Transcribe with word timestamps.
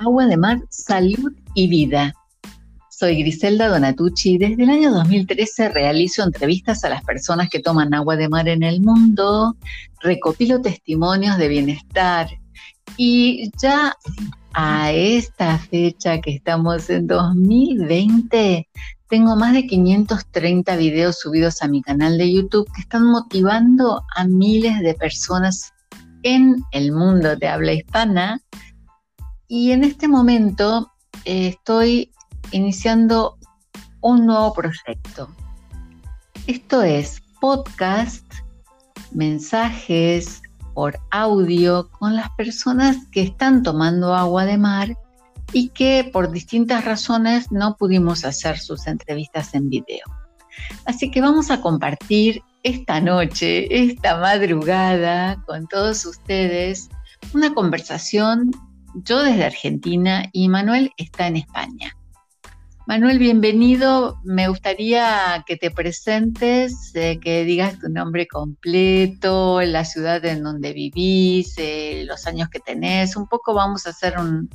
Agua 0.00 0.26
de 0.26 0.36
Mar, 0.38 0.58
Salud 0.70 1.32
y 1.54 1.68
Vida. 1.68 2.14
Soy 2.88 3.22
Griselda 3.22 3.68
Donatucci 3.68 4.32
y 4.32 4.38
desde 4.38 4.62
el 4.62 4.70
año 4.70 4.90
2013 4.92 5.68
realizo 5.68 6.22
entrevistas 6.22 6.84
a 6.84 6.88
las 6.88 7.04
personas 7.04 7.50
que 7.50 7.60
toman 7.60 7.92
agua 7.92 8.16
de 8.16 8.30
mar 8.30 8.48
en 8.48 8.62
el 8.62 8.80
mundo, 8.80 9.56
recopilo 10.00 10.62
testimonios 10.62 11.36
de 11.36 11.48
bienestar 11.48 12.28
y 12.96 13.50
ya 13.60 13.94
a 14.54 14.90
esta 14.90 15.58
fecha 15.58 16.20
que 16.20 16.30
estamos 16.30 16.88
en 16.88 17.06
2020 17.06 18.68
tengo 19.10 19.36
más 19.36 19.52
de 19.52 19.66
530 19.66 20.76
videos 20.76 21.18
subidos 21.18 21.62
a 21.62 21.68
mi 21.68 21.82
canal 21.82 22.16
de 22.16 22.32
YouTube 22.32 22.70
que 22.74 22.80
están 22.80 23.04
motivando 23.04 24.02
a 24.16 24.24
miles 24.24 24.80
de 24.80 24.94
personas 24.94 25.74
en 26.22 26.62
el 26.72 26.92
mundo 26.92 27.34
de 27.36 27.48
habla 27.48 27.72
hispana. 27.72 28.40
Y 29.52 29.72
en 29.72 29.82
este 29.82 30.06
momento 30.06 30.92
eh, 31.24 31.48
estoy 31.48 32.12
iniciando 32.52 33.36
un 34.00 34.24
nuevo 34.24 34.54
proyecto. 34.54 35.28
Esto 36.46 36.82
es 36.82 37.20
podcast, 37.40 38.24
mensajes 39.10 40.40
por 40.72 41.00
audio 41.10 41.90
con 41.98 42.14
las 42.14 42.30
personas 42.36 42.96
que 43.10 43.22
están 43.22 43.64
tomando 43.64 44.14
agua 44.14 44.44
de 44.44 44.56
mar 44.56 44.96
y 45.52 45.70
que 45.70 46.08
por 46.12 46.30
distintas 46.30 46.84
razones 46.84 47.50
no 47.50 47.76
pudimos 47.76 48.24
hacer 48.24 48.56
sus 48.56 48.86
entrevistas 48.86 49.52
en 49.54 49.68
video. 49.68 50.06
Así 50.84 51.10
que 51.10 51.20
vamos 51.20 51.50
a 51.50 51.60
compartir 51.60 52.40
esta 52.62 53.00
noche, 53.00 53.66
esta 53.84 54.16
madrugada 54.16 55.42
con 55.44 55.66
todos 55.66 56.06
ustedes 56.06 56.88
una 57.34 57.52
conversación, 57.52 58.52
yo 58.94 59.22
desde 59.22 59.44
Argentina 59.44 60.28
y 60.32 60.48
Manuel 60.48 60.92
está 60.96 61.26
en 61.26 61.36
España. 61.36 61.96
Manuel, 62.86 63.20
bienvenido. 63.20 64.18
Me 64.24 64.48
gustaría 64.48 65.44
que 65.46 65.56
te 65.56 65.70
presentes, 65.70 66.92
eh, 66.94 67.20
que 67.20 67.44
digas 67.44 67.78
tu 67.78 67.88
nombre 67.88 68.26
completo, 68.26 69.60
la 69.62 69.84
ciudad 69.84 70.24
en 70.24 70.42
donde 70.42 70.72
vivís, 70.72 71.54
eh, 71.58 72.02
los 72.06 72.26
años 72.26 72.48
que 72.48 72.58
tenés. 72.58 73.14
Un 73.14 73.28
poco 73.28 73.54
vamos 73.54 73.86
a 73.86 73.90
hacer 73.90 74.18
un, 74.18 74.50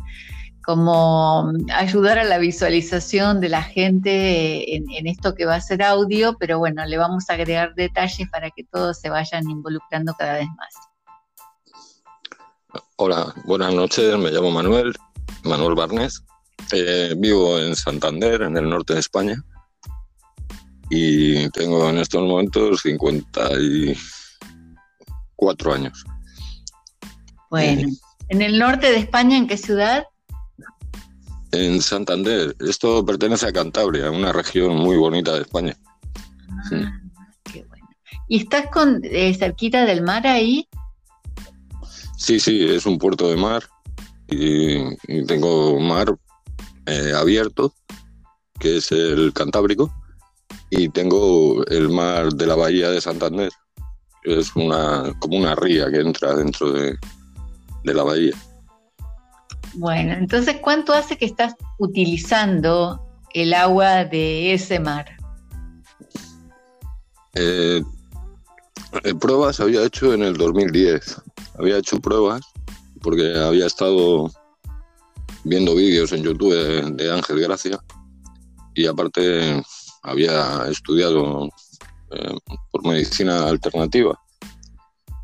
como 0.66 1.54
ayudar 1.74 2.18
a 2.18 2.24
la 2.24 2.40
visualización 2.40 3.40
de 3.40 3.50
la 3.50 3.62
gente 3.62 4.76
en, 4.76 5.08
esto 5.08 5.36
que 5.36 5.46
va 5.46 5.56
a 5.56 5.62
ser 5.62 5.84
audio, 5.84 6.36
pero 6.40 6.58
bueno, 6.58 6.84
le 6.86 6.98
vamos 6.98 7.30
a 7.30 7.34
agregar 7.36 7.76
detalles 7.76 8.28
para 8.30 8.50
que 8.50 8.64
todos 8.64 9.00
se 9.00 9.10
vayan 9.10 9.50
involucrando 9.50 10.14
cada 10.16 10.34
vez 10.34 10.48
más. 10.58 10.74
Hola, 12.98 13.34
buenas 13.46 13.74
noches, 13.74 14.18
me 14.18 14.32
llamo 14.32 14.52
Manuel, 14.52 14.94
Manuel 15.44 15.76
Barnés, 15.76 16.24
eh, 16.72 17.14
vivo 17.18 17.60
en 17.60 17.76
Santander, 17.76 18.44
en 18.44 18.56
el 18.56 18.70
norte 18.70 18.94
de 18.94 19.02
España, 19.02 19.36
y 20.90 21.50
tengo 21.50 21.90
en 21.90 21.98
estos 21.98 22.22
momentos 22.22 22.80
54 22.82 25.74
años. 25.74 26.06
Bueno, 27.50 27.90
¿en 28.30 28.42
el 28.42 28.58
norte 28.58 28.90
de 28.92 28.98
España 28.98 29.36
en 29.38 29.48
qué 29.48 29.58
ciudad? 29.58 30.06
en 31.56 31.82
Santander. 31.82 32.56
Esto 32.60 33.06
pertenece 33.06 33.48
a 33.48 33.54
Cantabria, 33.54 34.12
una 34.12 34.32
región 34.32 34.76
muy 34.76 34.98
bonita 34.98 35.34
de 35.34 35.42
España. 35.42 35.76
Ah, 36.72 37.00
qué 37.44 37.64
bueno. 37.64 37.88
¿Y 38.28 38.40
estás 38.40 38.68
con, 38.72 39.02
eh, 39.04 39.34
cerquita 39.34 39.86
del 39.86 40.02
mar 40.02 40.28
ahí? 40.28 40.68
Sí, 42.26 42.40
sí, 42.40 42.66
es 42.68 42.88
un 42.88 42.98
puerto 42.98 43.30
de 43.30 43.36
mar 43.36 43.62
y, 44.28 44.84
tengo 45.28 45.80
mar 45.80 46.08
eh, 46.88 47.14
abierto, 47.16 47.72
que 48.60 48.78
es 48.78 48.92
el 48.92 49.32
Cantábrico, 49.32 49.94
y 50.72 50.90
tengo 50.90 51.64
el 51.68 51.90
mar 51.90 52.34
de 52.34 52.48
la 52.48 52.56
bahía 52.56 52.90
de 52.90 53.00
Santander, 53.00 53.52
que 54.24 54.40
es 54.40 54.56
una, 54.56 55.14
como 55.20 55.38
una 55.38 55.54
ría 55.54 55.92
que 55.92 56.00
entra 56.00 56.34
dentro 56.34 56.72
de 56.72 56.98
la 57.84 58.02
bahía. 58.02 58.34
Bueno, 59.76 60.14
entonces, 60.14 60.56
¿cuánto 60.64 60.94
hace 60.94 61.20
que 61.20 61.26
estás 61.26 61.54
utilizando 61.78 63.08
el 63.36 63.54
agua 63.54 64.04
de 64.04 64.52
ese 64.52 64.80
mar? 64.80 65.06
Eh, 67.36 67.84
eh, 69.04 69.14
pruebas 69.14 69.60
había 69.60 69.84
hecho 69.84 70.12
en 70.16 70.24
el 70.24 70.36
2010. 70.38 71.22
Había 71.58 71.78
hecho 71.78 72.00
pruebas 72.00 72.42
porque 73.02 73.36
había 73.38 73.68
estado 73.68 74.32
viendo 75.44 75.76
vídeos 75.76 76.12
en 76.12 76.24
YouTube 76.24 76.96
de, 76.96 77.12
Ángel 77.12 77.40
Gracia 77.40 77.80
y 78.74 78.88
aparte 78.88 79.64
había 80.04 80.66
estudiado 80.68 81.48
eh, 82.12 82.38
por 82.72 82.86
medicina 82.86 83.48
alternativa. 83.48 84.20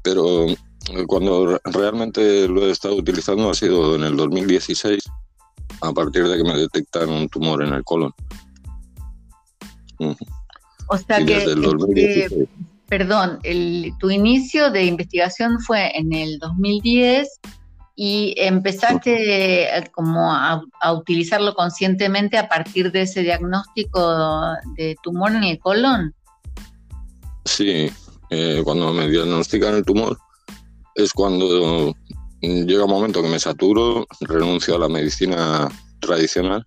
Pero 0.04 0.48
cuando 1.08 1.60
realmente 1.66 2.48
lo 2.48 2.66
he 2.68 2.72
estado 2.72 2.96
utilizando 2.96 3.50
ha 3.50 3.54
sido 3.54 3.96
en 3.96 4.04
el 4.04 4.16
2016, 4.16 5.04
a 5.82 5.94
partir 5.94 6.28
de 6.28 6.38
que 6.38 6.44
me 6.44 6.58
detectaron 6.58 7.14
un 7.14 7.30
tumor 7.30 7.64
en 7.64 7.74
el 7.74 7.84
colon. 7.84 8.14
O 10.88 10.98
sea 10.98 11.26
que, 11.26 11.38
este, 11.38 12.48
perdón, 12.92 13.40
tu 14.02 14.10
inicio 14.10 14.70
de 14.70 14.84
investigación 14.84 15.62
fue 15.62 15.98
en 15.98 16.12
el 16.12 16.38
2010 16.40 17.40
y 17.96 18.36
empezaste 18.36 19.70
como 19.94 20.30
a, 20.30 20.62
utilizarlo 20.94 21.54
conscientemente 21.54 22.38
a 22.38 22.50
partir 22.50 22.92
de 22.92 23.04
ese 23.04 23.22
diagnóstico 23.22 24.58
de 24.76 24.98
tumor 25.02 25.32
en 25.32 25.46
el 25.46 25.60
colon. 25.60 26.14
Sí, 27.46 27.90
eh, 28.30 28.62
cuando 28.66 28.92
me 28.92 29.08
diagnostican 29.08 29.76
el 29.76 29.86
tumor, 29.86 30.18
es 30.96 31.14
cuando 31.14 31.96
llega 32.42 32.84
un 32.84 32.92
momento 32.92 33.22
que 33.22 33.30
me 33.30 33.40
saturo, 33.40 34.06
renuncio 34.20 34.76
a 34.76 34.80
la 34.80 34.90
medicina 34.90 35.70
tradicional 36.02 36.66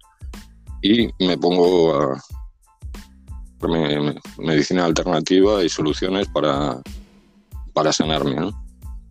y 0.80 1.06
me 1.22 1.36
pongo 1.36 1.94
a 1.94 2.22
medicina 3.68 4.84
alternativa 4.84 5.62
y 5.62 5.68
soluciones 5.68 6.28
para, 6.28 6.80
para 7.72 7.92
sanarme. 7.92 8.52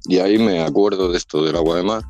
Y 0.06 0.19
ahí 0.19 0.38
me 0.38 0.62
acuerdo 0.62 1.12
de 1.12 1.18
esto 1.18 1.44
del 1.44 1.56
agua 1.56 1.78
de 1.78 1.84
mar 1.84 2.03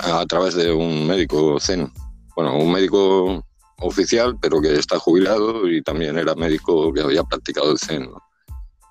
a 0.00 0.26
través 0.26 0.54
de 0.54 0.72
un 0.72 1.06
médico 1.06 1.58
zen. 1.60 1.92
Bueno, 2.34 2.58
un 2.58 2.72
médico 2.72 3.44
oficial, 3.80 4.36
pero 4.40 4.60
que 4.60 4.74
está 4.74 4.98
jubilado 4.98 5.68
y 5.68 5.82
también 5.82 6.18
era 6.18 6.34
médico 6.34 6.92
que 6.92 7.02
había 7.02 7.22
practicado 7.24 7.70
el 7.70 7.78
zen. 7.78 8.08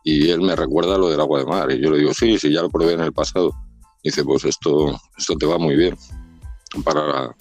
Y 0.04 0.30
él 0.30 0.42
me 0.42 0.56
recuerda 0.56 0.98
lo 0.98 1.10
del 1.10 1.20
agua 1.20 1.40
de 1.40 1.46
mar. 1.46 1.72
Y 1.72 1.82
yo 1.82 1.92
le 1.92 2.00
digo, 2.00 2.14
sí, 2.14 2.38
sí, 2.38 2.52
ya 2.52 2.62
lo 2.62 2.70
probé 2.70 2.94
en 2.94 3.02
el 3.02 3.14
pasado. 3.14 3.52
dice, 4.04 4.24
pues 4.24 4.46
esto, 4.46 5.00
esto 5.18 5.36
te 5.36 5.46
va 5.46 5.58
muy 5.58 5.76
bien. 5.76 5.98
Para, 6.84 7.36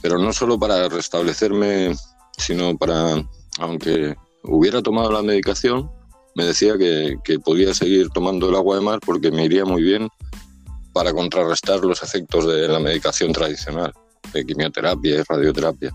pero 0.00 0.18
no 0.18 0.32
solo 0.32 0.58
para 0.58 0.88
restablecerme, 0.88 1.94
sino 2.36 2.76
para, 2.76 3.22
aunque 3.58 4.16
hubiera 4.44 4.82
tomado 4.82 5.10
la 5.10 5.22
medicación, 5.22 5.90
me 6.34 6.44
decía 6.44 6.78
que, 6.78 7.16
que 7.24 7.38
podía 7.38 7.74
seguir 7.74 8.08
tomando 8.10 8.48
el 8.48 8.56
agua 8.56 8.76
de 8.76 8.82
mar 8.82 9.00
porque 9.04 9.30
me 9.30 9.44
iría 9.44 9.64
muy 9.64 9.82
bien 9.82 10.08
para 10.92 11.12
contrarrestar 11.12 11.80
los 11.80 12.02
efectos 12.02 12.46
de 12.46 12.68
la 12.68 12.80
medicación 12.80 13.32
tradicional, 13.32 13.92
de 14.32 14.44
quimioterapia 14.44 15.20
y 15.20 15.22
radioterapia. 15.22 15.92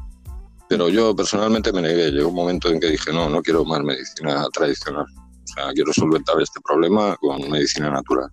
Pero 0.68 0.90
yo 0.90 1.16
personalmente 1.16 1.72
me 1.72 1.82
negué. 1.82 2.12
Llegó 2.12 2.30
un 2.30 2.36
momento 2.36 2.70
en 2.70 2.80
que 2.80 2.88
dije, 2.88 3.12
no, 3.14 3.30
no 3.30 3.42
quiero 3.42 3.66
más 3.66 3.82
medicina 3.82 4.46
tradicional. 4.52 5.06
O 5.06 5.48
sea, 5.48 5.72
quiero 5.74 5.94
solventar 5.94 6.42
este 6.42 6.60
problema 6.62 7.16
con 7.18 7.50
medicina 7.50 7.90
natural. 7.90 8.30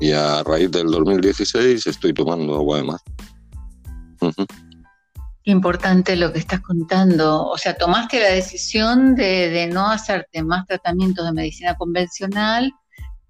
Y 0.00 0.12
a 0.12 0.42
raíz 0.42 0.70
del 0.70 0.86
2016 0.90 1.86
estoy 1.86 2.14
tomando 2.14 2.54
agua 2.54 2.78
de 2.78 2.84
mar. 2.84 3.00
Importante 5.44 6.16
lo 6.16 6.32
que 6.32 6.38
estás 6.38 6.60
contando. 6.60 7.46
O 7.46 7.56
sea, 7.56 7.74
tomaste 7.74 8.20
la 8.20 8.28
decisión 8.28 9.14
de, 9.14 9.68
no 9.72 9.90
hacerte 9.90 10.42
más 10.42 10.66
tratamientos 10.66 11.24
de 11.24 11.32
medicina 11.32 11.74
convencional, 11.76 12.72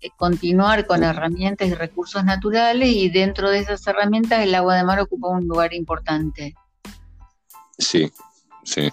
eh, 0.01 0.09
continuar 0.17 0.87
con 0.87 1.05
herramientas 1.05 1.69
y 1.69 1.75
recursos 1.75 2.25
naturales 2.25 2.89
y 2.91 3.11
dentro 3.11 3.51
de 3.51 3.61
esas 3.61 3.87
herramientas 3.87 4.41
el 4.41 4.55
agua 4.55 4.77
de 4.77 4.85
mar 4.85 4.99
ocupa 4.99 5.29
un 5.29 5.47
lugar 5.47 5.73
importante. 5.73 6.55
Sí, 7.79 8.11
sí. 8.65 8.91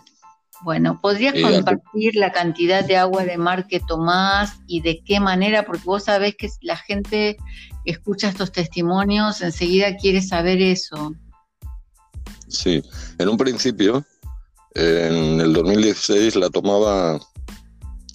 Bueno, 0.61 0.99
¿podrías 1.01 1.33
compartir 1.33 2.15
la 2.15 2.31
cantidad 2.31 2.83
de 2.83 2.97
agua 2.97 3.23
de 3.23 3.37
mar 3.37 3.67
que 3.67 3.79
tomás 3.79 4.59
y 4.67 4.81
de 4.81 5.03
qué 5.03 5.19
manera? 5.19 5.63
Porque 5.63 5.83
vos 5.85 6.05
sabés 6.05 6.35
que 6.35 6.49
la 6.61 6.77
gente 6.77 7.37
escucha 7.85 8.29
estos 8.29 8.51
testimonios, 8.51 9.41
enseguida 9.41 9.95
quiere 9.97 10.21
saber 10.21 10.61
eso. 10.61 11.13
Sí, 12.47 12.81
en 13.17 13.29
un 13.29 13.37
principio, 13.37 14.05
en 14.75 15.41
el 15.41 15.53
2016 15.53 16.35
la 16.35 16.49
tomaba, 16.49 17.19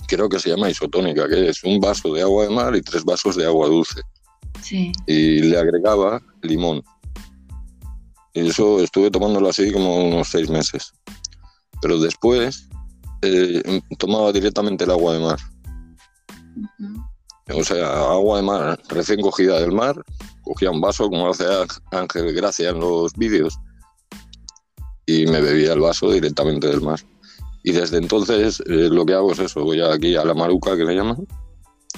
creo 0.06 0.28
que 0.28 0.38
se 0.38 0.50
llama 0.50 0.70
isotónica, 0.70 1.28
que 1.28 1.48
es 1.48 1.62
un 1.64 1.80
vaso 1.80 2.14
de 2.14 2.22
agua 2.22 2.44
de 2.44 2.50
mar 2.50 2.74
y 2.76 2.82
tres 2.82 3.04
vasos 3.04 3.36
de 3.36 3.44
agua 3.44 3.68
dulce. 3.68 4.00
Sí. 4.62 4.92
Y 5.06 5.40
le 5.40 5.58
agregaba 5.58 6.22
limón. 6.42 6.82
Y 8.32 8.48
eso 8.48 8.80
estuve 8.80 9.10
tomándolo 9.10 9.48
así 9.48 9.70
como 9.72 10.06
unos 10.06 10.28
seis 10.28 10.48
meses. 10.48 10.92
Pero 11.82 11.98
después 11.98 12.68
eh, 13.22 13.80
tomaba 13.98 14.32
directamente 14.32 14.84
el 14.84 14.92
agua 14.92 15.14
de 15.14 15.20
mar. 15.20 15.38
O 17.54 17.64
sea, 17.64 18.12
agua 18.12 18.36
de 18.38 18.42
mar 18.44 18.80
recién 18.88 19.20
cogida 19.20 19.58
del 19.60 19.72
mar, 19.72 20.00
cogía 20.42 20.70
un 20.70 20.80
vaso 20.80 21.10
como 21.10 21.28
hace 21.28 21.44
Ángel 21.90 22.32
Gracia 22.32 22.70
en 22.70 22.80
los 22.80 23.12
vídeos 23.14 23.58
y 25.06 25.26
me 25.26 25.40
bebía 25.40 25.72
el 25.72 25.80
vaso 25.80 26.10
directamente 26.10 26.68
del 26.68 26.80
mar. 26.80 27.00
Y 27.64 27.72
desde 27.72 27.98
entonces 27.98 28.60
eh, 28.66 28.88
lo 28.90 29.06
que 29.06 29.14
hago 29.14 29.32
es 29.32 29.38
eso, 29.38 29.64
voy 29.64 29.80
aquí 29.80 30.16
a 30.16 30.24
la 30.24 30.34
maruca 30.34 30.76
que 30.76 30.84
le 30.84 30.94
llaman, 30.94 31.26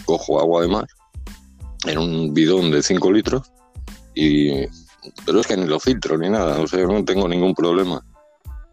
cojo 0.04 0.40
agua 0.40 0.62
de 0.62 0.68
mar 0.68 0.86
en 1.86 1.98
un 1.98 2.34
bidón 2.34 2.70
de 2.70 2.82
5 2.82 3.12
litros 3.12 3.50
y 4.14 4.66
pero 5.26 5.40
es 5.40 5.46
que 5.46 5.56
ni 5.56 5.66
lo 5.66 5.78
filtro 5.78 6.16
ni 6.16 6.28
nada, 6.30 6.60
o 6.60 6.66
sea, 6.66 6.86
no 6.86 7.04
tengo 7.04 7.28
ningún 7.28 7.54
problema. 7.54 8.02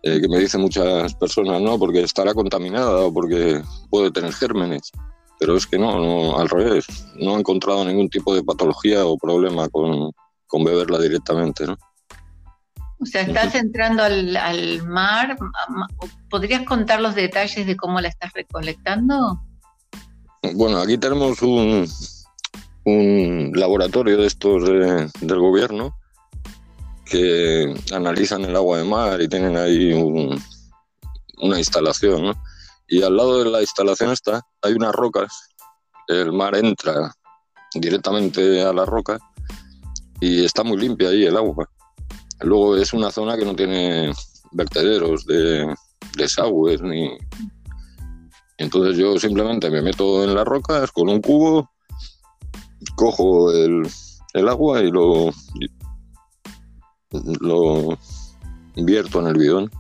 Eh, 0.04 0.20
que 0.20 0.28
me 0.28 0.40
dicen 0.40 0.62
muchas 0.62 1.14
personas, 1.16 1.62
no, 1.62 1.78
porque 1.78 2.02
estará 2.02 2.34
contaminada 2.34 3.06
o 3.06 3.14
porque 3.14 3.62
puede 3.90 4.12
tener 4.12 4.34
gérmenes. 4.34 4.92
Pero 5.40 5.56
es 5.56 5.68
que 5.68 5.78
no, 5.78 6.00
no, 6.00 6.38
al 6.38 6.50
revés. 6.50 6.86
No 7.16 7.36
he 7.36 7.40
encontrado 7.40 7.86
ningún 7.86 8.10
tipo 8.10 8.34
de 8.34 8.44
patología 8.44 9.06
o 9.06 9.18
problema 9.18 9.70
con, 9.70 10.12
con 10.48 10.64
beberla 10.64 11.00
directamente, 11.00 11.68
¿no? 11.68 11.78
O 13.02 13.06
sea, 13.06 13.24
estás 13.24 13.56
entrando 13.56 14.04
al, 14.04 14.38
al, 14.38 14.84
mar. 14.84 15.36
¿Podrías 16.30 16.64
contar 16.64 17.02
los 17.02 17.16
detalles 17.16 17.66
de 17.66 17.76
cómo 17.76 18.00
la 18.00 18.10
estás 18.10 18.32
recolectando? 18.34 19.42
Bueno, 20.54 20.80
aquí 20.80 21.00
tenemos 21.00 21.42
un, 21.42 21.88
un 22.86 23.52
laboratorio 23.56 24.18
de 24.18 24.28
estos 24.28 24.64
del 24.66 25.40
gobierno 25.40 25.96
que 27.06 27.74
analizan 27.92 28.46
el 28.46 28.56
agua 28.56 28.78
de 28.78 28.84
mar 28.84 29.20
y 29.20 29.28
tienen 29.28 29.58
ahí 29.58 29.94
una 31.38 31.58
instalación, 31.58 32.24
¿no? 32.24 32.44
Y 32.88 33.02
al 33.04 33.18
lado 33.18 33.44
de 33.44 33.50
la 33.50 33.62
instalación 33.62 34.12
está, 34.12 34.42
hay 34.62 34.74
unas 34.74 34.94
rocas, 34.94 35.50
el 36.08 36.32
mar 36.32 36.56
entra 36.56 37.14
directamente 37.74 38.62
a 38.64 38.74
la 38.74 38.86
roca 38.86 39.18
y 40.20 40.46
está 40.46 40.64
muy 40.64 40.78
limpia 40.78 41.10
ahí 41.10 41.26
el 41.26 41.38
agua. 41.38 41.70
Luego 42.44 42.78
es 42.78 42.94
una 42.94 43.12
zona 43.12 43.38
que 43.38 43.46
no 43.46 43.56
tiene 43.56 44.12
vertederos 44.52 45.26
de 45.26 45.74
desagües 46.18 46.82
ni... 46.82 47.18
Entonces 48.58 48.98
yo 48.98 49.18
simplemente 49.18 49.70
me 49.70 49.82
meto 49.82 50.24
en 50.24 50.36
las 50.36 50.46
rocas 50.46 50.92
con 50.92 51.10
un 51.10 51.20
cubo, 51.20 51.72
cojo 52.96 53.52
el, 53.52 53.88
el 54.34 54.50
agua 54.50 54.82
y 54.82 54.92
lo, 54.92 55.32
lo 57.42 57.98
invierto 58.76 59.20
en 59.20 59.28
el 59.28 59.38
bidón. 59.38 59.72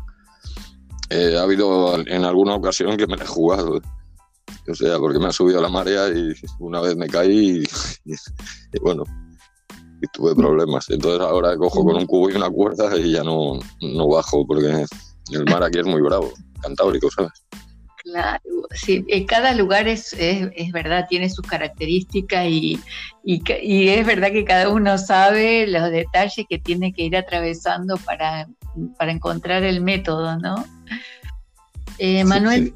Eh, 1.10 1.38
ha 1.38 1.44
habido 1.44 2.00
en 2.00 2.24
alguna 2.24 2.56
ocasión 2.56 2.96
que 2.98 3.06
me 3.06 3.16
he 3.16 3.26
jugado, 3.26 3.82
o 4.68 4.76
sea, 4.76 4.98
porque 4.98 5.20
me 5.20 5.28
ha 5.28 5.32
subido 5.32 5.62
la 5.62 5.70
marea 5.70 6.08
y 6.08 6.34
una 6.60 6.80
vez 6.80 6.96
me 6.96 7.08
caí 7.08 7.64
y, 8.06 8.80
bueno, 8.82 9.04
y 10.02 10.08
tuve 10.08 10.36
problemas. 10.36 10.90
Entonces 10.90 11.22
ahora 11.22 11.56
cojo 11.58 11.84
con 11.86 11.96
un 11.96 12.06
cubo 12.06 12.30
y 12.30 12.36
una 12.36 12.50
cuerda 12.50 12.98
y 12.98 13.14
ya 13.14 13.24
no, 13.24 13.60
no 13.82 14.08
bajo 14.08 14.46
porque 14.46 14.86
el 15.32 15.46
mar 15.46 15.64
aquí 15.64 15.80
es 15.80 15.86
muy 15.86 16.02
bravo, 16.02 16.32
cantábrico, 16.62 17.10
¿sabes? 17.12 17.32
Claro, 18.04 18.42
sí, 18.72 19.06
eh, 19.10 19.28
cada 19.28 19.54
lugar 19.54 19.88
es, 19.88 20.14
es, 20.14 20.72
verdad, 20.72 21.06
tiene 21.08 21.30
sus 21.30 21.46
características 21.46 22.48
y, 22.48 22.80
y, 23.24 23.90
es 23.90 24.06
verdad 24.08 24.32
que 24.32 24.44
cada 24.44 24.70
uno 24.70 24.98
sabe 24.98 25.68
los 25.68 25.92
detalles 25.92 26.48
que 26.50 26.58
tiene 26.58 26.94
que 26.94 27.04
ir 27.04 27.16
atravesando 27.16 27.98
para, 27.98 28.48
para 28.98 29.12
encontrar 29.12 29.64
el 29.64 29.82
método, 29.82 30.36
¿no? 30.40 30.66
Eh, 32.00 32.24
Manuel, 32.24 32.74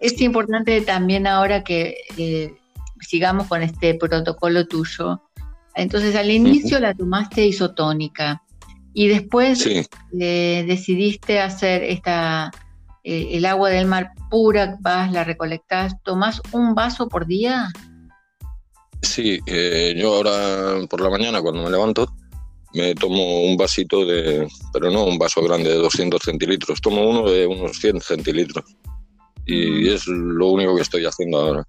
es 0.00 0.18
importante 0.22 0.80
también 0.80 1.26
ahora 1.26 1.62
que 1.62 1.96
eh, 2.16 2.54
sigamos 3.00 3.48
con 3.48 3.62
este 3.62 3.94
protocolo 3.94 4.66
tuyo. 4.66 5.20
Entonces, 5.74 6.14
al 6.16 6.30
inicio 6.30 6.78
la 6.80 6.94
tomaste 6.94 7.46
isotónica 7.46 8.42
y 8.94 9.08
después 9.08 9.66
decidiste 10.12 11.40
hacer 11.40 11.82
esta 11.82 12.50
eh, 13.04 13.30
el 13.32 13.46
agua 13.46 13.70
del 13.70 13.86
mar 13.86 14.12
pura, 14.30 14.76
vas, 14.80 15.10
la 15.10 15.24
recolectas, 15.24 15.94
¿tomás 16.04 16.40
un 16.52 16.74
vaso 16.74 17.08
por 17.08 17.26
día? 17.26 17.72
Sí, 19.02 19.40
eh, 19.46 19.94
yo 19.96 20.14
ahora 20.14 20.86
por 20.88 21.00
la 21.00 21.10
mañana 21.10 21.42
cuando 21.42 21.64
me 21.64 21.70
levanto 21.70 22.06
me 22.74 22.94
tomo 22.94 23.42
un 23.42 23.56
vasito 23.56 24.06
de, 24.06 24.48
pero 24.72 24.90
no 24.90 25.04
un 25.04 25.18
vaso 25.18 25.42
grande 25.42 25.68
de 25.68 25.76
200 25.76 26.22
centilitros, 26.22 26.80
tomo 26.80 27.10
uno 27.10 27.28
de 27.28 27.46
unos 27.46 27.76
100 27.78 28.00
centilitros 28.00 28.64
y 29.44 29.88
es 29.88 30.06
lo 30.06 30.46
único 30.46 30.76
que 30.76 30.82
estoy 30.82 31.04
haciendo 31.04 31.40
ahora. 31.40 31.66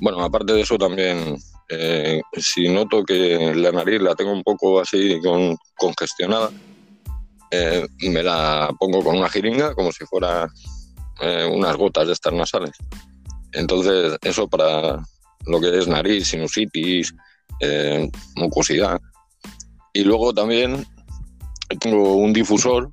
Bueno, 0.00 0.24
aparte 0.24 0.54
de 0.54 0.62
eso 0.62 0.78
también, 0.78 1.36
eh, 1.70 2.20
si 2.36 2.68
noto 2.68 3.04
que 3.04 3.54
la 3.54 3.72
nariz 3.72 4.00
la 4.00 4.14
tengo 4.14 4.32
un 4.32 4.42
poco 4.42 4.80
así 4.80 5.20
con, 5.20 5.56
congestionada, 5.76 6.50
eh, 7.50 7.86
me 8.02 8.22
la 8.22 8.70
pongo 8.78 9.02
con 9.02 9.16
una 9.16 9.28
jeringa 9.28 9.74
como 9.74 9.90
si 9.90 10.04
fuera 10.06 10.48
eh, 11.20 11.48
unas 11.52 11.76
gotas 11.76 12.06
de 12.06 12.12
estas 12.12 12.32
nasales. 12.32 12.72
Entonces, 13.52 14.16
eso 14.22 14.48
para 14.48 15.02
lo 15.46 15.60
que 15.60 15.78
es 15.78 15.88
nariz, 15.88 16.28
sinusitis, 16.28 17.14
eh, 17.60 18.10
mucosidad. 18.36 19.00
Y 19.92 20.04
luego 20.04 20.32
también 20.32 20.86
tengo 21.80 22.14
un 22.14 22.32
difusor 22.32 22.90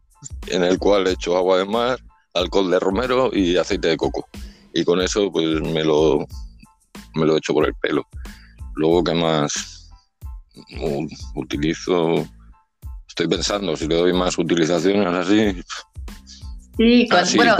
en 0.47 0.63
el 0.63 0.79
cual 0.79 1.07
echo 1.07 1.37
agua 1.37 1.59
de 1.59 1.65
mar, 1.65 1.99
alcohol 2.33 2.71
de 2.71 2.79
romero 2.79 3.29
y 3.33 3.57
aceite 3.57 3.89
de 3.89 3.97
coco. 3.97 4.27
Y 4.73 4.83
con 4.83 5.01
eso 5.01 5.31
pues 5.31 5.61
me 5.61 5.83
lo, 5.83 6.25
me 7.15 7.25
lo 7.25 7.37
echo 7.37 7.53
por 7.53 7.67
el 7.67 7.73
pelo. 7.75 8.03
Luego, 8.77 9.03
¿qué 9.03 9.13
más 9.13 9.91
utilizo? 11.35 12.25
estoy 13.17 13.27
pensando 13.27 13.75
si 13.75 13.87
le 13.87 13.95
doy 13.95 14.13
más 14.13 14.37
utilizaciones 14.37 15.07
así. 15.07 15.59
Sí, 16.77 17.07
ah, 17.11 17.23
bueno, 17.35 17.55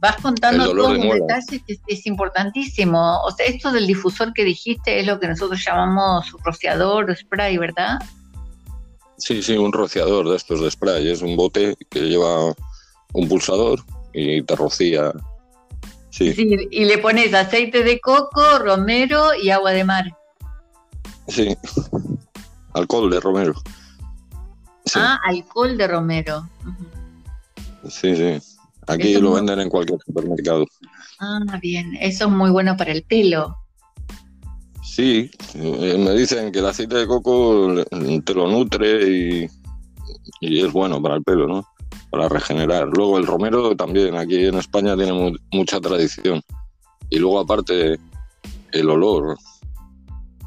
vas 0.00 0.16
contando 0.20 0.72
todos 0.72 0.98
los 0.98 1.14
detalles 1.14 1.62
que 1.64 1.78
es, 1.86 2.06
importantísimo. 2.06 3.20
O 3.22 3.30
sea, 3.30 3.46
esto 3.46 3.70
del 3.70 3.86
difusor 3.86 4.32
que 4.32 4.42
dijiste 4.42 4.98
es 4.98 5.06
lo 5.06 5.20
que 5.20 5.28
nosotros 5.28 5.64
llamamos 5.64 6.32
rociador 6.44 7.08
o 7.08 7.14
spray, 7.14 7.56
¿verdad? 7.56 8.00
Sí, 9.18 9.40
sí, 9.40 9.56
un 9.56 9.72
rociador 9.72 10.28
de 10.28 10.34
estos 10.34 10.60
de 10.60 10.68
spray. 10.68 11.08
Es 11.08 11.22
un 11.22 11.36
bote 11.36 11.76
que 11.88 12.00
lleva 12.00 12.52
un 13.12 13.28
pulsador 13.28 13.84
y 14.12 14.42
te 14.42 14.56
rocía. 14.56 15.12
Sí. 16.16 16.32
sí. 16.32 16.68
y 16.70 16.84
le 16.86 16.96
pones 16.96 17.34
aceite 17.34 17.82
de 17.82 18.00
coco, 18.00 18.58
romero 18.58 19.34
y 19.34 19.50
agua 19.50 19.72
de 19.72 19.84
mar. 19.84 20.16
Sí, 21.28 21.54
alcohol 22.72 23.10
de 23.10 23.20
romero. 23.20 23.54
Ah, 24.94 25.18
alcohol 25.24 25.76
de 25.76 25.86
romero. 25.86 26.48
Sí, 27.86 28.16
sí. 28.16 28.38
Aquí 28.86 29.18
lo 29.18 29.34
venden 29.34 29.60
en 29.60 29.68
cualquier 29.68 29.98
supermercado. 30.06 30.64
Ah, 31.20 31.58
bien. 31.60 31.94
Eso 32.00 32.24
es 32.24 32.30
muy 32.30 32.50
bueno 32.50 32.78
para 32.78 32.92
el 32.92 33.02
pelo. 33.02 33.54
Sí, 34.82 35.30
eh, 35.54 35.98
me 35.98 36.12
dicen 36.12 36.50
que 36.50 36.60
el 36.60 36.66
aceite 36.66 36.96
de 36.96 37.06
coco 37.06 37.74
te 38.24 38.34
lo 38.34 38.48
nutre 38.48 39.06
y, 39.06 39.50
y 40.40 40.64
es 40.64 40.72
bueno 40.72 41.02
para 41.02 41.16
el 41.16 41.22
pelo, 41.22 41.46
¿no? 41.46 41.66
Para 42.16 42.30
regenerar. 42.30 42.88
Luego 42.88 43.18
el 43.18 43.26
romero 43.26 43.76
también, 43.76 44.16
aquí 44.16 44.46
en 44.46 44.54
España 44.54 44.96
tiene 44.96 45.36
mucha 45.52 45.80
tradición. 45.82 46.40
Y 47.10 47.18
luego 47.18 47.40
aparte 47.40 47.98
el 48.72 48.90
olor, 48.90 49.36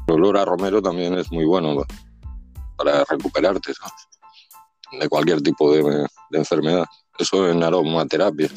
el 0.08 0.14
olor 0.14 0.38
a 0.38 0.44
romero 0.44 0.82
también 0.82 1.14
es 1.14 1.30
muy 1.30 1.44
bueno 1.44 1.84
para 2.76 3.04
recuperarte, 3.04 3.72
¿sabes? 3.72 3.92
de 4.98 5.08
cualquier 5.08 5.42
tipo 5.42 5.72
de, 5.72 6.08
enfermedad. 6.32 6.86
Eso 7.20 7.48
en 7.48 7.62
aromaterapia. 7.62 8.48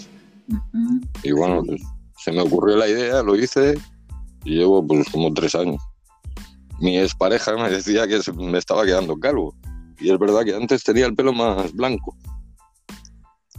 Y 1.21 1.31
bueno, 1.33 1.61
pues, 1.63 1.83
se 2.17 2.31
me 2.31 2.41
ocurrió 2.41 2.77
la 2.77 2.87
idea, 2.87 3.21
lo 3.21 3.35
hice 3.35 3.77
y 4.43 4.55
llevo 4.55 4.85
pues 4.87 5.07
como 5.11 5.31
tres 5.35 5.53
años. 5.53 5.79
Mi 6.79 6.97
expareja 6.97 7.55
me 7.57 7.69
decía 7.69 8.07
que 8.07 8.19
me 8.33 8.57
estaba 8.57 8.85
quedando 8.85 9.19
calvo. 9.19 9.53
Y 9.99 10.11
es 10.11 10.17
verdad 10.17 10.43
que 10.43 10.55
antes 10.55 10.83
tenía 10.83 11.05
el 11.05 11.13
pelo 11.13 11.31
más 11.31 11.71
blanco. 11.73 12.17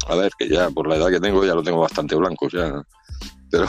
A 0.08 0.16
ver, 0.16 0.32
que 0.38 0.48
ya 0.48 0.70
por 0.70 0.88
la 0.88 0.96
edad 0.96 1.10
que 1.10 1.20
tengo 1.20 1.44
ya 1.44 1.54
lo 1.54 1.62
tengo 1.62 1.80
bastante 1.80 2.14
blanco, 2.14 2.48
ya. 2.48 2.82
Pero, 3.50 3.66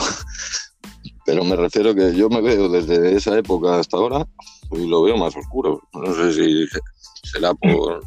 pero 1.24 1.44
me 1.44 1.56
refiero 1.56 1.94
que 1.94 2.14
yo 2.14 2.28
me 2.28 2.40
veo 2.40 2.68
desde 2.68 3.16
esa 3.16 3.38
época 3.38 3.78
hasta 3.78 3.96
ahora 3.96 4.26
y 4.72 4.86
lo 4.86 5.02
veo 5.02 5.16
más 5.16 5.36
oscuro. 5.36 5.80
No 5.92 6.14
sé 6.14 6.32
si 6.32 6.66
será 7.24 7.54
por 7.54 8.02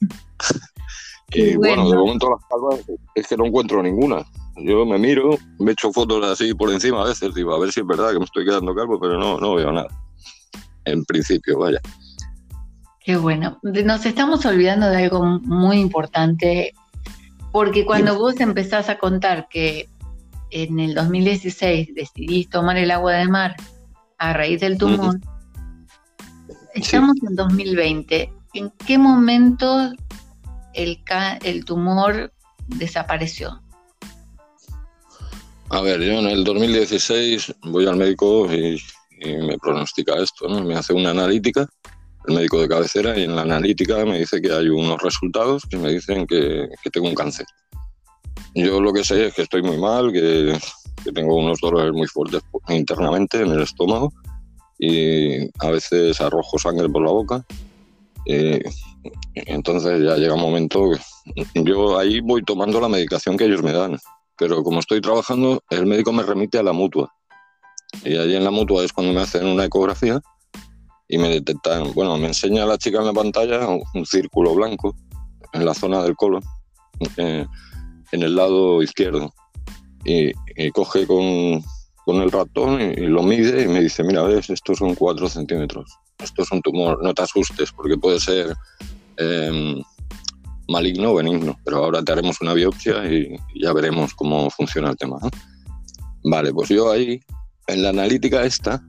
y 1.32 1.56
bueno. 1.56 1.88
de 1.88 1.96
momento 1.96 2.30
las 2.30 2.44
calvas 2.48 2.98
es 3.14 3.26
que 3.26 3.36
no 3.36 3.46
encuentro 3.46 3.82
ninguna. 3.82 4.24
Yo 4.56 4.84
me 4.84 4.98
miro, 4.98 5.38
me 5.58 5.72
echo 5.72 5.92
fotos 5.92 6.24
así 6.24 6.54
por 6.54 6.70
encima 6.70 7.02
a 7.02 7.06
veces, 7.06 7.34
digo, 7.34 7.54
a 7.54 7.58
ver 7.58 7.72
si 7.72 7.80
es 7.80 7.86
verdad 7.86 8.12
que 8.12 8.18
me 8.18 8.24
estoy 8.24 8.44
quedando 8.44 8.74
calvo, 8.74 8.98
pero 9.00 9.18
no, 9.18 9.38
no 9.38 9.54
veo 9.54 9.72
nada. 9.72 9.88
En 10.84 11.04
principio, 11.04 11.58
vaya. 11.58 11.80
Qué 13.00 13.16
bueno. 13.16 13.58
Nos 13.62 14.04
estamos 14.04 14.44
olvidando 14.44 14.86
de 14.88 15.04
algo 15.04 15.24
muy 15.24 15.78
importante, 15.78 16.74
porque 17.52 17.84
cuando 17.84 18.18
vos 18.18 18.40
empezás 18.40 18.88
a 18.88 18.98
contar 18.98 19.48
que 19.48 19.88
en 20.50 20.80
el 20.80 20.94
2016 20.94 21.94
decidís 21.94 22.48
tomar 22.48 22.76
el 22.76 22.90
agua 22.90 23.14
de 23.14 23.28
mar 23.28 23.56
a 24.18 24.32
raíz 24.32 24.60
del 24.60 24.78
tumor, 24.78 25.18
estamos 26.74 27.16
en 27.28 27.36
2020. 27.36 28.32
¿En 28.54 28.70
qué 28.86 28.98
momento 28.98 29.92
el, 30.74 31.02
el 31.44 31.64
tumor 31.64 32.32
desapareció? 32.66 33.60
A 35.70 35.80
ver, 35.82 36.00
yo 36.00 36.14
en 36.14 36.26
el 36.26 36.42
2016 36.42 37.54
voy 37.62 37.86
al 37.86 37.96
médico 37.96 38.52
y, 38.52 38.80
me 39.22 39.58
pronostica 39.58 40.14
esto, 40.14 40.48
¿no? 40.48 40.62
Me 40.62 40.74
hace 40.74 40.94
una 40.94 41.10
analítica, 41.10 41.68
el 42.30 42.36
médico 42.36 42.60
de 42.60 42.68
cabecera, 42.68 43.18
y 43.18 43.24
en 43.24 43.36
la 43.36 43.42
analítica 43.42 44.04
me 44.04 44.18
dice 44.18 44.40
que 44.40 44.52
hay 44.52 44.68
unos 44.68 45.00
resultados 45.02 45.64
que 45.68 45.76
me 45.76 45.90
dicen 45.90 46.26
que, 46.26 46.68
tengo 46.92 47.08
un 47.08 47.14
cáncer. 47.14 47.46
Yo 48.54 48.80
lo 48.80 48.92
que 48.92 49.04
sé 49.04 49.26
es 49.26 49.34
que 49.34 49.42
estoy 49.42 49.62
muy 49.62 49.78
mal, 49.78 50.12
que, 50.12 50.58
tengo 51.14 51.36
unos 51.36 51.58
dolores 51.60 51.92
muy 51.92 52.06
fuertes 52.06 52.42
internamente 52.68 53.40
en 53.40 53.50
el 53.52 53.62
estómago 53.62 54.12
y 54.78 55.48
a 55.58 55.70
veces 55.70 56.20
arrojo 56.20 56.58
sangre 56.58 56.88
por 56.88 57.02
la 57.02 57.10
boca. 57.10 57.44
entonces 59.34 60.02
ya 60.02 60.16
llega 60.16 60.34
un 60.34 60.42
momento 60.42 60.90
que 61.34 61.64
yo 61.64 61.98
ahí 61.98 62.20
voy 62.20 62.42
tomando 62.42 62.80
la 62.80 62.88
medicación 62.88 63.38
que 63.38 63.46
ellos 63.46 63.62
me 63.62 63.72
dan 63.72 63.96
pero 64.40 64.64
como 64.64 64.80
estoy 64.80 65.02
trabajando, 65.02 65.62
el 65.68 65.84
médico 65.84 66.12
me 66.12 66.22
remite 66.22 66.56
a 66.56 66.62
la 66.62 66.72
mutua. 66.72 67.12
Y 68.02 68.16
allí 68.16 68.36
en 68.36 68.44
la 68.44 68.50
mutua 68.50 68.82
es 68.82 68.92
cuando 68.92 69.12
me 69.12 69.20
hacen 69.20 69.46
una 69.46 69.66
ecografía 69.66 70.18
y 71.10 71.18
me 71.18 71.28
detectan, 71.28 71.92
bueno, 71.92 72.16
me 72.16 72.28
enseña 72.28 72.64
la 72.64 72.78
chica 72.78 72.98
en 73.00 73.06
la 73.06 73.12
pantalla 73.12 73.66
un, 73.66 74.06
círculo 74.06 74.54
blanco 74.54 74.94
en 75.52 75.64
la 75.64 75.74
zona 75.74 76.04
del 76.04 76.14
colon, 76.14 76.42
eh, 77.16 77.44
en 78.12 78.22
el 78.22 78.36
lado 78.36 78.80
izquierdo. 78.80 79.34
Y, 80.04 80.32
coge 80.70 81.06
con, 81.08 81.62
con, 82.04 82.22
el 82.22 82.30
ratón 82.30 82.80
y, 82.80 82.94
lo 83.08 83.24
mide 83.24 83.64
y 83.64 83.68
me 83.68 83.80
dice, 83.80 84.04
mira, 84.04 84.22
ves, 84.22 84.50
estos 84.50 84.78
son 84.78 84.94
cuatro 84.94 85.28
centímetros. 85.28 85.90
Esto 86.22 86.42
es 86.42 86.52
un 86.52 86.62
tumor, 86.62 87.02
no 87.02 87.12
te 87.12 87.22
asustes 87.22 87.72
porque 87.72 87.98
puede 87.98 88.20
ser 88.20 88.54
em, 89.16 89.82
maligno 90.68 91.10
o 91.10 91.14
benigno, 91.16 91.58
pero 91.64 91.78
ahora 91.78 92.04
te 92.04 92.12
haremos 92.12 92.40
una 92.40 92.54
biopsia 92.54 93.04
y, 93.12 93.36
ya 93.60 93.72
veremos 93.72 94.14
cómo 94.14 94.48
funciona 94.50 94.90
el 94.90 94.96
tema. 94.96 95.18
Vale, 96.22 96.52
pues 96.52 96.68
yo 96.68 96.92
ahí, 96.92 97.20
en 97.66 97.82
la 97.82 97.88
analítica 97.88 98.44
esta, 98.44 98.80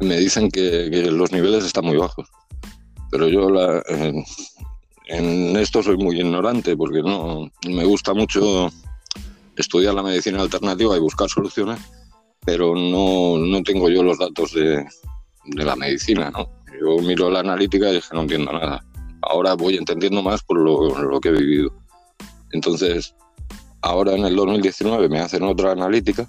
me 0.00 0.16
dicen 0.16 0.50
que, 0.50 0.88
los 1.10 1.32
niveles 1.32 1.64
están 1.64 1.84
muy 1.84 1.96
bajos, 1.96 2.28
pero 3.10 3.28
yo 3.28 3.48
en, 5.06 5.56
esto 5.56 5.82
soy 5.82 5.96
muy 5.96 6.20
ignorante 6.20 6.76
porque 6.76 7.02
no 7.02 7.50
me 7.66 7.84
gusta 7.84 8.14
mucho 8.14 8.70
estudiar 9.56 9.94
la 9.94 10.02
medicina 10.02 10.40
alternativa 10.40 10.96
y 10.96 11.00
buscar 11.00 11.28
soluciones, 11.28 11.80
pero 12.44 12.74
no, 12.74 13.38
no 13.38 13.62
tengo 13.62 13.88
yo 13.88 14.02
los 14.02 14.18
datos 14.18 14.52
de, 14.52 14.86
de 15.44 15.64
la 15.64 15.76
medicina, 15.76 16.30
¿no? 16.30 16.48
Yo 16.80 17.02
miro 17.02 17.30
la 17.30 17.40
analítica 17.40 17.90
y 17.90 17.96
dije, 17.96 18.08
no 18.12 18.22
entiendo 18.22 18.52
nada 18.52 18.84
ahora 19.22 19.54
voy 19.54 19.76
entendiendo 19.76 20.22
más 20.22 20.42
por 20.42 20.58
lo, 20.58 21.20
que 21.20 21.28
he 21.28 21.32
vivido. 21.32 21.72
Entonces, 22.52 23.14
ahora 23.82 24.14
en 24.14 24.24
el 24.24 24.36
2019 24.36 25.08
me 25.08 25.20
hacen 25.20 25.42
otra 25.42 25.72
analítica. 25.72 26.28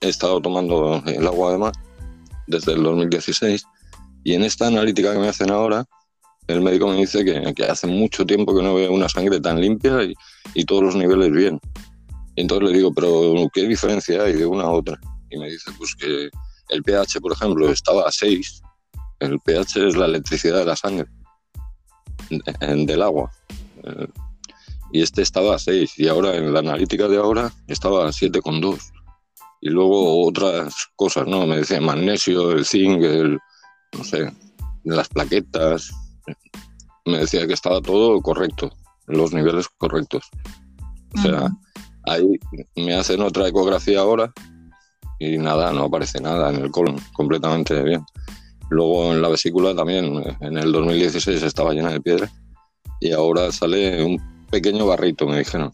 He 0.00 0.08
estado 0.08 0.40
tomando 0.40 1.02
el 1.06 1.26
agua 1.26 1.52
de 1.52 1.58
mar 1.58 1.72
desde 2.48 2.72
el 2.72 2.82
2016 2.82 3.64
y 4.24 4.34
en 4.34 4.42
esta 4.42 4.66
analítica 4.66 5.12
que 5.12 5.18
me 5.18 5.28
hacen 5.28 5.50
ahora, 5.50 5.84
el 6.48 6.62
médico 6.62 6.88
me 6.88 6.96
dice 6.96 7.24
que, 7.24 7.64
hace 7.64 7.86
mucho 7.86 8.24
tiempo 8.26 8.56
que 8.56 8.62
no 8.62 8.74
veo 8.74 8.92
una 8.92 9.08
sangre 9.08 9.40
tan 9.40 9.60
limpia 9.60 9.98
y, 10.54 10.64
todos 10.64 10.82
los 10.82 10.96
niveles 10.96 11.30
bien. 11.30 11.60
Y 12.34 12.42
entonces 12.42 12.68
le 12.68 12.76
digo, 12.76 12.92
pero 12.92 13.34
¿qué 13.52 13.66
diferencia 13.66 14.22
hay 14.22 14.32
de 14.32 14.46
una 14.46 14.64
a 14.64 14.70
otra? 14.70 14.98
Y 15.30 15.38
me 15.38 15.50
dice, 15.50 15.70
pues 15.76 15.94
que 15.94 16.30
el 16.70 16.82
pH, 16.82 17.20
por 17.20 17.32
ejemplo, 17.32 17.70
estaba 17.70 18.08
a 18.08 18.12
6. 18.12 18.62
El 19.20 19.38
pH 19.40 19.88
es 19.88 19.96
la 19.96 20.06
electricidad 20.06 20.58
de 20.58 20.64
la 20.64 20.76
sangre 20.76 21.06
del 22.30 23.02
agua. 23.02 23.30
Eh, 23.84 24.06
y 24.92 25.02
este 25.02 25.22
estaba 25.22 25.54
a 25.54 25.58
6 25.58 25.98
y 25.98 26.08
ahora 26.08 26.34
en 26.34 26.52
la 26.52 26.60
analítica 26.60 27.08
de 27.08 27.18
ahora 27.18 27.52
estaba 27.66 28.06
a 28.06 28.10
7,2. 28.10 28.78
Y 29.60 29.70
luego 29.70 30.26
otras 30.26 30.88
cosas, 30.96 31.26
¿no? 31.26 31.46
Me 31.46 31.58
decía 31.58 31.80
magnesio, 31.80 32.52
el 32.52 32.64
zinc, 32.64 33.02
el, 33.02 33.38
no 33.96 34.04
sé, 34.04 34.32
las 34.84 35.08
plaquetas. 35.08 35.90
Me 37.04 37.18
decía 37.18 37.46
que 37.46 37.54
estaba 37.54 37.80
todo 37.80 38.20
correcto, 38.20 38.70
los 39.06 39.32
niveles 39.32 39.66
correctos. 39.78 40.24
O 41.16 41.22
sea, 41.22 41.48
ahí 42.04 42.38
me 42.76 42.94
hacen 42.94 43.22
otra 43.22 43.48
ecografía 43.48 44.00
ahora 44.00 44.32
y 45.18 45.38
nada, 45.38 45.72
no 45.72 45.84
aparece 45.84 46.20
nada 46.20 46.50
en 46.50 46.62
el 46.62 46.70
colon, 46.70 46.96
completamente 47.12 47.82
bien. 47.82 48.04
Luego 48.70 49.12
en 49.12 49.22
la 49.22 49.28
vesícula 49.28 49.74
también, 49.74 50.22
en 50.40 50.58
el 50.58 50.72
2016 50.72 51.42
estaba 51.42 51.72
llena 51.72 51.90
de 51.90 52.00
piedra 52.00 52.30
y 53.00 53.12
ahora 53.12 53.50
sale 53.50 54.04
un 54.04 54.20
pequeño 54.50 54.86
barrito, 54.86 55.26
me 55.26 55.38
dijeron. 55.38 55.72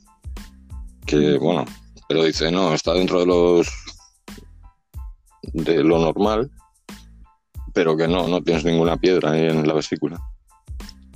Que 1.07 1.37
bueno, 1.37 1.65
pero 2.09 2.25
dice, 2.25 2.51
no, 2.51 2.75
está 2.75 2.93
dentro 2.95 3.21
de 3.21 3.27
los 3.27 3.69
de 5.53 5.85
lo 5.85 5.99
normal, 5.99 6.51
pero 7.73 7.97
que 7.97 8.09
no, 8.09 8.29
no 8.29 8.43
tienes 8.43 8.65
ninguna 8.65 8.97
piedra 8.97 9.39
en 9.39 9.67
la 9.67 9.75
vesícula. 9.75 10.19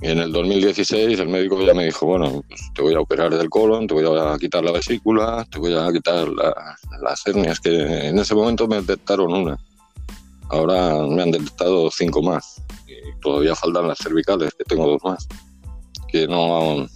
Y 0.01 0.07
en 0.07 0.19
el 0.19 0.31
2016 0.31 1.19
el 1.19 1.27
médico 1.27 1.61
ya 1.61 1.73
me 1.73 1.85
dijo, 1.85 2.05
bueno, 2.05 2.41
pues 2.47 2.61
te 2.73 2.81
voy 2.81 2.93
a 2.93 3.01
operar 3.01 3.35
del 3.35 3.49
colon, 3.49 3.85
te 3.85 3.93
voy 3.93 4.05
a 4.05 4.37
quitar 4.37 4.63
la 4.63 4.71
vesícula, 4.71 5.45
te 5.51 5.59
voy 5.59 5.75
a 5.75 5.91
quitar 5.91 6.27
las 6.29 7.27
hernias, 7.27 7.59
que 7.59 8.07
en 8.07 8.17
ese 8.17 8.33
momento 8.33 8.67
me 8.67 8.77
detectaron 8.77 9.33
una 9.33 9.57
Ahora 10.49 10.95
me 11.07 11.21
han 11.21 11.31
detectado 11.31 11.91
cinco 11.91 12.23
más 12.23 12.61
y 12.87 13.19
todavía 13.21 13.53
faltan 13.53 13.87
las 13.87 13.99
cervicales, 13.99 14.51
que 14.57 14.63
tengo 14.63 14.87
dos 14.87 15.03
más. 15.03 15.27
Que 16.07 16.27
no, 16.27 16.87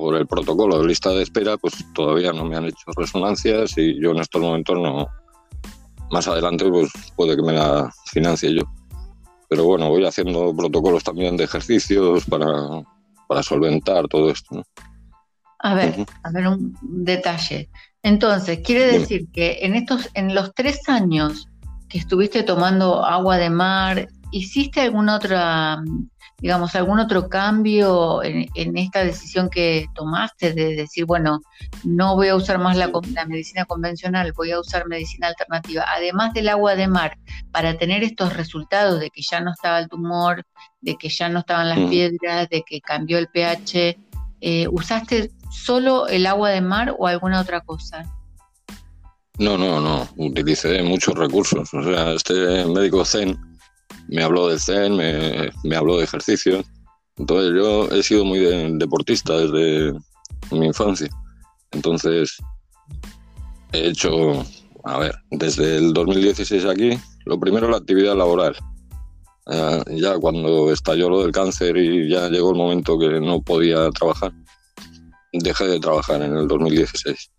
por 0.00 0.16
el 0.16 0.26
protocolo 0.26 0.80
de 0.80 0.88
lista 0.88 1.10
de 1.10 1.22
espera, 1.22 1.56
pues 1.58 1.74
todavía 1.92 2.32
no 2.32 2.44
me 2.44 2.56
han 2.56 2.64
hecho 2.64 2.90
resonancias 2.96 3.76
y 3.76 4.00
yo 4.00 4.12
en 4.12 4.20
estos 4.20 4.40
momentos 4.40 4.76
no. 4.78 5.06
Más 6.10 6.26
adelante, 6.26 6.68
pues 6.68 6.90
puede 7.14 7.36
que 7.36 7.42
me 7.42 7.52
la 7.52 7.88
financie 8.06 8.54
yo. 8.54 8.62
Pero 9.48 9.64
bueno, 9.64 9.88
voy 9.88 10.04
haciendo 10.04 10.54
protocolos 10.56 11.04
también 11.04 11.36
de 11.36 11.44
ejercicios 11.44 12.24
para, 12.24 12.46
para 13.28 13.42
solventar 13.42 14.08
todo 14.08 14.30
esto. 14.30 14.62
A 15.60 15.74
ver, 15.74 16.06
a 16.24 16.30
ver 16.32 16.48
un 16.48 16.74
detalle. 16.82 17.68
Entonces, 18.02 18.60
quiere 18.64 18.98
decir 18.98 19.28
que 19.32 19.58
en 19.62 19.74
estos, 19.74 20.08
en 20.14 20.34
los 20.34 20.52
tres 20.54 20.88
años 20.88 21.48
que 21.88 21.98
estuviste 21.98 22.42
tomando 22.42 23.04
agua 23.04 23.36
de 23.36 23.50
mar, 23.50 24.08
¿hiciste 24.32 24.80
alguna 24.80 25.16
otra, 25.16 25.82
digamos, 26.40 26.74
algún 26.74 26.98
otro 26.98 27.28
cambio 27.28 28.22
en, 28.22 28.76
esta 28.76 29.04
decisión 29.04 29.50
que 29.50 29.86
tomaste 29.94 30.52
de 30.52 30.74
decir, 30.74 31.04
bueno, 31.04 31.40
no 31.84 32.16
voy 32.16 32.28
a 32.28 32.36
usar 32.36 32.58
más 32.58 32.76
la, 32.76 32.90
medicina 33.26 33.64
convencional, 33.64 34.32
voy 34.32 34.50
a 34.52 34.60
usar 34.60 34.86
medicina 34.86 35.28
alternativa, 35.28 35.84
además 35.94 36.32
del 36.32 36.48
agua 36.48 36.74
de 36.74 36.88
mar, 36.88 37.18
para 37.50 37.76
tener 37.76 38.02
estos 38.02 38.34
resultados 38.34 39.00
de 39.00 39.10
que 39.10 39.22
ya 39.22 39.40
no 39.40 39.52
estaba 39.52 39.78
el 39.78 39.88
tumor, 39.88 40.44
de 40.80 40.96
que 40.96 41.08
ya 41.08 41.28
no 41.28 41.40
estaban 41.40 41.68
las 41.68 41.90
piedras, 41.90 42.48
de 42.48 42.62
que 42.62 42.80
cambió 42.80 43.18
el 43.18 43.28
pH, 43.28 43.98
eh, 44.40 44.66
¿usaste 44.68 45.30
solo 45.50 46.08
el 46.08 46.26
agua 46.26 46.50
de 46.50 46.60
mar 46.62 46.94
o 46.98 47.06
alguna 47.06 47.40
otra 47.40 47.60
cosa? 47.60 48.04
No, 49.38 49.56
no, 49.56 49.80
no. 49.80 50.06
Utilicé 50.16 50.82
muchos 50.82 51.14
recursos. 51.14 51.72
O 51.72 51.82
sea, 51.82 52.12
este 52.12 52.64
médico 52.66 53.04
Zen 53.06 53.38
me 54.10 54.24
habló 54.24 54.48
de 54.48 54.58
Zen, 54.58 54.96
me, 54.96 55.76
habló 55.76 55.98
de 55.98 56.04
ejercicio. 56.04 56.62
Entonces 57.16 57.52
yo 57.54 57.88
he 57.90 58.02
sido 58.02 58.24
muy 58.24 58.40
deportista 58.76 59.38
desde 59.38 59.92
mi 60.50 60.66
infancia. 60.66 61.08
Entonces 61.70 62.36
he 63.72 63.88
hecho, 63.88 64.44
a 64.84 64.98
ver, 64.98 65.14
desde 65.30 65.76
el 65.76 65.92
2016 65.92 66.64
aquí, 66.64 66.98
lo 67.24 67.38
primero 67.38 67.68
la 67.68 67.76
actividad 67.76 68.16
laboral. 68.16 68.56
ya 69.86 70.18
cuando 70.18 70.72
estalló 70.72 71.08
lo 71.08 71.22
del 71.22 71.32
cáncer 71.32 71.76
y 71.76 72.08
ya 72.08 72.28
llegó 72.28 72.50
el 72.50 72.56
momento 72.56 72.98
que 72.98 73.20
no 73.20 73.40
podía 73.40 73.90
trabajar, 73.90 74.32
dejé 75.32 75.66
de 75.66 75.78
trabajar 75.80 76.22
en 76.22 76.36
el 76.36 76.48
2016. 76.48 77.30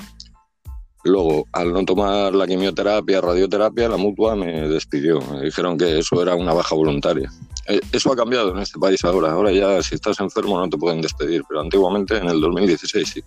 Luego, 1.03 1.48
al 1.51 1.74
no 1.74 1.84
tomar 1.84 2.36
la 2.36 2.46
quimioterapia, 2.46 3.22
radioterapia, 3.22 3.89
la 3.89 3.98
mutua 3.98 4.36
me 4.36 4.67
despidió. 4.67 5.20
Me 5.31 5.41
dijeron 5.41 5.77
que 5.77 6.00
eso 6.00 6.22
era 6.22 6.36
una 6.36 6.53
baja 6.53 6.75
voluntaria. 6.75 7.31
Eh, 7.67 7.79
eso 7.91 8.12
ha 8.13 8.15
cambiado 8.15 8.51
en 8.51 8.60
este 8.60 8.79
país 8.79 9.03
ahora. 9.03 9.31
Ahora 9.31 9.51
ya 9.51 9.81
si 9.81 9.96
estás 9.96 10.20
enfermo 10.20 10.60
no 10.60 10.70
te 10.70 10.77
pueden 10.77 11.01
despedir, 11.01 11.41
pero 11.48 11.62
antiguamente 11.62 12.17
en 12.17 12.27
el 12.27 12.39
2016 12.39 13.10
sí. 13.10 13.24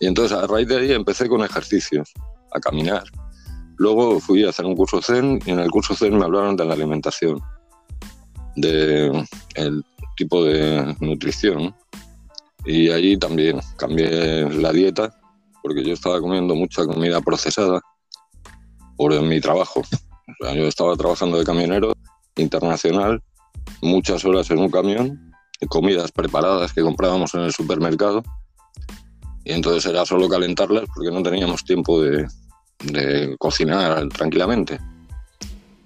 Y 0.00 0.06
entonces 0.06 0.36
a 0.36 0.46
raíz 0.46 0.68
de 0.68 0.76
ahí 0.76 0.92
empecé 0.92 1.28
con 1.28 1.42
ejercicios, 1.42 2.12
a 2.52 2.60
caminar. 2.60 3.04
Luego 3.78 4.20
fui 4.20 4.44
a 4.44 4.50
hacer 4.50 4.64
un 4.64 4.76
curso 4.76 5.02
Zen 5.02 5.40
y 5.44 5.50
en 5.50 5.58
el 5.58 5.70
curso 5.70 5.94
Zen 5.94 6.16
me 6.16 6.24
hablaron 6.24 6.56
de 6.56 6.64
la 6.64 6.74
alimentación. 6.74 7.40
de 8.54 9.26
el 9.54 9.84
tipo 10.16 10.42
de 10.44 10.96
nutrición 11.00 11.74
y 12.64 12.90
allí 12.90 13.16
también 13.16 13.60
cambié 13.76 14.48
la 14.50 14.72
dieta 14.72 15.15
porque 15.66 15.82
yo 15.82 15.94
estaba 15.94 16.20
comiendo 16.20 16.54
mucha 16.54 16.86
comida 16.86 17.20
procesada 17.20 17.80
por 18.96 19.20
mi 19.20 19.40
trabajo. 19.40 19.82
yo 20.40 20.68
estaba 20.68 20.94
trabajando 20.94 21.38
de 21.38 21.44
camionero 21.44 21.92
internacional, 22.36 23.20
muchas 23.82 24.24
horas 24.24 24.48
en 24.52 24.60
un 24.60 24.70
camión, 24.70 25.32
comidas 25.68 26.12
preparadas 26.12 26.72
que 26.72 26.82
comprábamos 26.82 27.34
en 27.34 27.40
el 27.40 27.52
supermercado 27.52 28.22
y 29.44 29.54
entonces 29.54 29.90
era 29.90 30.06
solo 30.06 30.28
calentarlas 30.28 30.84
porque 30.94 31.10
no 31.10 31.20
teníamos 31.20 31.64
tiempo 31.64 32.00
de, 32.00 32.28
de 32.84 33.36
cocinar 33.36 34.08
tranquilamente. 34.10 34.78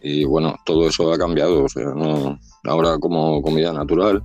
Y 0.03 0.25
bueno, 0.25 0.57
todo 0.67 0.87
eso 0.89 1.11
ha 1.11 1.17
cambiado, 1.17 1.65
o 1.65 1.69
sea, 1.71 1.95
no, 1.95 2.39
ahora 2.65 2.99
como 2.99 3.41
comida 3.41 3.73
natural. 3.73 4.23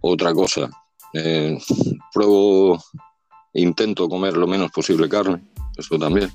Otra 0.00 0.32
cosa, 0.32 0.70
eh, 1.12 1.58
pruebo, 2.14 2.82
intento 3.54 4.08
comer 4.08 4.36
lo 4.36 4.46
menos 4.46 4.70
posible 4.70 5.08
carne, 5.08 5.42
eso 5.76 5.98
también. 5.98 6.30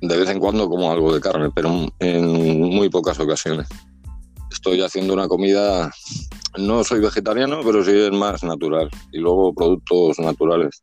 De 0.00 0.16
vez 0.16 0.28
en 0.30 0.38
cuando 0.38 0.68
como 0.68 0.90
algo 0.90 1.12
de 1.12 1.20
carne, 1.20 1.50
pero 1.54 1.86
en 1.98 2.60
muy 2.60 2.88
pocas 2.88 3.18
ocasiones. 3.20 3.68
Estoy 4.50 4.80
haciendo 4.82 5.14
una 5.14 5.28
comida, 5.28 5.90
no 6.58 6.82
soy 6.84 7.00
vegetariano, 7.00 7.60
pero 7.64 7.84
sí 7.84 7.92
es 7.92 8.10
más 8.10 8.42
natural. 8.42 8.90
Y 9.12 9.18
luego 9.18 9.54
productos 9.54 10.18
naturales. 10.18 10.82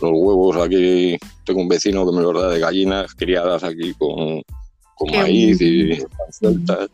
Los 0.00 0.12
huevos 0.12 0.56
aquí, 0.56 1.18
tengo 1.44 1.60
un 1.60 1.68
vecino 1.68 2.06
que 2.06 2.16
me 2.16 2.22
los 2.22 2.40
da 2.40 2.48
de 2.48 2.60
gallinas 2.60 3.14
criadas 3.14 3.64
aquí 3.64 3.92
con, 3.94 4.42
con 4.94 5.10
maíz 5.10 5.60
y 5.60 5.98
sueltas. 6.30 6.88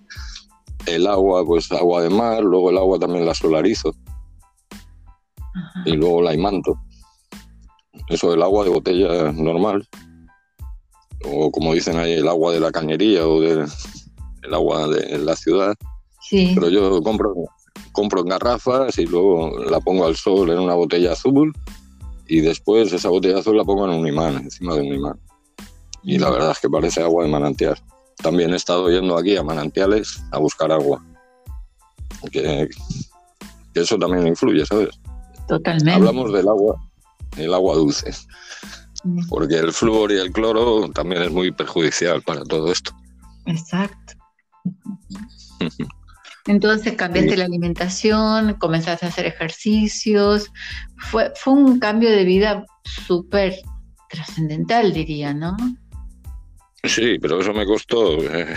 El 0.87 1.07
agua, 1.07 1.45
pues 1.45 1.71
agua 1.73 2.03
de 2.03 2.11
mar, 2.11 2.43
luego 2.43 2.71
el 2.71 2.79
agua 2.79 2.99
también 2.99 3.27
la 3.27 3.35
solarizo. 3.35 3.95
Y 5.85 5.93
luego 5.93 6.23
la 6.23 6.35
imanto. 6.35 6.79
Eso 8.09 8.31
del 8.31 8.43
agua 8.43 8.65
de 8.65 8.71
botella 8.71 9.33
normal. 9.33 9.87
O 11.25 11.51
como 11.51 11.73
dicen 11.75 11.97
ahí, 11.97 12.13
el 12.13 12.29
agua 12.29 12.53
de 12.53 12.61
la 12.61 12.71
cañería 12.71 13.27
o 13.27 13.41
del 13.41 13.67
el 14.43 14.55
agua 14.55 14.89
de 14.89 15.19
la 15.19 15.37
ciudad. 15.37 15.75
Sí. 16.21 16.53
Pero 16.55 16.69
yo 16.69 17.03
compro, 17.03 17.35
compro 17.93 18.21
en 18.21 18.29
garrafas 18.29 18.99
y 18.99 19.07
luego 19.07 19.59
la 19.65 19.81
pongo 19.81 20.07
al 20.07 20.17
sol 20.17 20.51
en 20.51 20.59
una 20.59 20.75
botella 20.75 21.13
azul 21.13 21.53
y 22.27 22.41
después 22.41 22.93
esa 22.93 23.09
botella 23.09 23.39
azul 23.39 23.57
la 23.57 23.65
pongo 23.65 23.87
en 23.87 24.01
un 24.01 24.07
imán, 24.07 24.37
encima 24.37 24.75
de 24.75 24.81
un 24.83 24.95
imán. 24.95 25.21
Y 26.03 26.19
la 26.19 26.31
verdad 26.31 26.51
es 26.51 26.61
que 26.61 26.69
parece 26.69 27.03
agua 27.03 27.25
de 27.25 27.31
manantial. 27.31 27.77
También 28.23 28.53
he 28.53 28.57
estado 28.57 28.91
yendo 28.91 29.17
aquí 29.17 29.37
a 29.37 29.43
manantiales 29.43 30.23
a 30.33 30.39
buscar 30.39 30.71
agua. 30.71 31.05
Que, 32.31 32.69
eso 33.75 33.99
también 33.99 34.27
influye, 34.27 34.65
¿sabes? 34.65 34.91
Totalmente. 35.49 35.93
Hablamos 35.93 36.33
del 36.33 36.49
agua, 36.49 36.81
el 37.37 37.55
agua 37.55 37.77
dulce. 37.77 38.13
Mm. 39.05 39.29
Porque 39.29 39.57
el 39.57 39.73
flúor 39.73 40.13
y 40.13 40.19
el 40.19 40.33
cloro 40.33 40.91
también 40.91 41.23
es 41.23 41.31
muy 41.31 41.51
perjudicial 41.51 42.23
para 42.23 42.43
todo 42.45 42.73
esto. 42.73 42.93
Exacto. 43.47 44.15
Entonces 46.47 46.93
cambiaste 46.95 47.39
la 47.39 47.47
alimentación, 47.47 48.55
comenzaste 48.55 49.07
a 49.07 49.09
hacer 49.09 49.27
ejercicios. 49.27 50.51
Fue, 50.97 51.33
fue 51.37 51.55
un 51.55 51.79
cambio 51.79 52.11
de 52.11 52.25
vida 52.25 52.67
súper 52.85 53.55
trascendental, 54.11 54.93
diría, 54.93 55.33
¿no? 55.33 55.57
Sí, 56.83 57.19
pero 57.19 57.41
eso 57.41 57.55
me 57.55 57.65
costó. 57.65 58.23
Eh, 58.23 58.55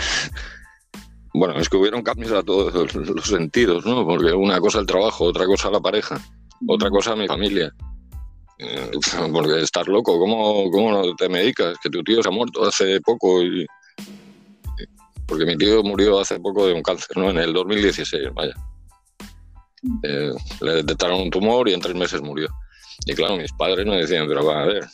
bueno, 1.32 1.58
es 1.58 1.68
que 1.68 1.78
hubieron 1.78 2.02
cambios 2.02 2.32
a 2.32 2.42
todos 2.42 2.94
los 2.94 3.26
sentidos, 3.26 3.86
¿no? 3.86 4.04
Porque 4.06 4.32
una 4.32 4.60
cosa 4.60 4.80
el 4.80 4.86
trabajo, 4.86 5.24
otra 5.24 5.46
cosa 5.46 5.70
la 5.70 5.80
pareja, 5.80 6.20
otra 6.66 6.90
cosa 6.90 7.16
mi 7.16 7.26
familia. 7.26 7.72
Porque 9.32 9.60
estar 9.62 9.86
loco, 9.88 10.18
¿cómo, 10.18 10.70
¿cómo 10.70 10.90
no 10.90 11.14
te 11.14 11.28
medicas? 11.28 11.76
Que 11.82 11.90
tu 11.90 12.02
tío 12.02 12.22
se 12.22 12.28
ha 12.28 12.32
muerto 12.32 12.66
hace 12.66 13.00
poco 13.00 13.42
y, 13.42 13.66
porque 15.28 15.44
mi 15.44 15.56
tío 15.56 15.82
murió 15.82 16.18
hace 16.18 16.40
poco 16.40 16.66
de 16.66 16.72
un 16.72 16.82
cáncer, 16.82 17.16
¿no? 17.16 17.30
En 17.30 17.36
el 17.36 17.52
2016, 17.52 18.32
vaya. 18.32 18.54
Eh, 20.02 20.32
le 20.62 20.72
detectaron 20.72 21.20
un 21.20 21.30
tumor 21.30 21.68
y 21.68 21.74
en 21.74 21.80
tres 21.80 21.94
meses 21.94 22.22
murió. 22.22 22.48
Y 23.04 23.14
claro, 23.14 23.36
mis 23.36 23.52
padres 23.52 23.86
me 23.86 23.98
decían, 23.98 24.26
pero 24.26 24.44
va 24.44 24.62
a 24.62 24.66
ver, 24.66 24.84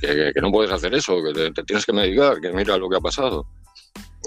que, 0.00 0.40
no 0.40 0.50
puedes 0.50 0.72
hacer 0.72 0.94
eso, 0.94 1.22
que 1.22 1.50
te, 1.52 1.62
tienes 1.64 1.84
que 1.84 1.92
medicar, 1.92 2.40
que 2.40 2.52
mira 2.52 2.78
lo 2.78 2.88
que 2.88 2.96
ha 2.96 3.00
pasado. 3.00 3.46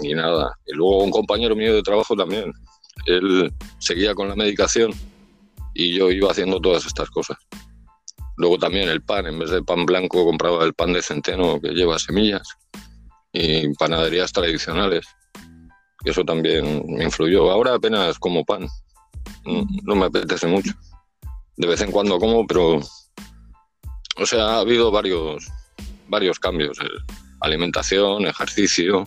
Y 0.00 0.14
nada. 0.14 0.56
Y 0.66 0.74
luego 0.74 1.02
un 1.02 1.10
compañero 1.10 1.56
mío 1.56 1.74
de 1.74 1.82
trabajo 1.82 2.14
también, 2.14 2.52
él 3.06 3.52
seguía 3.78 4.14
con 4.14 4.28
la 4.28 4.36
medicación 4.36 4.92
y 5.74 5.94
yo 5.96 6.12
iba 6.12 6.30
haciendo 6.30 6.60
todas 6.60 6.86
estas 6.86 7.10
cosas. 7.10 7.36
Luego 8.36 8.58
también 8.58 8.88
el 8.88 9.02
pan, 9.02 9.26
en 9.26 9.38
vez 9.38 9.50
de 9.50 9.62
pan 9.62 9.86
blanco 9.86 10.24
compraba 10.24 10.64
el 10.64 10.74
pan 10.74 10.92
de 10.92 11.02
centeno 11.02 11.60
que 11.60 11.70
lleva 11.70 11.98
semillas 11.98 12.48
y 13.32 13.72
panaderías 13.74 14.32
tradicionales 14.32 15.04
eso 16.04 16.24
también 16.24 16.84
me 16.86 17.04
influyó. 17.04 17.50
Ahora 17.50 17.74
apenas 17.74 18.18
como 18.18 18.44
pan, 18.44 18.68
no, 19.44 19.94
me 19.94 20.06
apetece 20.06 20.46
mucho. 20.46 20.72
De 21.56 21.66
vez 21.66 21.80
en 21.80 21.90
cuando 21.90 22.18
como, 22.18 22.46
pero, 22.46 22.80
o 24.16 24.26
sea, 24.26 24.56
ha 24.56 24.58
habido 24.60 24.90
varios, 24.90 25.48
varios 26.08 26.38
cambios. 26.38 26.78
alimentación, 27.40 28.26
ejercicio, 28.26 29.04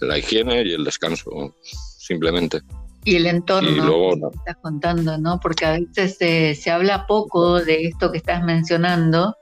la 0.00 0.18
higiene 0.18 0.62
y 0.62 0.72
el 0.72 0.84
descanso, 0.84 1.54
simplemente. 1.98 2.60
Y 3.04 3.16
el 3.16 3.26
entorno 3.26 4.10
que 4.30 4.36
estás 4.36 4.56
contando, 4.62 5.16
¿no? 5.16 5.40
Porque 5.40 5.64
a 5.64 5.78
veces 5.78 6.60
se 6.60 6.70
habla 6.70 7.06
poco 7.06 7.60
de 7.60 7.86
esto 7.86 8.12
que 8.12 8.18
estás 8.18 8.44
mencionando, 8.44 9.36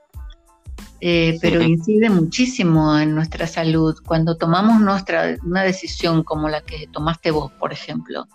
eh, 1.01 1.37
pero 1.41 1.61
incide 1.61 2.09
muchísimo 2.09 2.97
en 2.97 3.15
nuestra 3.15 3.47
salud. 3.47 3.95
Cuando 4.05 4.37
tomamos 4.37 4.81
nuestra, 4.81 5.35
una 5.43 5.63
decisión 5.63 6.23
como 6.23 6.49
la 6.49 6.61
que 6.61 6.87
tomaste 6.87 7.31
vos, 7.31 7.51
por 7.53 7.73
ejemplo, 7.73 8.27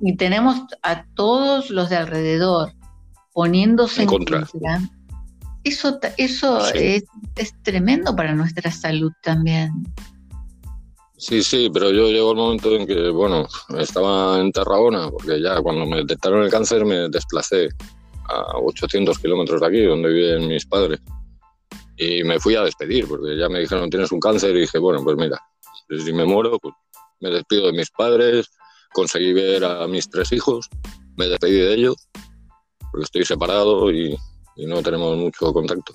y 0.00 0.16
tenemos 0.16 0.62
a 0.82 1.04
todos 1.14 1.70
los 1.70 1.90
de 1.90 1.96
alrededor 1.96 2.72
poniéndose 3.32 4.02
en, 4.02 4.08
contra, 4.08 4.46
eso, 5.64 6.00
eso 6.16 6.66
es, 6.74 7.04
es, 7.36 7.54
tremendo 7.62 8.16
para 8.16 8.34
nuestra 8.34 8.70
salud 8.70 9.12
también. 9.22 9.70
Sí, 11.22 11.40
sí, 11.44 11.70
pero 11.72 11.92
yo 11.92 12.08
llegó 12.08 12.32
el 12.32 12.36
momento 12.36 12.74
en 12.74 12.84
que, 12.84 13.08
bueno, 13.10 13.46
estaba 13.78 14.40
en 14.40 14.50
Tarragona, 14.50 15.08
porque 15.08 15.40
ya 15.40 15.62
cuando 15.62 15.86
me 15.86 15.98
detectaron 15.98 16.42
el 16.42 16.50
cáncer 16.50 16.84
me 16.84 17.08
desplacé 17.08 17.68
a 18.28 18.58
800 18.58 19.20
kilómetros 19.20 19.60
de 19.60 19.66
aquí, 19.68 19.84
donde 19.84 20.08
viven 20.08 20.48
mis 20.48 20.66
padres 20.66 20.98
y 21.96 22.24
me 22.24 22.40
fui 22.40 22.56
a 22.56 22.62
despedir, 22.62 23.06
porque 23.06 23.36
ya 23.36 23.48
me 23.48 23.60
dijeron, 23.60 23.88
tienes 23.88 24.10
un 24.10 24.18
cáncer, 24.18 24.56
y 24.56 24.62
dije, 24.62 24.78
bueno, 24.78 25.04
pues 25.04 25.16
mira, 25.16 25.40
si 26.04 26.12
me 26.12 26.24
muero, 26.24 26.58
pues 26.58 26.74
me 27.20 27.30
despido 27.30 27.66
de 27.66 27.72
mis 27.74 27.90
padres, 27.92 28.50
conseguí 28.92 29.32
ver 29.32 29.64
a 29.64 29.86
mis 29.86 30.10
tres 30.10 30.32
hijos, 30.32 30.68
me 31.16 31.28
despedí 31.28 31.60
de 31.60 31.72
ellos, 31.72 32.08
porque 32.90 33.04
estoy 33.04 33.24
separado 33.24 33.92
y, 33.92 34.18
no 34.56 34.82
tenemos 34.82 35.16
mucho 35.16 35.52
contacto. 35.52 35.92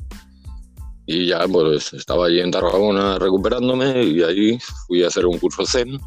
Y 1.10 1.26
ya, 1.26 1.48
pues 1.48 1.94
estaba 1.94 2.26
allí 2.26 2.42
en 2.42 2.52
Tarragona 2.52 3.18
recuperándome 3.18 4.04
y 4.04 4.22
ahí 4.22 4.60
fui 4.88 5.04
a 5.04 5.08
hacer 5.08 5.26
un 5.26 5.40
curso 5.40 5.66
Zen. 5.66 5.98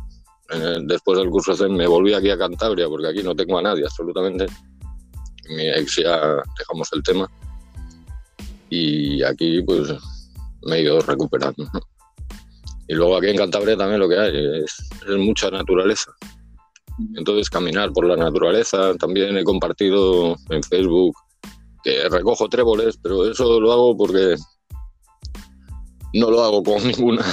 después 0.82 1.18
del 1.18 1.30
curso 1.30 1.56
Zen 1.56 1.74
me 1.74 1.86
volví 1.86 2.12
aquí 2.12 2.28
a 2.30 2.36
Cantabria, 2.36 2.86
porque 2.86 3.08
aquí 3.08 3.22
no 3.22 3.34
tengo 3.34 3.58
a 3.58 3.62
nadie 3.62 3.84
absolutamente. 3.84 4.46
Mi 5.48 5.68
ex 5.68 5.96
ya 5.96 6.42
dejamos 6.58 6.88
el 6.92 7.02
tema 7.02 7.28
y 8.68 9.22
aquí 9.22 9.62
pues 9.62 9.88
me 10.62 10.76
he 10.76 10.82
ido 10.82 11.00
recuperando. 11.00 11.68
Y 12.88 12.94
luego 12.94 13.16
aquí 13.16 13.28
en 13.28 13.36
Cantabria 13.36 13.76
también 13.76 14.00
lo 14.00 14.08
que 14.08 14.18
hay 14.18 14.64
es, 14.64 14.92
mucha 15.16 15.50
naturaleza. 15.50 16.12
Entonces 17.14 17.48
caminar 17.48 17.92
por 17.92 18.04
la 18.04 18.16
naturaleza, 18.16 18.94
también 18.96 19.36
he 19.38 19.44
compartido 19.44 20.36
en 20.50 20.62
Facebook 20.62 21.14
que 21.82 22.08
recojo 22.08 22.48
tréboles, 22.48 22.98
pero 23.02 23.30
eso 23.30 23.60
lo 23.60 23.72
hago 23.72 23.96
porque 23.96 24.34
no 26.14 26.30
lo 26.30 26.42
hago 26.42 26.62
con 26.62 26.82
ninguna 26.86 27.24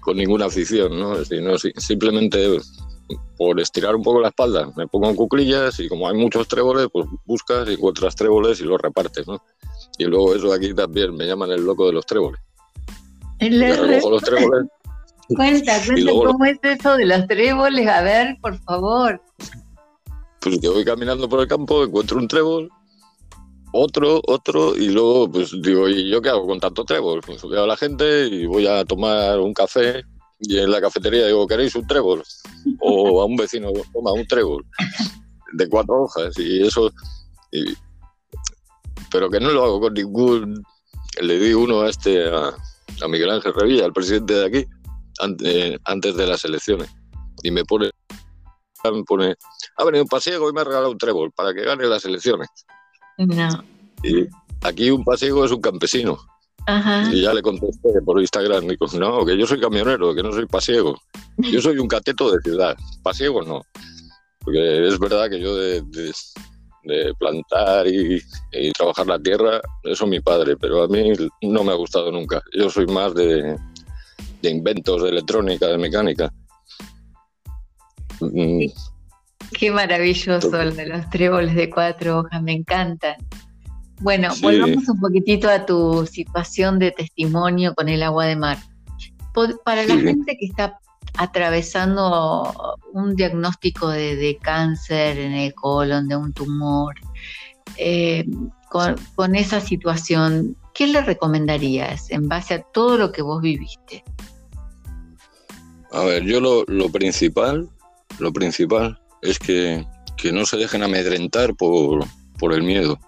con 0.00 0.16
ninguna 0.16 0.46
afición, 0.46 0.98
¿no? 0.98 1.16
Simplemente 1.76 2.58
por 3.36 3.60
estirar 3.60 3.94
un 3.94 4.02
poco 4.02 4.20
la 4.20 4.28
espalda. 4.28 4.70
Me 4.76 4.86
pongo 4.86 5.08
en 5.08 5.16
cuclillas 5.16 5.78
y 5.80 5.88
como 5.88 6.08
hay 6.08 6.16
muchos 6.16 6.48
tréboles, 6.48 6.88
pues 6.92 7.06
buscas 7.24 7.68
y 7.68 7.74
encuentras 7.74 8.16
tréboles 8.16 8.60
y 8.60 8.64
los 8.64 8.80
repartes, 8.80 9.26
¿no? 9.26 9.42
Y 9.98 10.04
luego 10.04 10.34
eso 10.34 10.52
aquí 10.52 10.74
también 10.74 11.14
me 11.14 11.26
llaman 11.26 11.50
el 11.50 11.64
loco 11.64 11.86
de 11.86 11.92
los 11.92 12.06
tréboles. 12.06 12.40
El 13.38 13.60
los 13.60 14.22
tréboles. 14.22 14.66
Cuenta, 15.28 15.78
cuenta 15.84 16.10
cómo 16.10 16.44
es 16.46 16.58
eso 16.62 16.96
de 16.96 17.04
los 17.04 17.26
tréboles, 17.26 17.86
a 17.86 18.00
ver, 18.00 18.38
por 18.40 18.58
favor. 18.60 19.20
Pues 20.40 20.58
que 20.58 20.68
voy 20.70 20.86
caminando 20.86 21.28
por 21.28 21.40
el 21.40 21.46
campo, 21.46 21.84
encuentro 21.84 22.16
un 22.16 22.26
trébol, 22.26 22.70
otro, 23.72 24.20
otro, 24.26 24.76
y 24.76 24.88
luego 24.88 25.30
pues 25.30 25.50
digo, 25.60 25.88
¿y 25.88 26.10
yo 26.10 26.22
qué 26.22 26.30
hago 26.30 26.46
con 26.46 26.60
tanto 26.60 26.84
trébol? 26.84 27.20
Pues 27.20 27.42
a 27.44 27.66
la 27.66 27.76
gente 27.76 28.26
y 28.26 28.46
voy 28.46 28.66
a 28.66 28.84
tomar 28.84 29.38
un 29.40 29.52
café 29.52 30.02
Y 30.40 30.58
en 30.58 30.70
la 30.70 30.80
cafetería 30.80 31.26
digo, 31.26 31.46
¿queréis 31.46 31.74
un 31.74 31.86
trébol? 31.86 32.22
O 32.80 33.20
a 33.20 33.24
un 33.26 33.36
vecino, 33.36 33.70
toma 33.92 34.12
un 34.12 34.26
trébol 34.26 34.64
de 35.52 35.68
cuatro 35.68 36.04
hojas 36.04 36.38
y 36.38 36.66
eso. 36.66 36.90
pero 39.10 39.30
que 39.30 39.40
no 39.40 39.50
lo 39.50 39.64
hago 39.64 39.80
con 39.80 39.94
ningún. 39.94 40.62
Le 41.20 41.38
di 41.38 41.52
uno 41.52 41.82
a 41.82 41.90
este, 41.90 42.28
a, 42.30 42.54
Miguel 43.08 43.30
Ángel 43.30 43.54
Revilla, 43.54 43.86
el 43.86 43.92
presidente 43.92 44.34
de 44.34 44.46
aquí, 44.46 44.66
antes, 45.84 46.16
de 46.16 46.26
las 46.26 46.44
elecciones. 46.44 46.88
Y 47.42 47.50
me 47.50 47.64
pone, 47.64 47.90
me 48.84 49.02
pone, 49.04 49.34
ha 49.76 49.84
venido 49.84 50.04
un 50.04 50.08
pasiego 50.08 50.48
y 50.48 50.52
me 50.52 50.60
ha 50.60 50.64
regalado 50.64 50.92
un 50.92 50.98
trébol 50.98 51.32
para 51.32 51.54
que 51.54 51.62
gane 51.62 51.86
las 51.86 52.04
elecciones. 52.04 52.48
No. 53.18 53.64
Y 54.02 54.26
aquí 54.62 54.90
un 54.90 55.04
pasiego 55.04 55.44
es 55.44 55.50
un 55.50 55.60
campesino. 55.60 56.18
Y 57.12 57.22
ya 57.22 57.32
le 57.32 57.40
contesté 57.40 58.02
por 58.04 58.20
Instagram, 58.20 58.68
digo, 58.68 58.86
no, 58.98 59.24
que 59.24 59.38
yo 59.38 59.46
soy 59.46 59.58
camionero, 59.58 60.14
que 60.14 60.22
no 60.22 60.32
soy 60.32 60.44
pasiego. 60.44 61.00
Yo 61.38 61.62
soy 61.62 61.78
un 61.78 61.88
cateto 61.88 62.30
de 62.30 62.42
ciudad, 62.42 62.76
pasiego 63.02 63.42
no. 63.42 63.62
Porque 64.40 64.86
es 64.86 64.98
verdad 64.98 65.30
que 65.30 65.40
yo 65.40 65.56
de, 65.56 65.82
plantar 67.18 67.86
y, 67.86 68.20
trabajar 68.76 69.06
la 69.06 69.18
tierra, 69.18 69.60
eso 69.84 70.04
es 70.04 70.10
mi 70.10 70.20
padre, 70.20 70.56
pero 70.58 70.82
a 70.82 70.88
mí 70.88 71.12
no 71.42 71.64
me 71.64 71.72
ha 71.72 71.76
gustado 71.76 72.12
nunca. 72.12 72.42
Yo 72.52 72.68
soy 72.68 72.86
más 72.86 73.14
de, 73.14 73.56
inventos, 74.42 75.02
de 75.02 75.08
electrónica, 75.08 75.68
de 75.68 75.78
mecánica. 75.78 76.30
Mm. 78.20 78.66
Qué 79.52 79.70
maravilloso 79.70 80.60
el 80.60 80.76
de 80.76 80.86
los 80.86 81.08
tréboles 81.10 81.54
de 81.54 81.70
cuatro 81.70 82.20
hojas, 82.20 82.42
me 82.42 82.52
encantan. 82.52 83.16
Bueno, 84.00 84.28
volvamos 84.40 84.88
un 84.88 85.00
poquitito 85.00 85.48
a 85.48 85.66
tu 85.66 86.06
situación 86.06 86.78
de 86.78 86.92
testimonio 86.92 87.74
con 87.74 87.88
el 87.88 88.02
agua 88.02 88.26
de 88.26 88.36
mar. 88.36 88.58
Para 89.64 89.84
la 89.84 89.96
gente 89.96 90.36
que 90.38 90.46
está 90.46 90.78
atravesando 91.16 92.76
un 92.92 93.16
diagnóstico 93.16 93.88
de, 93.88 94.38
cáncer 94.40 95.18
en 95.18 95.32
el 95.32 95.54
colon, 95.54 96.08
de 96.08 96.16
un 96.16 96.32
tumor, 96.32 96.94
eh, 97.76 98.24
con, 98.68 99.34
esa 99.34 99.60
situación, 99.60 100.56
¿qué 100.74 100.86
le 100.86 101.00
recomendarías 101.02 102.10
en 102.10 102.28
base 102.28 102.54
a 102.54 102.62
todo 102.62 102.98
lo 102.98 103.12
que 103.12 103.22
vos 103.22 103.42
viviste? 103.42 104.04
A 105.90 106.02
ver, 106.02 106.24
yo 106.24 106.40
lo, 106.40 106.88
principal, 106.90 107.68
lo 108.18 108.32
principal 108.32 109.00
es 109.22 109.38
que, 109.38 109.84
no 110.32 110.44
se 110.44 110.56
dejen 110.56 110.82
amedrentar 110.82 111.54
por, 111.54 112.04
por 112.38 112.52
el 112.52 112.62
miedo 112.62 112.98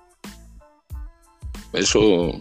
eso, 1.73 2.33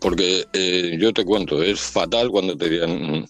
porque 0.00 0.46
eh, 0.52 0.96
yo 0.98 1.12
te 1.12 1.24
cuento, 1.24 1.62
es 1.62 1.80
fatal 1.80 2.30
cuando 2.30 2.56
te, 2.56 2.78
dan, 2.78 3.26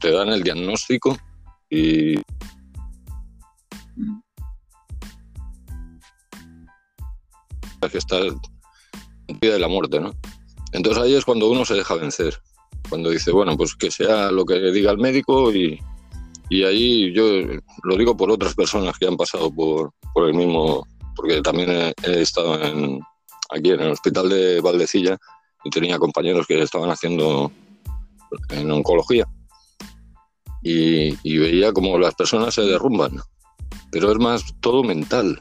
te 0.00 0.10
dan 0.10 0.28
el 0.28 0.42
diagnóstico 0.42 1.16
y 1.70 2.16
que 7.90 7.98
está 7.98 8.18
en 8.18 9.38
pie 9.38 9.52
de 9.52 9.58
la 9.58 9.68
muerte, 9.68 10.00
¿no? 10.00 10.14
Entonces 10.72 11.02
ahí 11.02 11.14
es 11.14 11.24
cuando 11.24 11.50
uno 11.50 11.66
se 11.66 11.74
deja 11.74 11.94
vencer, 11.94 12.40
cuando 12.88 13.10
dice, 13.10 13.30
bueno, 13.30 13.58
pues 13.58 13.76
que 13.76 13.90
sea 13.90 14.30
lo 14.30 14.46
que 14.46 14.58
diga 14.72 14.90
el 14.90 14.96
médico 14.96 15.52
y, 15.52 15.78
y 16.48 16.64
ahí 16.64 17.12
yo 17.12 17.24
lo 17.82 17.96
digo 17.96 18.16
por 18.16 18.30
otras 18.30 18.54
personas 18.56 18.98
que 18.98 19.06
han 19.06 19.16
pasado 19.16 19.52
por, 19.52 19.92
por 20.12 20.28
el 20.28 20.34
mismo, 20.34 20.86
porque 21.16 21.40
también 21.42 21.70
he 22.02 22.20
estado 22.20 22.62
en, 22.62 23.00
aquí 23.50 23.70
en 23.70 23.80
el 23.80 23.90
hospital 23.90 24.28
de 24.28 24.60
Valdecilla 24.60 25.16
y 25.64 25.70
tenía 25.70 25.98
compañeros 25.98 26.46
que 26.46 26.60
estaban 26.62 26.90
haciendo 26.90 27.50
en 28.50 28.70
oncología 28.70 29.26
y, 30.64 31.38
veía 31.38 31.72
como 31.72 31.98
las 31.98 32.14
personas 32.14 32.54
se 32.54 32.62
derrumban, 32.62 33.20
pero 33.92 34.10
es 34.10 34.18
más 34.18 34.42
todo 34.60 34.82
mental. 34.82 35.38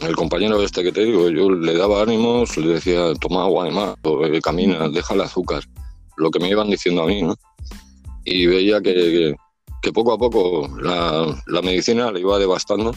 El 0.00 0.14
compañero 0.14 0.62
este 0.62 0.82
que 0.82 0.92
te 0.92 1.04
digo, 1.04 1.28
yo 1.30 1.50
le 1.50 1.74
daba 1.74 2.02
ánimos, 2.02 2.56
le 2.56 2.74
decía, 2.74 3.12
toma 3.14 3.44
agua 3.44 3.64
de 3.64 3.70
mar, 3.70 3.96
camina, 4.42 4.88
deja 4.88 5.14
el 5.14 5.22
azúcar, 5.22 5.62
lo 6.16 6.30
que 6.30 6.38
me 6.38 6.48
iban 6.48 6.70
diciendo 6.70 7.02
a 7.02 7.06
mí, 7.06 7.22
¿no? 7.22 7.34
Y 8.24 8.46
veía 8.46 8.80
que, 8.80 9.34
que, 9.82 9.92
poco 9.92 10.12
a 10.12 10.18
poco 10.18 10.68
la, 10.80 11.36
la 11.46 11.62
medicina 11.62 12.10
le 12.12 12.20
iba 12.20 12.38
devastando 12.38 12.94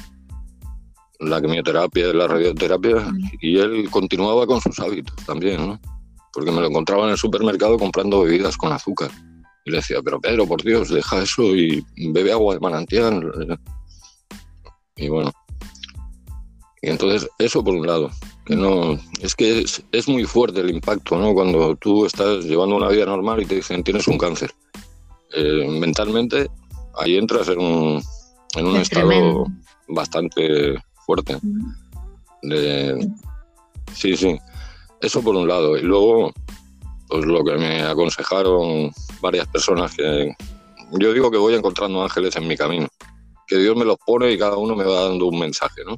la 1.20 1.42
quimioterapia, 1.42 2.14
la 2.14 2.28
radioterapia, 2.28 3.08
y 3.42 3.58
él 3.58 3.90
continuaba 3.90 4.46
con 4.46 4.60
sus 4.62 4.80
hábitos 4.80 5.16
también, 5.26 5.66
¿no? 5.66 5.80
Porque 6.34 6.52
me 6.52 6.62
lo 6.62 6.68
encontraba 6.68 7.06
en 7.06 7.12
el 7.12 7.18
supermercado 7.18 7.78
comprando 7.78 8.22
bebidas 8.22 8.58
con 8.58 8.72
azúcar. 8.72 9.12
Y 9.66 9.72
le 9.72 9.78
decía, 9.78 9.98
pero 10.04 10.20
Pedro, 10.20 10.46
por 10.46 10.62
Dios, 10.62 10.90
deja 10.90 11.22
eso 11.22 11.56
y 11.56 11.86
bebe 12.12 12.34
agua 12.34 12.56
de 12.56 12.60
manantial. 12.60 13.58
Y 14.96 15.10
bueno. 15.10 15.32
Y 16.82 16.90
entonces, 16.90 17.30
eso 17.40 17.64
por 17.64 17.76
un 17.76 17.88
lado. 17.88 18.10
Que 18.46 18.58
no, 18.58 19.00
es 19.22 19.36
que 19.36 19.62
es, 19.62 20.08
muy 20.10 20.26
fuerte 20.26 20.60
el 20.60 20.70
impacto, 20.70 21.18
¿no? 21.18 21.34
Cuando 21.34 21.78
tú 21.78 22.06
estás 22.06 22.44
llevando 22.44 22.76
una 22.76 22.90
vida 22.90 23.06
normal 23.06 23.42
y 23.42 23.46
te 23.46 23.56
dicen, 23.56 23.84
tienes 23.84 24.08
un 24.08 24.18
cáncer. 24.18 24.52
Eh, 25.34 25.66
mentalmente, 25.80 26.50
ahí 26.96 27.18
entras 27.18 27.48
en 27.50 27.60
un, 27.60 28.04
en 28.56 28.66
un 28.66 28.78
estado 28.78 29.46
bastante 29.88 30.76
fuerte. 31.06 31.38
sí, 33.94 34.18
sí. 34.18 34.40
Eso 35.02 35.22
por 35.22 35.36
un 35.36 35.48
lado. 35.48 35.78
Y 35.78 35.82
luego, 35.82 36.32
pues 37.08 37.26
lo 37.26 37.44
que 37.44 37.56
me 37.56 37.82
aconsejaron 37.82 38.92
varias 39.22 39.48
personas 39.48 39.94
que 39.96 40.34
yo 41.00 41.14
digo 41.14 41.32
que 41.32 41.38
voy 41.38 41.56
encontrando 41.56 42.04
ángeles 42.04 42.36
en 42.36 42.48
mi 42.48 42.56
camino. 42.56 42.88
Que 43.48 43.58
Dios 43.58 43.76
me 43.76 43.86
los 43.86 43.98
pone 44.06 44.32
y 44.32 44.38
cada 44.38 44.58
uno 44.58 44.76
me 44.76 44.86
va 44.86 45.10
dando 45.10 45.28
un 45.28 45.40
mensaje, 45.40 45.82
¿no? 45.86 45.96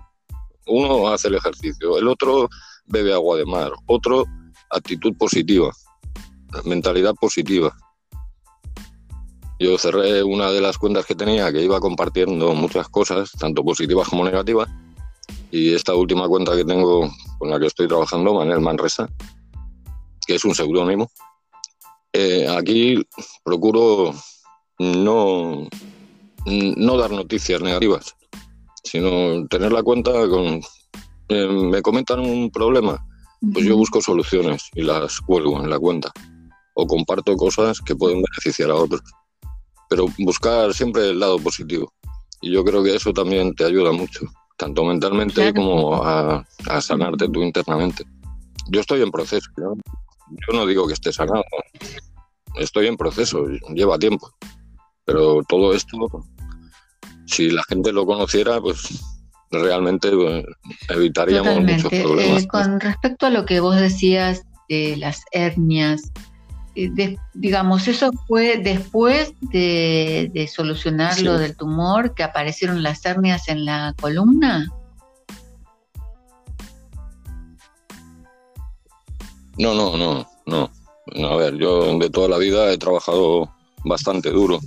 Uno 0.67 1.10
hace 1.10 1.27
el 1.27 1.36
ejercicio, 1.36 1.97
el 1.97 2.08
otro 2.08 2.49
bebe 2.88 3.13
agua 3.13 3.38
de 3.38 3.45
mar, 3.45 3.71
otro 3.86 4.25
actitud 4.71 5.15
positiva, 5.15 5.71
mentalidad 6.63 7.13
positiva. 7.15 7.75
Yo 9.60 9.78
cerré 9.78 10.22
una 10.24 10.52
de 10.52 10.62
las 10.62 10.78
cuentas 10.78 11.06
que 11.06 11.15
tenía 11.15 11.52
que 11.52 11.62
iba 11.62 11.80
compartiendo 11.80 12.54
muchas 12.54 12.89
cosas, 12.89 13.32
tanto 13.32 13.63
positivas 13.63 14.10
como 14.10 14.26
negativas, 14.26 14.70
y 15.52 15.74
esta 15.74 15.96
última 15.96 16.28
cuenta 16.28 16.56
que 16.56 16.65
tengo 16.65 17.10
con 17.38 17.50
la 17.50 17.60
que 17.60 17.68
estoy 17.68 17.88
trabajando, 17.88 18.34
Manuel 18.34 18.60
Manresa, 18.60 19.08
que 20.28 20.36
es 20.36 20.44
un 20.44 20.54
seudónimo, 20.54 21.10
eh, 22.12 22.48
aquí 22.48 23.06
procuro 23.44 24.13
no, 24.80 25.68
no 26.46 26.98
dar 26.98 27.12
noticias 27.12 27.62
negativas, 27.62 28.15
sino 28.84 29.48
tener 29.48 29.72
la 29.72 29.84
cuenta 29.84 30.12
con... 30.28 30.62
Eh, 31.28 31.48
me 31.48 31.82
comentan 31.82 32.20
un 32.20 32.52
problema, 32.52 33.06
pues 33.54 33.65
yo 33.65 33.76
busco 33.76 34.02
soluciones 34.02 34.70
y 34.76 34.84
las 34.84 35.20
cuelgo 35.22 35.62
en 35.62 35.70
la 35.70 35.80
cuenta. 35.80 36.12
O 36.74 36.86
comparto 36.86 37.36
cosas 37.36 37.80
que 37.82 37.96
pueden 37.96 38.22
beneficiar 38.22 38.70
a 38.70 38.76
otros. 38.76 39.02
Pero 39.95 40.08
buscar 40.19 40.73
siempre 40.73 41.10
el 41.10 41.19
lado 41.19 41.39
positivo. 41.39 41.93
Y 42.41 42.51
yo 42.51 42.65
creo 42.65 42.84
que 42.84 42.95
eso 42.95 43.13
también 43.13 43.55
te 43.55 43.63
ayuda 43.63 43.93
mucho 43.93 44.27
tanto 44.58 44.86
mentalmente 44.86 45.53
como 45.53 46.03
a, 46.03 46.45
sanarte 46.81 47.29
tú 47.29 47.41
internamente. 47.41 48.03
Yo 48.69 48.81
estoy 48.81 49.01
en 49.01 49.12
proceso, 49.12 49.49
yo 49.58 50.53
no 50.53 50.65
digo 50.65 50.88
que 50.88 50.93
esté 50.93 51.12
sanado, 51.12 51.43
estoy 52.55 52.88
en 52.88 52.97
proceso, 52.97 53.45
lleva 53.73 53.99
tiempo, 53.99 54.31
pero 55.03 55.41
todo 55.47 55.73
esto, 55.73 55.97
si 57.27 57.51
la 57.51 57.63
gente 57.63 57.91
lo 57.91 58.05
conociera, 58.05 58.60
pues 58.60 59.03
realmente 59.51 60.10
eh, 60.10 60.45
evitaríamos 60.89 61.62
muchos 61.62 61.89
problemas. 61.89 62.43
Eh, 62.43 62.47
con 62.47 62.79
respecto 62.79 63.27
a 63.27 63.29
lo 63.29 63.45
que 63.45 63.60
vos 63.60 63.75
decías 63.75 64.43
de 64.67 64.97
las 64.97 65.23
hernias, 65.31 66.12
eh, 66.76 67.18
digamos, 67.34 67.88
eso 67.88 68.12
fue 68.28 68.58
después 68.58 69.34
de, 69.42 70.50
solucionar 70.54 71.20
lo 71.22 71.38
del 71.38 71.56
tumor, 71.56 72.14
que 72.14 72.24
aparecieron 72.24 72.84
las 72.84 73.06
hernias 73.06 73.48
en 73.48 73.66
la 73.66 73.96
columna. 74.00 74.68
No, 79.58 79.74
no, 79.74 79.96
no, 79.96 80.28
no. 80.46 80.70
A 81.32 81.36
ver, 81.38 81.58
yo 81.58 81.98
de 81.98 82.10
toda 82.10 82.28
la 82.28 82.38
vida 82.38 82.72
he 82.72 82.78
trabajado 82.78 83.50
bastante 83.86 84.32
duro 84.32 84.60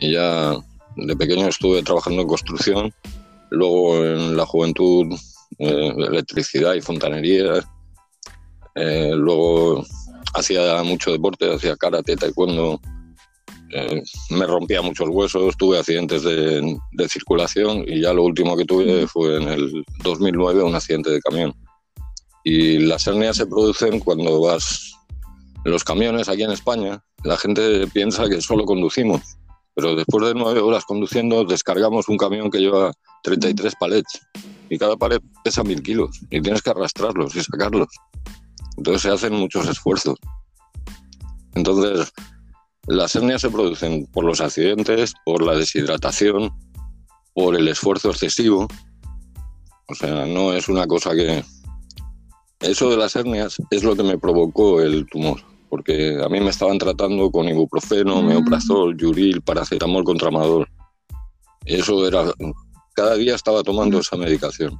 y 0.00 0.14
ya 0.14 0.54
de 0.96 1.16
pequeño 1.16 1.46
estuve 1.46 1.82
trabajando 1.82 2.22
en 2.22 2.28
construcción, 2.28 2.94
luego 3.50 4.04
en 4.04 4.36
la 4.36 4.46
juventud 4.46 5.14
eh, 5.58 5.92
electricidad 5.96 6.74
y 6.74 6.80
fontanería, 6.80 7.62
eh, 8.74 9.12
luego 9.14 9.84
hacía 10.36 10.82
mucho 10.82 11.12
deporte, 11.12 11.52
hacía 11.52 11.76
karate, 11.76 12.16
taekwondo, 12.16 12.80
eh, 13.70 14.02
me 14.30 14.46
rompía 14.46 14.82
muchos 14.82 15.08
huesos, 15.08 15.56
tuve 15.56 15.78
accidentes 15.78 16.22
de, 16.22 16.78
circulación 17.08 17.84
y 17.86 18.00
ya 18.00 18.12
lo 18.12 18.24
último 18.24 18.56
que 18.56 18.64
tuve 18.64 19.06
fue 19.06 19.36
en 19.36 19.48
el 19.48 19.84
2009 20.02 20.62
un 20.62 20.74
accidente 20.74 21.10
de 21.10 21.20
camión. 21.20 21.54
Y 22.44 22.78
las 22.78 23.06
hernias 23.06 23.36
se 23.36 23.46
producen 23.46 23.98
cuando 23.98 24.40
vas 24.40 24.92
en 25.64 25.72
los 25.72 25.82
camiones 25.82 26.28
aquí 26.28 26.44
en 26.44 26.52
España. 26.52 27.02
La 27.24 27.36
gente 27.36 27.86
piensa 27.88 28.28
que 28.28 28.40
solo 28.40 28.64
conducimos 28.64 29.36
pero 29.76 29.94
después 29.94 30.26
de 30.26 30.34
nueve 30.34 30.60
horas 30.60 30.86
conduciendo 30.86 31.44
descargamos 31.44 32.08
un 32.08 32.16
camión 32.16 32.50
que 32.50 32.58
lleva 32.58 32.92
33 33.22 33.74
palets 33.78 34.20
y 34.70 34.78
cada 34.78 34.96
palet 34.96 35.22
pesa 35.44 35.62
mil 35.62 35.82
kilos 35.82 36.18
y 36.30 36.40
tienes 36.40 36.62
que 36.62 36.70
arrastrarlos 36.70 37.36
y 37.36 37.42
sacarlos. 37.42 37.88
Entonces 38.76 39.02
se 39.02 39.10
hacen 39.10 39.34
muchos 39.34 39.68
esfuerzos. 39.68 40.16
Entonces, 41.54 42.12
las 42.86 43.16
hernias 43.16 43.40
se 43.40 43.50
producen 43.50 44.06
por 44.06 44.24
los 44.24 44.40
accidentes, 44.40 45.14
por 45.24 45.42
la 45.42 45.54
deshidratación, 45.54 46.52
por 47.34 47.56
el 47.56 47.66
esfuerzo 47.68 48.10
excesivo. 48.10 48.68
O 49.88 49.94
sea, 49.94 50.26
no 50.26 50.52
es 50.52 50.68
una 50.68 50.86
cosa 50.86 51.14
que... 51.14 51.44
Eso 52.60 52.90
de 52.90 52.96
las 52.96 53.16
hernias 53.16 53.56
es 53.70 53.84
lo 53.84 53.96
que 53.96 54.02
me 54.02 54.18
provocó 54.18 54.80
el 54.80 55.06
tumor, 55.06 55.40
porque 55.68 56.18
a 56.22 56.28
mí 56.28 56.40
me 56.40 56.50
estaban 56.50 56.78
tratando 56.78 57.30
con 57.30 57.48
ibuprofeno, 57.48 58.22
mm. 58.22 58.26
meoprazol, 58.26 58.96
yuril, 58.96 59.42
paracetamol, 59.42 60.04
contramadol. 60.04 60.66
Eso 61.64 62.06
era... 62.06 62.24
Cada 62.94 63.16
día 63.16 63.34
estaba 63.34 63.62
tomando 63.62 63.98
mm. 63.98 64.00
esa 64.00 64.16
medicación 64.16 64.78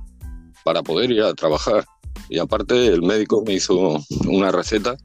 para 0.65 0.83
poder 0.83 1.11
ir 1.11 1.23
a 1.23 1.35
trabajar. 1.35 1.85
Y 2.29 2.39
aparte 2.39 2.87
el 2.87 3.03
médico 3.03 3.43
me 3.47 3.55
hizo 3.55 4.03
una 4.27 4.51
receta 4.51 4.97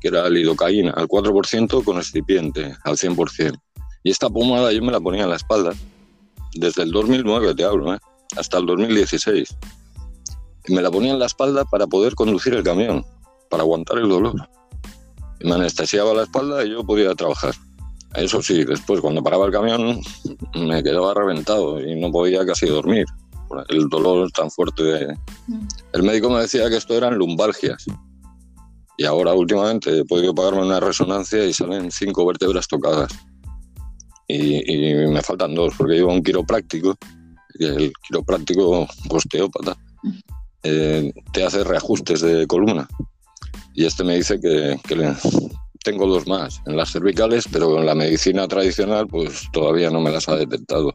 que 0.00 0.08
era 0.08 0.28
lidocaína 0.28 0.92
al 0.92 1.08
4% 1.08 1.84
con 1.84 1.96
excipiente 1.96 2.76
al 2.84 2.96
100%. 2.96 3.58
Y 4.04 4.10
esta 4.10 4.30
pomada 4.30 4.72
yo 4.72 4.82
me 4.82 4.92
la 4.92 5.00
ponía 5.00 5.24
en 5.24 5.30
la 5.30 5.36
espalda 5.36 5.72
desde 6.54 6.82
el 6.82 6.90
2009, 6.90 7.54
te 7.54 7.64
hablo, 7.64 7.94
¿eh? 7.94 7.98
hasta 8.36 8.58
el 8.58 8.66
2016. 8.66 9.56
Y 10.66 10.74
me 10.74 10.82
la 10.82 10.90
ponía 10.90 11.12
en 11.12 11.18
la 11.18 11.26
espalda 11.26 11.64
para 11.64 11.86
poder 11.86 12.14
conducir 12.14 12.54
el 12.54 12.62
camión, 12.62 13.04
para 13.48 13.62
aguantar 13.62 13.98
el 13.98 14.08
dolor. 14.08 14.34
Y 15.40 15.48
me 15.48 15.54
anestesiaba 15.54 16.14
la 16.14 16.24
espalda 16.24 16.64
y 16.64 16.70
yo 16.70 16.84
podía 16.84 17.14
trabajar. 17.14 17.54
Eso 18.14 18.42
sí, 18.42 18.64
después 18.64 19.00
cuando 19.00 19.22
paraba 19.22 19.46
el 19.46 19.52
camión 19.52 20.00
me 20.54 20.82
quedaba 20.82 21.14
reventado 21.14 21.80
y 21.80 21.94
no 22.00 22.10
podía 22.10 22.44
casi 22.44 22.66
dormir. 22.66 23.04
El 23.68 23.88
dolor 23.88 24.30
tan 24.32 24.50
fuerte. 24.50 25.08
Mm. 25.46 25.66
El 25.92 26.02
médico 26.02 26.30
me 26.30 26.40
decía 26.40 26.68
que 26.68 26.76
esto 26.76 26.96
eran 26.96 27.16
lumbalgias. 27.16 27.86
Y 28.96 29.04
ahora 29.04 29.32
últimamente 29.32 30.00
he 30.00 30.04
podido 30.04 30.34
pagarme 30.34 30.62
una 30.62 30.80
resonancia 30.80 31.44
y 31.44 31.52
salen 31.52 31.90
cinco 31.90 32.26
vértebras 32.26 32.66
tocadas. 32.66 33.12
Y, 34.26 34.94
me 35.06 35.22
faltan 35.22 35.54
dos, 35.54 35.72
porque 35.78 35.94
llevo 35.94 36.12
un 36.12 36.22
quiropráctico, 36.22 36.96
el 37.58 37.92
quiropráctico 38.06 38.86
osteópata, 39.08 39.76
eh, 40.64 41.12
te 41.32 41.44
hace 41.44 41.64
reajustes 41.64 42.20
de 42.20 42.46
columna. 42.46 42.86
Y 43.74 43.86
este 43.86 44.02
me 44.02 44.16
dice 44.16 44.40
que, 44.40 44.78
tengo 45.84 46.06
dos 46.06 46.26
más 46.26 46.60
en 46.66 46.76
las 46.76 46.90
cervicales, 46.90 47.46
pero 47.50 47.78
en 47.78 47.86
la 47.86 47.94
medicina 47.94 48.48
tradicional 48.48 49.06
pues 49.06 49.44
todavía 49.52 49.88
no 49.88 50.00
me 50.00 50.10
las 50.10 50.28
ha 50.28 50.34
detectado, 50.34 50.92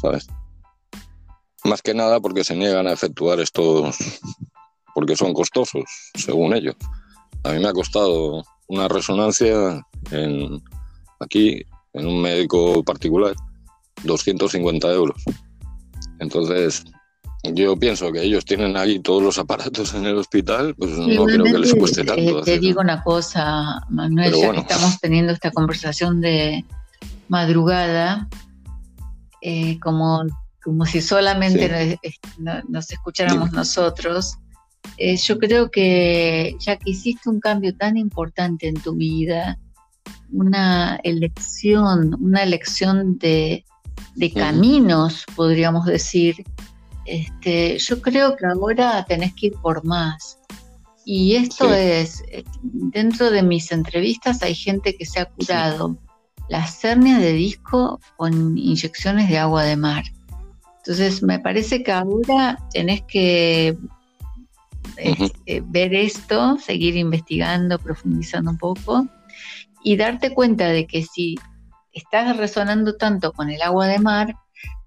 ¿sabes? 0.00 0.28
Más 1.64 1.82
que 1.82 1.94
nada 1.94 2.20
porque 2.20 2.44
se 2.44 2.56
niegan 2.56 2.86
a 2.86 2.92
efectuar 2.92 3.40
estos, 3.40 3.96
porque 4.94 5.16
son 5.16 5.32
costosos, 5.32 5.84
según 6.14 6.54
ellos. 6.54 6.76
A 7.42 7.52
mí 7.52 7.58
me 7.58 7.68
ha 7.68 7.72
costado 7.72 8.44
una 8.68 8.88
resonancia 8.88 9.82
en, 10.10 10.62
aquí, 11.20 11.62
en 11.92 12.06
un 12.06 12.22
médico 12.22 12.82
particular, 12.82 13.34
250 14.02 14.92
euros. 14.92 15.22
Entonces, 16.18 16.84
yo 17.52 17.76
pienso 17.76 18.10
que 18.10 18.22
ellos 18.22 18.44
tienen 18.44 18.76
ahí 18.76 19.00
todos 19.00 19.22
los 19.22 19.38
aparatos 19.38 19.94
en 19.94 20.06
el 20.06 20.16
hospital, 20.16 20.74
pues 20.76 20.92
no 20.92 21.24
creo 21.24 21.44
que 21.44 21.58
les 21.58 21.74
cueste 21.74 22.04
tanto. 22.04 22.40
Eh, 22.40 22.42
te 22.44 22.58
digo 22.58 22.80
una 22.80 23.02
cosa, 23.02 23.82
Manuel, 23.90 24.34
ya 24.34 24.52
que 24.52 24.60
estamos 24.60 24.98
teniendo 25.00 25.32
esta 25.32 25.50
conversación 25.50 26.20
de 26.20 26.64
madrugada, 27.28 28.28
eh, 29.42 29.78
como, 29.80 30.24
como 30.64 30.86
si 30.86 31.02
solamente 31.02 31.98
nos, 32.68 32.90
escucháramos 32.90 33.52
nosotros, 33.52 34.38
eh, 34.96 35.16
yo 35.16 35.38
creo 35.38 35.70
que 35.70 36.56
ya 36.58 36.76
que 36.76 36.90
hiciste 36.90 37.28
un 37.28 37.40
cambio 37.40 37.76
tan 37.76 37.96
importante 37.96 38.68
en 38.68 38.74
tu 38.74 38.94
vida, 38.94 39.58
una 40.32 40.98
elección, 41.04 42.14
una 42.20 42.42
elección 42.42 43.18
de, 43.18 43.64
caminos, 44.34 45.24
podríamos 45.36 45.84
decir, 45.84 46.36
este, 47.04 47.78
yo 47.78 48.00
creo 48.00 48.36
que 48.36 48.46
ahora 48.46 49.04
tenés 49.06 49.34
que 49.34 49.48
ir 49.48 49.54
por 49.60 49.84
más. 49.84 50.38
Y 51.04 51.36
esto 51.36 51.72
es, 51.74 52.22
eh, 52.28 52.44
dentro 52.62 53.30
de 53.30 53.42
mis 53.42 53.70
entrevistas 53.70 54.42
hay 54.42 54.54
gente 54.54 54.96
que 54.96 55.04
se 55.04 55.20
ha 55.20 55.26
curado 55.26 55.98
las 56.48 56.82
hernias 56.84 57.20
de 57.20 57.32
disco 57.32 58.00
con 58.16 58.56
inyecciones 58.56 59.28
de 59.28 59.38
agua 59.38 59.64
de 59.64 59.76
mar. 59.76 60.04
Entonces 60.86 61.22
me 61.22 61.38
parece 61.38 61.82
que 61.82 61.92
ahora 61.92 62.58
tenés 62.70 63.02
que 63.08 63.78
este, 64.96 65.62
ver 65.66 65.94
esto, 65.94 66.58
seguir 66.58 66.96
investigando, 66.96 67.78
profundizando 67.78 68.50
un 68.50 68.58
poco 68.58 69.08
y 69.82 69.96
darte 69.96 70.34
cuenta 70.34 70.68
de 70.68 70.86
que 70.86 71.02
si 71.02 71.36
estás 71.92 72.36
resonando 72.36 72.96
tanto 72.96 73.32
con 73.32 73.48
el 73.48 73.62
agua 73.62 73.86
de 73.86 73.98
mar, 73.98 74.34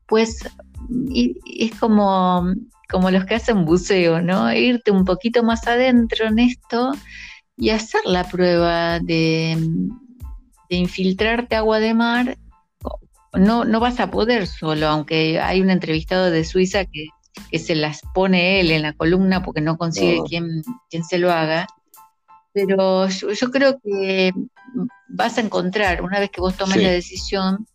pues 0.07 0.47
es 1.45 1.75
como, 1.79 2.53
como 2.89 3.09
los 3.09 3.25
que 3.25 3.35
hacen 3.35 3.65
buceo, 3.65 4.21
¿no? 4.21 4.53
Irte 4.53 4.91
un 4.91 5.03
poquito 5.03 5.41
más 5.43 5.65
adentro 5.67 6.27
en 6.27 6.37
esto 6.37 6.91
y 7.57 7.71
hacer 7.71 8.01
la 8.05 8.23
prueba 8.23 8.99
de, 8.99 9.57
de 10.69 10.75
infiltrarte 10.75 11.55
agua 11.55 11.79
de 11.79 11.93
mar. 11.95 12.37
No, 13.37 13.65
no 13.65 13.79
vas 13.79 13.99
a 13.99 14.11
poder 14.11 14.47
solo, 14.47 14.87
aunque 14.87 15.39
hay 15.39 15.61
un 15.61 15.69
entrevistado 15.69 16.31
de 16.31 16.43
Suiza 16.43 16.85
que 16.85 17.09
que 17.49 17.59
se 17.59 17.75
las 17.75 18.01
pone 18.13 18.59
él 18.59 18.71
en 18.71 18.81
la 18.83 18.93
columna 18.93 19.43
porque 19.43 19.61
no 19.61 19.77
consigue 19.77 20.21
quien, 20.27 20.63
se 21.07 21.17
lo 21.17 21.31
haga. 21.31 21.67
Pero 22.53 23.07
yo, 23.07 23.51
creo 23.51 23.79
que 23.79 24.33
vas 25.09 25.37
a 25.37 25.41
encontrar, 25.41 26.01
una 26.01 26.19
vez 26.19 26.31
que 26.31 26.41
vos 26.41 26.55
tomes 26.55 26.81
la 26.81 26.89
decisión 26.89 27.67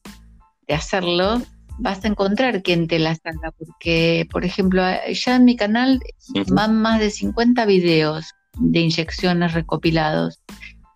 de 0.67 0.75
hacerlo, 0.75 1.41
vas 1.79 2.05
a 2.05 2.09
encontrar 2.09 2.63
quien 2.63 2.89
te 2.89 2.99
las 2.99 3.21
haga, 3.25 3.53
porque, 3.53 4.27
por 4.31 4.45
ejemplo, 4.45 4.83
ya 5.13 5.37
en 5.37 5.45
mi 5.45 5.57
canal 5.57 6.01
van 6.49 6.81
más 6.81 6.99
de 6.99 7.11
50 7.11 7.65
videos 7.65 8.33
de 8.59 8.81
inyecciones 8.81 9.55
recopilados 9.55 10.43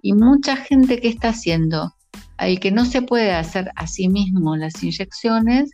y 0.02 0.12
mucha 0.12 0.56
gente 0.56 1.00
que 1.00 1.08
está 1.08 1.28
haciendo, 1.28 1.94
al 2.38 2.60
que 2.60 2.70
no 2.70 2.84
se 2.84 3.02
puede 3.02 3.32
hacer 3.32 3.70
a 3.76 3.86
sí 3.86 4.08
mismo 4.08 4.56
las 4.56 4.82
inyecciones, 4.82 5.70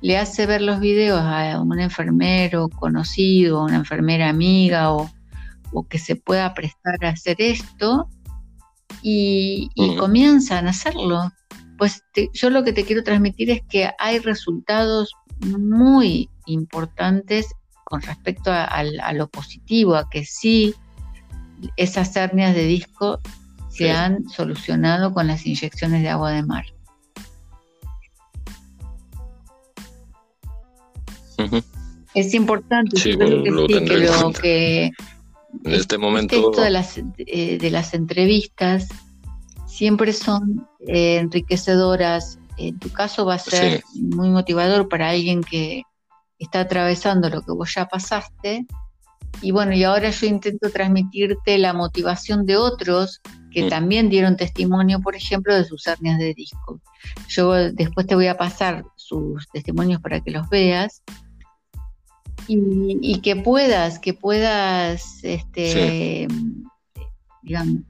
le 0.00 0.16
hace 0.16 0.46
ver 0.46 0.62
los 0.62 0.80
videos 0.80 1.20
a 1.20 1.60
un 1.60 1.78
enfermero 1.80 2.68
conocido, 2.68 3.64
una 3.64 3.76
enfermera 3.76 4.28
amiga 4.28 4.92
o, 4.92 5.10
que 5.88 5.98
se 5.98 6.16
pueda 6.16 6.54
prestar 6.54 7.04
a 7.04 7.10
hacer 7.10 7.36
esto 7.40 8.08
y, 9.02 9.70
comienzan 9.98 10.66
a 10.66 10.70
hacerlo. 10.70 11.32
Pues 11.76 12.02
yo 12.32 12.50
lo 12.50 12.64
que 12.64 12.72
te 12.72 12.84
quiero 12.84 13.04
transmitir 13.04 13.50
es 13.50 13.60
que 13.68 13.90
hay 13.98 14.18
resultados 14.18 15.12
muy 15.40 16.28
importantes 16.46 17.46
con 17.84 18.02
respecto 18.02 18.50
a, 18.52 19.12
lo 19.12 19.28
positivo, 19.28 19.94
a 19.94 20.08
que 20.08 20.24
sí 20.24 20.74
esas 21.76 22.14
hernias 22.16 22.54
de 22.54 22.64
disco 22.64 23.20
se 23.78 23.90
han 23.92 24.28
solucionado 24.28 25.14
con 25.14 25.28
las 25.28 25.46
inyecciones 25.46 26.02
de 26.02 26.08
agua 26.08 26.32
de 26.32 26.42
mar. 26.42 26.64
Es 32.14 32.34
importante, 32.34 32.96
sí, 32.98 33.12
lo 33.12 34.32
que 34.32 34.90
en 35.64 35.72
este 35.72 35.96
momento 35.98 36.50
de 36.50 36.70
las, 36.70 36.98
eh, 37.18 37.58
de 37.58 37.70
las 37.70 37.94
entrevistas 37.94 38.88
siempre 39.66 40.12
son 40.12 40.68
eh, 40.86 41.18
enriquecedoras. 41.18 42.38
En 42.56 42.78
tu 42.78 42.90
caso 42.90 43.24
va 43.24 43.34
a 43.34 43.38
ser 43.38 43.84
muy 43.94 44.30
motivador 44.30 44.88
para 44.88 45.10
alguien 45.10 45.42
que 45.42 45.84
está 46.40 46.60
atravesando 46.60 47.30
lo 47.30 47.42
que 47.42 47.52
vos 47.52 47.72
ya 47.72 47.86
pasaste. 47.86 48.66
Y 49.40 49.52
bueno, 49.52 49.72
y 49.74 49.84
ahora 49.84 50.10
yo 50.10 50.26
intento 50.26 50.70
transmitirte 50.70 51.58
la 51.58 51.72
motivación 51.72 52.44
de 52.46 52.56
otros 52.56 53.20
que 53.58 53.66
mm. 53.66 53.68
también 53.68 54.08
dieron 54.08 54.36
testimonio, 54.36 55.00
por 55.00 55.16
ejemplo, 55.16 55.54
de 55.54 55.64
sus 55.64 55.86
hernias 55.86 56.18
de 56.18 56.32
disco. 56.34 56.80
Yo 57.28 57.52
después 57.52 58.06
te 58.06 58.14
voy 58.14 58.28
a 58.28 58.36
pasar 58.36 58.84
sus 58.96 59.48
testimonios 59.48 60.00
para 60.00 60.20
que 60.20 60.30
los 60.30 60.48
veas 60.48 61.02
y, 62.46 63.20
que 63.20 63.36
puedas, 63.36 63.98
que 63.98 64.14
puedas, 64.14 65.22
este, 65.24 66.28
digamos, 67.42 67.82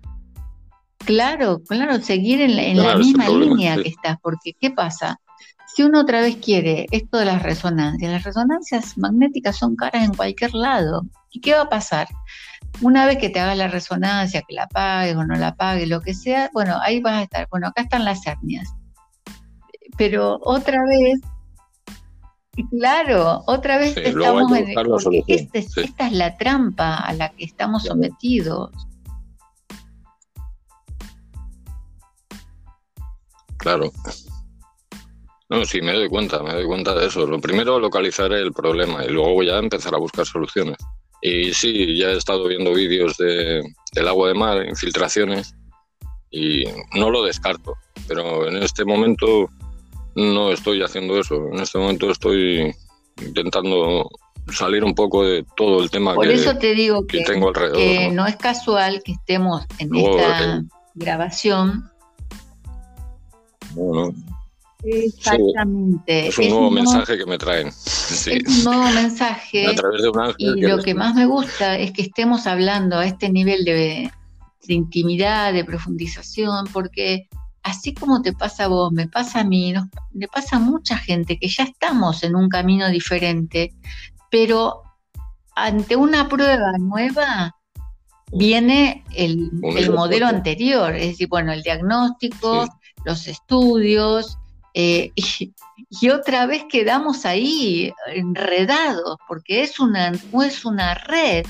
claro, 1.05 1.63
claro, 1.69 2.01
seguir 2.01 2.41
en 2.41 2.77
la, 2.77 2.97
misma 2.97 3.29
línea 3.29 3.77
que 3.77 3.91
estás, 3.91 4.17
porque 4.23 4.55
¿qué 4.59 4.71
pasa? 4.71 5.21
Si 5.75 5.83
uno 5.83 6.01
otra 6.01 6.23
vez 6.23 6.37
quiere 6.37 6.87
esto 6.91 7.19
de 7.19 7.27
las 7.27 7.43
resonancias, 7.43 8.11
las 8.11 8.25
resonancias 8.25 8.97
magnéticas 8.97 9.57
son 9.57 9.77
caras 9.77 10.05
en 10.05 10.15
cualquier 10.15 10.55
lado. 10.55 11.07
¿Y 11.31 11.41
qué 11.41 11.55
va 11.55 11.63
a 11.63 11.69
pasar? 11.69 12.09
Una 12.81 13.07
vez 13.07 13.19
que 13.19 13.31
te 13.31 13.41
hagas 13.41 13.57
la 13.57 13.69
resonancia, 13.69 14.43
que 14.43 14.55
la 14.55 14.69
pagues 14.69 15.17
o 15.17 15.25
no 15.25 15.35
la 15.37 15.55
pagues, 15.55 15.89
lo 15.89 16.01
que 16.01 16.15
sea, 16.15 16.51
bueno, 16.53 16.79
ahí 16.81 17.01
vas 17.01 17.15
a 17.15 17.23
estar. 17.23 17.49
Bueno, 17.51 17.69
acá 17.69 17.83
están 17.83 18.05
las 18.05 18.27
hernias 18.27 18.69
pero 19.99 20.39
otra 20.43 20.79
vez, 20.87 21.21
claro, 22.71 23.43
otra 23.47 23.79
vez 23.79 23.97
estamos 23.97 24.53
en 24.53 25.25
este, 25.27 25.59
esta 25.59 26.07
es 26.07 26.13
la 26.13 26.37
trampa 26.39 26.97
a 26.97 27.13
la 27.13 27.31
que 27.31 27.45
estamos 27.45 27.83
sometidos. 27.83 28.71
Claro. 33.59 33.91
No, 35.51 35.65
sí, 35.65 35.83
me 35.83 35.93
doy 35.93 36.09
cuenta, 36.09 36.43
me 36.43 36.53
doy 36.53 36.67
cuenta 36.67 36.95
de 36.95 37.07
eso. 37.07 37.27
Lo 37.27 37.41
primero, 37.41 37.81
localizar 37.81 38.33
el 38.33 38.53
problema 38.53 39.05
y 39.05 39.09
luego 39.09 39.43
ya 39.43 39.59
empezar 39.59 39.95
a 39.95 39.99
buscar 39.99 40.25
soluciones. 40.25 40.77
Y 41.21 41.53
sí, 41.53 41.97
ya 41.97 42.09
he 42.09 42.17
estado 42.17 42.47
viendo 42.47 42.73
vídeos 42.73 43.17
de, 43.17 43.63
del 43.93 44.09
agua 44.09 44.29
de 44.29 44.35
mar, 44.35 44.67
infiltraciones, 44.67 45.55
y 46.31 46.65
no 46.95 47.11
lo 47.11 47.25
descarto, 47.25 47.75
pero 48.07 48.47
en 48.47 48.63
este 48.63 48.85
momento 48.85 49.49
no 50.15 50.53
estoy 50.53 50.83
haciendo 50.83 51.19
eso. 51.19 51.49
En 51.53 51.61
este 51.61 51.79
momento 51.79 52.11
estoy 52.11 52.75
intentando 53.21 54.11
salir 54.53 54.85
un 54.85 54.95
poco 54.95 55.25
de 55.25 55.45
todo 55.57 55.83
el 55.83 55.91
tema 55.91 56.15
Por 56.15 56.27
que, 56.27 56.35
eso 56.35 56.57
te 56.57 56.75
digo 56.75 57.07
que, 57.07 57.23
tengo 57.25 57.49
alrededor. 57.49 57.77
Que 57.77 58.11
¿no? 58.11 58.27
es 58.27 58.37
casual 58.37 59.03
que 59.05 59.13
estemos 59.13 59.65
en 59.79 59.95
esta 59.95 60.63
grabación. 60.95 61.91
Bueno, 63.73 64.15
Exactamente. 64.91 66.29
es 66.29 66.39
un 66.39 66.49
nuevo 66.49 66.71
mensaje 66.71 67.19
que 67.19 67.27
me 67.27 67.39
traen. 67.39 67.69
Es 67.69 68.27
un 68.27 68.65
nuevo 68.65 68.89
mensaje. 68.91 69.67
A 69.67 69.75
través 69.75 70.03
de 70.03 70.09
un 70.09 70.21
ángel 70.21 70.59
y 70.59 70.61
lo 70.63 70.83
que 70.83 70.95
más 70.95 71.15
me 71.15 71.27
gusta 71.27 71.77
es 71.79 71.93
que 71.93 72.03
estemos 72.03 72.47
hablando 72.47 72.97
a 72.99 73.07
este 73.07 73.29
nivel 73.31 73.65
de, 73.65 74.11
intimidad, 74.69 75.53
de 75.53 75.65
profundización, 75.65 76.67
porque 76.73 77.29
así 77.63 77.95
como 77.95 78.23
te 78.23 78.33
pasa 78.33 78.65
a 78.65 78.69
vos, 78.69 78.93
me 78.93 79.09
pasa 79.09 79.41
a 79.41 79.45
mí, 79.45 79.73
nos, 79.73 79.87
le 80.13 80.29
pasa 80.29 80.57
a 80.57 80.61
mucha 80.61 80.97
gente 80.97 81.39
que 81.39 81.49
ya 81.49 81.65
estamos 81.65 82.23
en 82.23 82.37
un 82.37 82.49
camino 82.49 82.89
diferente, 82.89 83.73
pero 84.31 84.83
ante 85.55 85.97
una 85.97 86.29
prueba 86.29 86.73
nueva 86.79 87.55
viene 88.33 89.05
el, 89.15 89.51
modelo 89.91 90.27
anterior, 90.27 90.95
es 90.95 91.09
decir, 91.09 91.29
bueno, 91.29 91.53
el 91.53 91.63
diagnóstico, 91.63 92.67
los 93.05 93.27
estudios, 93.27 94.39
eh, 94.75 95.13
y, 95.15 96.11
otra 96.11 96.47
vez 96.47 96.65
quedamos 96.69 97.25
ahí 97.25 97.93
enredados, 98.15 99.17
porque 99.27 99.63
es 99.63 99.81
una, 99.81 100.13
es 100.45 100.65
una 100.65 100.95
red 100.95 101.47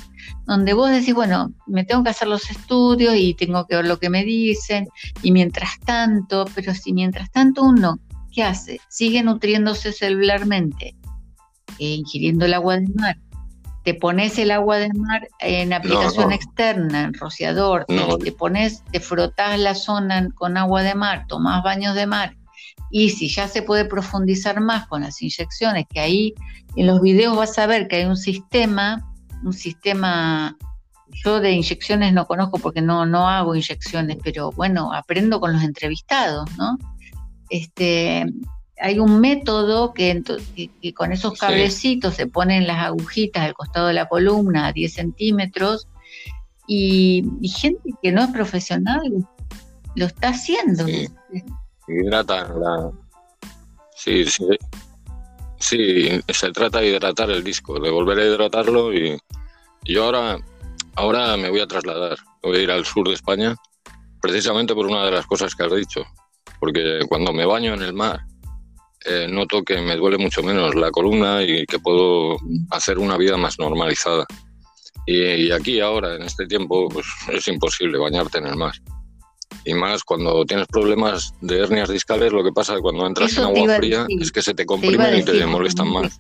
donde 0.47 0.75
vos 0.75 0.91
decís, 0.91 1.15
bueno, 1.15 1.53
me 1.67 1.85
tengo 1.85 2.05
que 2.05 2.11
hacer 2.11 2.29
los 2.29 2.51
estudios 2.51 3.15
y 3.17 3.35
tengo 3.35 3.67
que 3.67 3.77
ver 3.77 3.87
lo 3.87 3.99
que 3.99 4.11
me 4.11 4.25
dicen, 4.25 4.89
y 5.23 5.33
mientras 5.33 5.81
tanto, 5.81 6.45
pero 6.55 6.75
si 6.75 6.93
mientras 6.93 7.31
tanto 7.31 7.63
uno, 7.65 7.99
¿qué 8.33 8.45
hace? 8.45 8.81
Sigue 8.89 9.23
nutriéndose 9.23 9.93
celularmente, 9.93 10.95
eh, 11.79 11.95
ingiriendo 11.95 12.45
el 12.45 12.55
agua 12.55 12.75
del 12.75 12.95
mar, 12.95 13.19
te 13.85 13.95
pones 13.95 14.39
el 14.39 14.51
agua 14.51 14.77
del 14.77 14.95
mar 14.95 15.27
en 15.41 15.73
aplicación 15.73 16.33
externa, 16.33 17.05
en 17.05 17.15
rociador, 17.15 17.87
te, 17.87 18.33
pones, 18.33 18.85
te 18.93 19.01
frotás 19.01 19.59
la 19.59 19.75
zona 19.75 20.29
con 20.35 20.57
agua 20.57 20.83
de 20.83 20.95
mar, 20.95 21.25
tomás 21.27 21.63
baños 21.63 21.95
de 21.95 22.07
mar 22.07 22.37
y 22.91 23.11
si 23.11 23.29
ya 23.29 23.49
se 23.49 23.63
puede 23.63 23.85
profundizar 23.85 24.61
más 24.61 24.87
con 24.87 25.03
las 25.03 25.21
inyecciones, 25.21 25.87
que 25.89 26.01
ahí 26.01 26.35
en 26.77 26.87
los 26.87 27.01
videos 27.01 27.37
vas 27.37 27.59
a 27.59 27.67
ver 27.67 27.89
que 27.89 27.97
hay 27.97 28.05
un 28.05 28.17
sistema, 28.17 29.13
un 29.45 29.53
sistema, 29.53 30.57
yo 31.25 31.41
de 31.41 31.53
inyecciones 31.53 32.13
no 32.13 32.27
conozco 32.27 32.59
porque 32.59 32.81
no, 32.81 33.05
no 33.07 33.29
hago 33.29 33.55
inyecciones, 33.55 34.19
pero 34.23 34.53
bueno, 34.53 34.93
aprendo 34.93 35.41
con 35.41 35.53
los 35.53 35.63
entrevistados, 35.63 36.49
¿no? 36.57 36.79
Este, 37.51 38.27
hay 38.81 38.99
un 38.99 39.21
método 39.21 39.93
que, 39.93 40.23
con 40.95 41.13
esos 41.13 41.39
cablecitos 41.39 42.15
se 42.15 42.27
ponen 42.27 42.67
las 42.67 42.85
agujitas 42.85 43.43
al 43.43 43.55
costado 43.55 43.89
de 43.89 43.95
la 43.95 44.09
columna 44.09 44.69
a 44.69 44.73
10 44.73 44.93
centímetros 44.93 45.89
y, 46.67 47.25
gente 47.57 47.91
que 48.03 48.13
no 48.13 48.23
es 48.23 48.31
profesional 48.31 49.01
lo 49.95 50.07
está 50.07 50.29
haciendo 50.29 50.85
hidrata 51.89 52.49
la... 52.55 52.91
Sí, 53.97 54.25
sí, 54.27 54.47
sí, 55.59 56.21
se 56.29 56.53
trata 56.53 56.81
de 56.81 56.89
hidratar 56.89 57.31
el 57.31 57.43
disco, 57.43 57.81
de 57.81 57.91
volver 57.91 58.19
a 58.19 58.27
hidratarlo 58.27 58.95
y, 58.95 59.19
yo 59.85 60.05
ahora, 60.05 60.39
ahora 60.95 61.37
me 61.37 61.51
voy 61.51 61.61
a 61.61 61.67
trasladar, 61.67 62.17
voy 62.43 62.59
a 62.59 62.63
ir 62.63 62.71
al 62.71 62.85
sur 62.85 63.09
de 63.09 63.15
España 63.15 63.57
precisamente 64.21 64.75
por 64.75 64.87
una 64.87 65.05
de 65.05 65.13
las 65.13 65.27
cosas 65.27 65.55
que 65.55 65.65
has 65.65 65.75
dicho, 65.75 66.05
porque 66.61 67.01
cuando 67.09 67.33
me 67.33 67.47
baño 67.47 67.75
en 67.75 67.83
el 67.83 67.93
mar 67.93 68.21
eh, 69.05 69.29
noto 69.29 69.63
que 69.63 69.81
me 69.81 69.97
duele 69.97 70.19
mucho 70.19 70.43
menos 70.43 70.75
la 70.75 70.91
columna 70.91 71.43
y 71.43 71.65
que 71.67 71.79
puedo 71.79 72.37
hacer 72.71 72.99
una 72.99 73.17
vida 73.17 73.37
más 73.37 73.59
normalizada. 73.59 74.27
Y, 75.07 75.23
y 75.23 75.53
aquí 75.53 75.81
ahora, 75.81 76.17
en 76.17 76.23
este 76.23 76.47
tiempo, 76.47 76.89
pues 76.89 77.07
es 77.33 77.47
imposible 77.49 77.97
bañarte 77.97 78.39
en 78.39 78.49
el 78.49 78.57
mar. 78.57 78.75
Y 79.69 79.75
más 79.75 80.03
cuando 80.03 80.47
tienes 80.47 80.67
problemas 80.67 81.35
de 81.43 81.59
hernias 81.59 81.91
discales, 81.91 82.33
lo 82.33 82.43
que 82.43 82.53
pasa 82.53 82.73
es 82.73 82.79
que 82.79 82.83
cuando 82.83 83.07
entras 83.07 83.37
en 83.37 83.45
agua 83.45 83.77
fría 83.77 84.07
es 84.19 84.33
que 84.33 84.41
se 84.41 84.55
te 84.55 84.65
comprimen 84.65 85.19
y 85.19 85.23
te 85.23 85.45
molestan 85.45 85.93
más. 85.93 86.17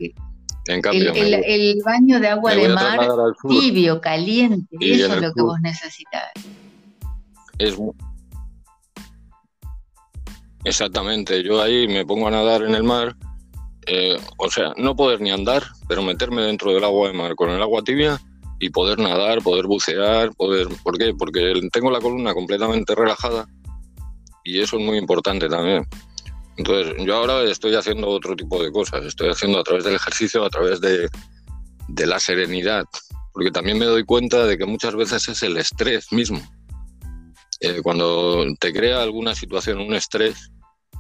En 0.67 0.83
cambio, 0.83 1.15
el, 1.15 1.81
baño 1.83 2.21
de 2.21 2.29
agua 2.29 2.55
de 2.55 2.69
mar 2.69 3.01
tibio, 3.49 4.03
caliente, 4.03 4.69
eso 4.79 5.15
es 5.15 5.23
lo 5.23 5.33
que 5.33 5.41
vos 5.41 5.59
necesitas. 5.63 6.31
Es 7.57 7.75
Exactamente, 10.65 11.43
yo 11.43 11.63
ahí 11.63 11.89
me 11.89 12.05
pongo 12.05 12.29
a 12.29 12.31
nadar 12.31 12.65
en 12.65 12.75
el 12.75 12.83
mar, 12.83 13.17
eh, 13.87 14.19
o 14.37 14.51
sea, 14.51 14.75
no 14.77 14.95
poder 14.95 15.23
ni 15.23 15.31
andar, 15.31 15.63
pero 15.89 16.03
meterme 16.03 16.43
dentro 16.43 16.75
del 16.75 16.85
agua 16.85 17.09
de 17.09 17.15
mar 17.15 17.35
con 17.35 17.49
el 17.49 17.63
agua 17.63 17.83
tibia 17.83 18.21
y 18.59 18.71
poder 18.71 18.99
nadar, 18.99 19.43
poder 19.43 19.67
bucear, 19.67 20.35
poder... 20.35 20.69
¿Por 20.83 20.99
qué? 20.99 21.15
Porque 21.15 21.53
tengo 21.73 21.91
la 21.91 22.01
columna 22.01 22.35
completamente 22.35 22.95
relajada 22.95 23.47
y 24.45 24.61
eso 24.61 24.79
es 24.79 24.85
muy 24.85 24.99
importante 24.99 25.49
también. 25.49 25.87
Entonces, 26.57 26.95
yo 27.05 27.17
ahora 27.17 27.43
estoy 27.45 27.75
haciendo 27.75 28.09
otro 28.09 28.35
tipo 28.35 28.63
de 28.63 28.73
cosas, 28.73 29.05
estoy 29.05 29.29
haciendo 29.29 29.61
a 29.61 29.63
través 29.63 29.85
del 29.85 29.95
ejercicio, 29.95 30.45
a 30.45 30.51
través 30.51 30.81
de, 30.81 31.09
de 31.89 32.07
la 32.07 32.19
serenidad, 32.19 32.85
porque 33.33 33.51
también 33.53 33.79
me 33.79 33.85
doy 33.85 34.05
cuenta 34.05 34.45
de 34.45 34.59
que 34.59 34.67
muchas 34.67 34.97
veces 34.97 35.29
es 35.29 35.43
el 35.45 35.57
estrés 35.57 36.13
mismo. 36.13 36.41
Eh, 37.61 37.81
cuando 37.83 38.45
te 38.59 38.73
crea 38.73 39.03
alguna 39.03 39.35
situación, 39.35 39.79
un 39.79 39.95
estrés, 39.95 40.51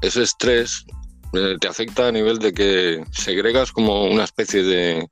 ese 0.02 0.22
estrés 0.22 0.84
eh, 1.32 1.56
te 1.60 1.68
afecta 1.68 2.08
a 2.08 2.12
nivel 2.12 2.38
de 2.38 2.52
que 2.52 3.04
segregas 3.12 3.72
como 3.72 4.04
una 4.04 4.24
especie 4.24 4.62
de, 4.62 5.08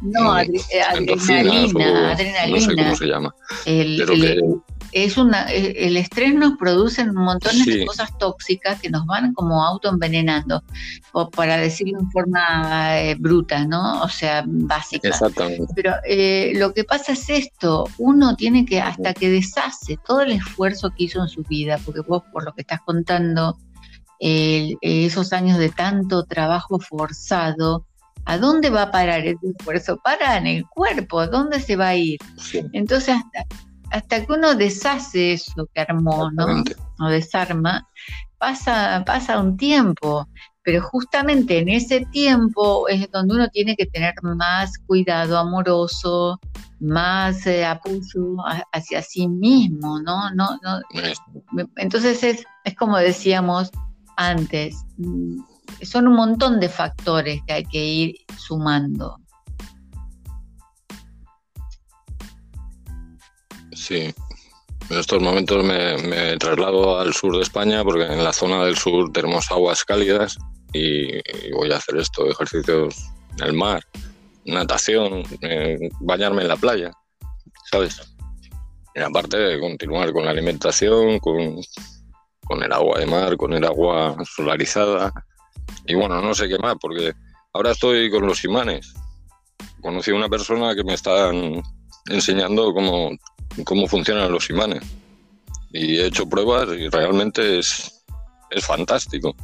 no, 0.00 0.38
eh, 0.38 0.48
adrenalina, 0.88 2.12
adrenalina. 2.12 2.48
No 2.48 2.60
sé 2.60 2.76
cómo 2.76 2.96
se 2.96 3.06
llama. 3.06 3.34
El, 3.64 4.62
es 4.92 5.16
una, 5.18 5.42
el 5.50 5.96
estrés 5.96 6.34
nos 6.34 6.56
produce 6.56 7.02
un 7.02 7.14
montón 7.14 7.62
de 7.64 7.84
cosas 7.84 8.16
tóxicas 8.16 8.80
que 8.80 8.90
nos 8.90 9.04
van 9.06 9.34
como 9.34 9.62
autoenvenenando, 9.62 10.62
o 11.12 11.28
para 11.28 11.56
decirlo 11.56 11.98
en 12.00 12.10
forma 12.10 13.00
eh, 13.00 13.16
bruta, 13.16 13.66
¿no? 13.66 14.02
O 14.02 14.08
sea, 14.08 14.44
básica. 14.46 15.08
Exactamente. 15.08 15.66
Pero 15.74 15.94
eh, 16.08 16.52
lo 16.54 16.72
que 16.72 16.84
pasa 16.84 17.12
es 17.12 17.28
esto, 17.28 17.84
uno 17.98 18.36
tiene 18.36 18.64
que, 18.64 18.80
hasta 18.80 19.14
que 19.14 19.28
deshace 19.28 19.98
todo 20.06 20.22
el 20.22 20.32
esfuerzo 20.32 20.90
que 20.90 21.04
hizo 21.04 21.22
en 21.22 21.28
su 21.28 21.42
vida, 21.42 21.78
porque 21.84 22.00
vos 22.00 22.22
por 22.32 22.44
lo 22.44 22.52
que 22.52 22.62
estás 22.62 22.80
contando, 22.80 23.58
esos 24.20 25.32
años 25.32 25.58
de 25.58 25.68
tanto 25.68 26.24
trabajo 26.24 26.80
forzado, 26.80 27.86
¿A 28.28 28.36
dónde 28.36 28.68
va 28.68 28.82
a 28.82 28.90
parar 28.90 29.26
ese 29.26 29.38
esfuerzo? 29.58 29.96
Para 30.04 30.36
en 30.36 30.46
el 30.46 30.66
cuerpo, 30.68 31.26
¿dónde 31.26 31.60
se 31.60 31.76
va 31.76 31.88
a 31.88 31.96
ir? 31.96 32.18
Entonces, 32.74 33.16
hasta, 33.90 34.26
que 34.26 34.30
uno 34.30 34.54
deshace 34.54 35.32
eso 35.32 35.66
que 35.72 35.80
armó, 35.80 36.30
¿no? 36.32 36.62
O 37.00 37.06
desarma, 37.06 37.88
pasa, 38.36 39.02
pasa 39.06 39.40
un 39.40 39.56
tiempo. 39.56 40.28
Pero 40.62 40.82
justamente 40.82 41.60
en 41.60 41.70
ese 41.70 42.04
tiempo 42.12 42.86
es 42.88 43.10
donde 43.10 43.34
uno 43.34 43.48
tiene 43.48 43.74
que 43.74 43.86
tener 43.86 44.12
más 44.22 44.76
cuidado 44.86 45.38
amoroso, 45.38 46.38
más 46.80 47.46
eh, 47.46 47.64
apoyo 47.64 48.36
hacia 48.72 49.00
sí 49.00 49.26
mismo, 49.26 50.00
¿no? 50.00 50.30
no, 50.34 50.58
no 50.62 50.80
entonces 51.76 52.22
es, 52.22 52.44
es 52.64 52.74
como 52.76 52.98
decíamos 52.98 53.70
antes, 54.18 54.84
mm, 54.98 55.40
son 55.82 56.08
un 56.08 56.14
montón 56.14 56.60
de 56.60 56.68
factores 56.68 57.40
que 57.46 57.52
hay 57.52 57.64
que 57.64 57.84
ir 57.84 58.16
sumando. 58.36 59.18
Sí, 63.72 64.14
en 64.90 64.98
estos 64.98 65.22
momentos 65.22 65.64
me, 65.64 66.36
traslado 66.38 66.98
al 66.98 67.14
sur 67.14 67.36
de 67.36 67.42
España 67.42 67.84
porque 67.84 68.04
en 68.04 68.24
la 68.24 68.32
zona 68.32 68.64
del 68.64 68.76
sur 68.76 69.12
tenemos 69.12 69.50
aguas 69.50 69.84
cálidas 69.84 70.36
y, 70.72 71.12
voy 71.52 71.72
a 71.72 71.76
hacer 71.76 71.96
esto, 71.96 72.28
ejercicios 72.28 72.94
en 73.38 73.46
el 73.46 73.52
mar, 73.54 73.82
natación, 74.44 75.22
eh, 75.42 75.78
bañarme 76.00 76.42
en 76.42 76.48
la 76.48 76.56
playa, 76.56 76.90
¿sabes? 77.70 78.00
Y 78.94 79.00
aparte 79.00 79.38
de 79.38 79.60
continuar 79.60 80.12
con 80.12 80.24
la 80.24 80.32
alimentación, 80.32 81.18
con 81.20 81.60
con 82.48 82.62
el 82.62 82.72
agua 82.72 82.98
de 82.98 83.06
mar, 83.06 83.36
con 83.36 83.52
el 83.52 83.64
agua 83.64 84.16
solarizada 84.24 85.12
y 85.88 85.94
bueno, 85.94 86.20
no 86.20 86.34
sé 86.34 86.48
qué 86.48 86.58
más, 86.58 86.76
porque 86.80 87.14
ahora 87.54 87.72
estoy 87.72 88.10
con 88.10 88.26
los 88.26 88.44
imanes. 88.44 88.94
Conocí 89.80 90.10
a 90.10 90.14
una 90.14 90.28
persona 90.28 90.74
que 90.74 90.84
me 90.84 90.94
está 90.94 91.30
enseñando 92.10 92.72
cómo, 92.74 93.10
cómo 93.64 93.88
funcionan 93.88 94.30
los 94.30 94.50
imanes 94.50 94.82
y 95.72 95.98
he 95.98 96.06
hecho 96.06 96.28
pruebas 96.28 96.68
y 96.78 96.88
realmente 96.88 97.58
es, 97.58 98.04
es 98.50 98.64
fantástico. 98.64 99.34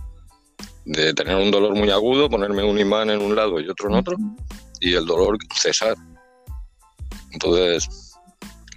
De 0.84 1.14
tener 1.14 1.36
un 1.36 1.50
dolor 1.50 1.74
muy 1.74 1.90
agudo, 1.90 2.28
ponerme 2.28 2.62
un 2.62 2.78
imán 2.78 3.08
en 3.08 3.22
un 3.22 3.34
lado 3.34 3.58
y 3.58 3.68
otro 3.68 3.88
en 3.88 3.94
otro 3.96 4.16
y 4.80 4.92
el 4.92 5.06
dolor 5.06 5.38
cesar. 5.54 5.96
Entonces, 7.32 8.14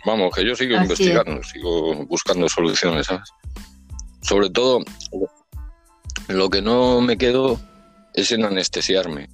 vamos, 0.06 0.34
que 0.34 0.46
yo 0.46 0.56
sigo 0.56 0.76
investigando, 0.78 1.44
sigo 1.44 2.06
buscando 2.06 2.48
soluciones, 2.48 3.08
¿sabes? 3.08 3.30
Sobre 4.22 4.50
todo, 4.50 4.80
lo 6.28 6.50
que 6.50 6.62
no 6.62 7.02
me 7.02 7.18
quedo 7.18 7.60
es 8.14 8.32
en 8.32 8.46
anestesiarme. 8.46 9.30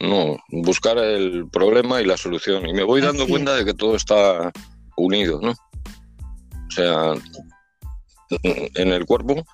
No, 0.00 0.36
buscar 0.50 0.98
el 0.98 1.48
problema 1.48 2.00
y 2.00 2.04
la 2.04 2.16
solución. 2.16 2.66
Y 2.66 2.72
me 2.72 2.82
voy 2.82 3.00
dando 3.00 3.26
cuenta 3.28 3.54
de 3.54 3.64
que 3.64 3.74
todo 3.74 3.94
está 3.94 4.50
unido, 4.96 5.40
¿no? 5.40 5.50
O 5.50 6.70
sea, 6.70 7.14
en 8.42 8.92
el 8.92 9.06
cuerpo, 9.06 9.44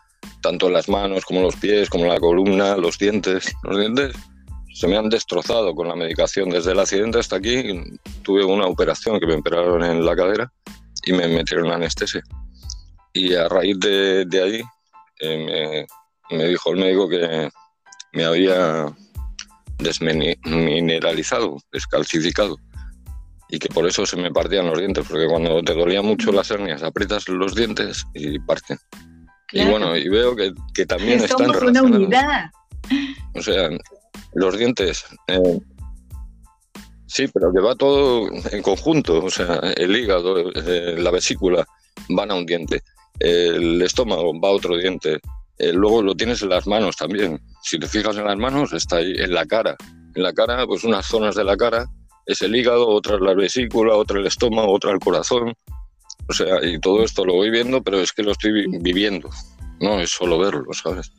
tanto 0.41 0.71
las 0.71 0.89
manos 0.89 1.25
como 1.25 1.43
los 1.43 1.57
pies, 1.57 1.91
como 1.91 2.07
la 2.07 2.19
columna, 2.19 2.77
los 2.77 2.99
dientes, 2.99 3.53
los 3.63 3.79
dientes 3.79 4.15
se 4.79 4.87
me 4.87 4.97
han 4.97 5.09
destrozado 5.09 5.75
con 5.75 5.89
la 5.89 5.97
medicación. 5.97 6.51
Desde 6.51 6.73
el 6.73 6.79
accidente 6.79 7.19
hasta 7.19 7.37
aquí 7.37 7.65
tuve 8.23 8.45
una 8.45 8.67
operación 8.67 9.19
que 9.19 9.27
me 9.27 9.35
operaron 9.35 9.83
en 9.83 10.05
la 10.05 10.15
cadera 10.15 10.53
y 11.05 11.13
me 11.13 11.27
metieron 11.27 11.73
anestesia. 11.73 12.23
Y 13.13 13.35
a 13.35 13.49
raíz 13.49 13.79
de, 13.81 14.27
ahí 14.41 14.63
eh, 15.21 15.87
me, 16.31 16.45
dijo 16.45 16.71
el 16.71 16.77
médico 16.77 17.09
que 17.09 17.51
me 18.13 18.25
había 18.25 18.87
desmineralizado, 19.79 21.59
descalcificado 21.73 22.57
y 23.49 23.59
que 23.59 23.69
por 23.69 23.87
eso 23.87 24.05
se 24.05 24.17
me 24.17 24.31
partían 24.31 24.67
los 24.67 24.79
dientes, 24.79 25.07
porque 25.09 25.27
cuando 25.27 25.63
te 25.63 25.75
dolían 25.75 26.05
mucho 26.05 26.33
las 26.33 26.51
hernias 26.51 26.83
aprietas 26.83 27.29
los 27.29 27.55
dientes 27.55 28.05
y 28.15 28.39
parten. 28.41 28.79
Y 29.53 29.65
bueno, 29.65 29.97
y 29.97 30.09
veo 30.09 30.37
que, 30.37 30.53
que 30.75 30.85
también 30.85 31.21
están 31.21 31.51
una 31.51 31.83
unidad. 31.83 32.51
O 33.35 33.41
sea, 33.41 33.71
los 34.35 34.59
dientes. 34.59 35.05
Eh, 35.29 35.61
sí, 37.07 37.27
pero 37.29 37.53
que 37.53 37.61
va 37.61 37.75
todo 37.75 38.29
en 38.53 38.63
conjunto. 38.63 39.25
O 39.25 39.31
sea, 39.31 39.61
el 39.77 39.97
hígado, 39.97 40.53
eh, 40.55 40.97
la 40.99 41.11
vesícula 41.11 41.67
van 42.11 42.31
a 42.31 42.35
un 42.35 42.45
diente. 42.45 42.83
El 43.21 43.83
estómago 43.83 44.39
va 44.41 44.49
a 44.49 44.53
otro 44.53 44.77
diente. 44.77 45.19
Eh, 45.59 45.73
luego 45.73 46.03
lo 46.03 46.15
tienes 46.15 46.43
en 46.43 46.51
las 46.51 46.67
manos 46.67 46.97
también. 46.97 47.41
Si 47.63 47.79
te 47.79 47.87
fijas 47.87 48.17
en 48.17 48.25
las 48.25 48.37
manos, 48.37 48.73
está 48.73 48.97
ahí, 48.97 49.13
en 49.17 49.35
la 49.35 49.45
cara. 49.47 49.77
En 50.15 50.23
la 50.23 50.33
cara, 50.33 50.67
pues 50.67 50.85
unas 50.85 51.07
zonas 51.07 51.35
de 51.35 51.45
la 51.45 51.57
cara 51.57 51.87
es 52.27 52.43
el 52.43 52.55
hígado, 52.55 52.89
otra 52.89 53.19
la 53.19 53.35
vesícula, 53.35 53.95
otra 53.95 54.19
el 54.21 54.27
estómago, 54.27 54.73
otra 54.73 54.93
el 54.93 55.01
corazón. 55.01 55.55
O 56.29 56.33
sea, 56.33 56.65
y 56.65 56.79
todo 56.79 57.03
esto 57.03 57.25
lo 57.25 57.35
voy 57.35 57.51
viendo, 57.51 57.83
pero 57.83 58.01
es 58.01 58.13
que 58.13 58.23
lo 58.23 58.33
estoy 58.33 58.67
viviendo. 58.81 59.31
No 59.81 60.01
es 60.01 60.11
solo 60.11 60.39
verlo, 60.39 60.73
¿sabes? 60.75 61.11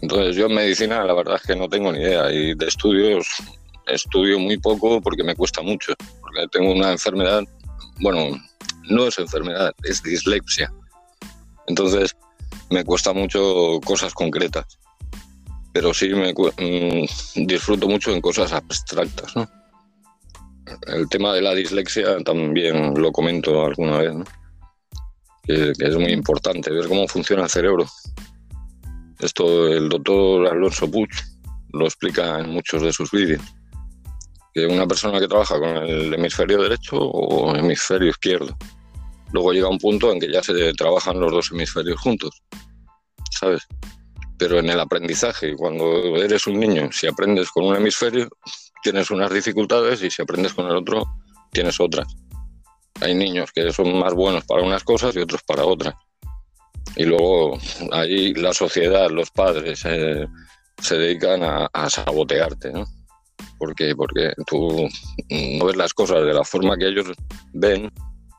Entonces 0.00 0.36
yo 0.36 0.46
en 0.46 0.54
medicina 0.54 1.04
la 1.04 1.14
verdad 1.14 1.36
es 1.36 1.42
que 1.42 1.56
no 1.56 1.68
tengo 1.68 1.92
ni 1.92 2.00
idea 2.00 2.30
y 2.32 2.54
de 2.54 2.66
estudios 2.66 3.26
estudio 3.86 4.38
muy 4.38 4.58
poco 4.58 5.00
porque 5.00 5.24
me 5.24 5.34
cuesta 5.34 5.62
mucho, 5.62 5.94
porque 6.20 6.46
tengo 6.50 6.72
una 6.72 6.92
enfermedad, 6.92 7.42
bueno, 8.00 8.38
no 8.88 9.06
es 9.06 9.18
enfermedad, 9.18 9.72
es 9.84 10.02
dislexia. 10.02 10.72
Entonces 11.66 12.16
me 12.70 12.84
cuesta 12.84 13.12
mucho 13.12 13.80
cosas 13.84 14.14
concretas, 14.14 14.78
pero 15.72 15.92
sí 15.94 16.08
me 16.10 16.32
mm, 16.32 17.46
disfruto 17.46 17.88
mucho 17.88 18.12
en 18.12 18.20
cosas 18.20 18.52
abstractas. 18.52 19.32
El 20.86 21.08
tema 21.08 21.34
de 21.34 21.42
la 21.42 21.54
dislexia 21.54 22.18
también 22.24 22.94
lo 22.94 23.12
comento 23.12 23.66
alguna 23.66 23.98
vez, 23.98 24.14
¿no? 24.14 24.24
que 25.44 25.72
es 25.76 25.96
muy 25.96 26.12
importante 26.12 26.70
ver 26.70 26.86
cómo 26.86 27.08
funciona 27.08 27.42
el 27.42 27.50
cerebro 27.50 27.84
esto 29.22 29.68
el 29.68 29.88
doctor 29.88 30.48
Alonso 30.48 30.90
Puig 30.90 31.10
lo 31.72 31.84
explica 31.84 32.40
en 32.40 32.50
muchos 32.50 32.82
de 32.82 32.92
sus 32.92 33.10
vídeos. 33.12 33.40
Que 34.52 34.66
una 34.66 34.86
persona 34.86 35.20
que 35.20 35.28
trabaja 35.28 35.60
con 35.60 35.76
el 35.76 36.12
hemisferio 36.12 36.60
derecho 36.60 36.96
o 36.96 37.54
hemisferio 37.54 38.10
izquierdo, 38.10 38.56
luego 39.32 39.52
llega 39.52 39.68
un 39.68 39.78
punto 39.78 40.12
en 40.12 40.20
que 40.20 40.30
ya 40.30 40.42
se 40.42 40.72
trabajan 40.74 41.20
los 41.20 41.32
dos 41.32 41.50
hemisferios 41.52 42.00
juntos, 42.00 42.42
¿sabes? 43.30 43.62
Pero 44.38 44.58
en 44.58 44.70
el 44.70 44.80
aprendizaje, 44.80 45.54
cuando 45.56 46.16
eres 46.16 46.46
un 46.46 46.58
niño, 46.58 46.90
si 46.92 47.06
aprendes 47.06 47.50
con 47.50 47.64
un 47.64 47.76
hemisferio, 47.76 48.28
tienes 48.82 49.10
unas 49.10 49.32
dificultades 49.32 50.02
y 50.02 50.10
si 50.10 50.22
aprendes 50.22 50.54
con 50.54 50.66
el 50.66 50.76
otro, 50.76 51.04
tienes 51.52 51.78
otras. 51.80 52.06
Hay 53.00 53.14
niños 53.14 53.50
que 53.52 53.72
son 53.72 53.98
más 53.98 54.14
buenos 54.14 54.44
para 54.44 54.62
unas 54.62 54.84
cosas 54.84 55.14
y 55.16 55.20
otros 55.20 55.42
para 55.44 55.64
otras 55.64 55.94
y 56.96 57.04
luego 57.04 57.58
ahí 57.92 58.34
la 58.34 58.52
sociedad, 58.52 59.10
los 59.10 59.30
padres 59.30 59.82
eh, 59.84 60.26
se 60.78 60.96
dedican 60.96 61.42
a, 61.42 61.68
sabotearte, 61.88 62.72
¿no? 62.72 62.84
Porque, 63.58 63.94
porque 63.94 64.32
tú 64.46 64.88
no 65.58 65.64
ves 65.64 65.76
las 65.76 65.94
cosas 65.94 66.24
de 66.24 66.34
la 66.34 66.44
forma 66.44 66.76
que 66.76 66.88
ellos 66.88 67.06
ven, 67.52 67.90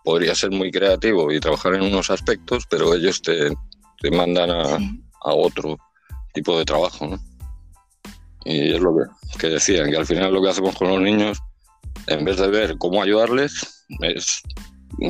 podría 0.03 0.35
ser 0.35 0.51
muy 0.51 0.71
creativo 0.71 1.31
y 1.31 1.39
trabajar 1.39 1.75
en 1.75 1.83
unos 1.83 2.09
aspectos, 2.09 2.65
pero 2.69 2.93
ellos 2.93 3.21
te, 3.21 3.51
te 4.01 4.11
mandan 4.11 4.51
a, 4.51 4.75
a, 4.75 5.33
otro 5.33 5.77
tipo 6.33 6.57
de 6.57 6.65
trabajo, 6.65 7.07
¿no? 7.07 7.19
Y 8.45 8.73
es 8.73 8.81
lo 8.81 8.95
que, 8.95 9.37
que 9.39 9.47
decían, 9.47 9.89
que 9.89 9.97
al 9.97 10.05
final 10.05 10.33
lo 10.33 10.41
que 10.41 10.49
hacemos 10.49 10.75
con 10.75 10.89
los 10.89 11.01
niños, 11.01 11.39
en 12.07 12.25
vez 12.25 12.37
de 12.37 12.47
ver 12.47 12.77
cómo 12.77 13.01
ayudarles, 13.01 13.85
es 14.01 14.41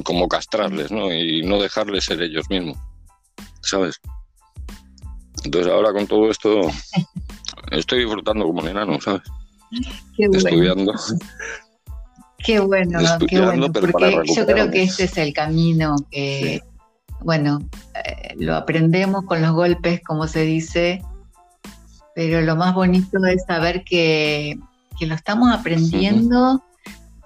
como 0.03 0.27
castrarles, 0.27 0.91
¿no? 0.91 1.11
Y 1.11 1.41
no 1.43 1.59
dejarles 1.59 2.05
ser 2.05 2.21
ellos 2.21 2.49
mismos. 2.49 2.77
¿sabes? 3.63 3.99
Entonces 5.43 5.71
ahora 5.71 5.91
con 5.91 6.07
todo 6.07 6.29
esto 6.29 6.61
estoy 7.71 7.99
disfrutando 7.99 8.45
como 8.45 8.61
un 8.61 8.67
enano, 8.67 8.99
¿sabes? 9.01 9.23
Qué 10.15 10.27
bueno. 10.27 10.37
Estudiando. 10.37 10.93
Qué 12.43 12.59
bueno, 12.59 12.99
qué 13.27 13.41
bueno, 13.41 13.71
porque 13.71 14.21
yo 14.35 14.45
creo 14.45 14.69
que 14.69 14.83
este 14.83 15.05
es 15.05 15.17
el 15.17 15.33
camino 15.33 15.95
que, 16.11 16.61
bueno, 17.21 17.59
eh, 17.95 18.35
lo 18.37 18.55
aprendemos 18.55 19.23
con 19.25 19.41
los 19.41 19.53
golpes, 19.53 20.01
como 20.01 20.27
se 20.27 20.41
dice, 20.41 21.01
pero 22.15 22.41
lo 22.41 22.55
más 22.55 22.75
bonito 22.75 23.23
es 23.25 23.43
saber 23.45 23.83
que, 23.83 24.57
que 24.99 25.05
lo 25.05 25.15
estamos 25.15 25.53
aprendiendo 25.53 26.61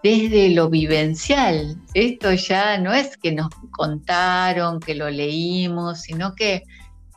desde 0.03 0.49
lo 0.49 0.69
vivencial. 0.69 1.77
Esto 1.93 2.33
ya 2.33 2.77
no 2.77 2.93
es 2.93 3.17
que 3.17 3.31
nos 3.31 3.49
contaron, 3.71 4.79
que 4.79 4.95
lo 4.95 5.09
leímos, 5.09 6.01
sino 6.01 6.35
que 6.35 6.63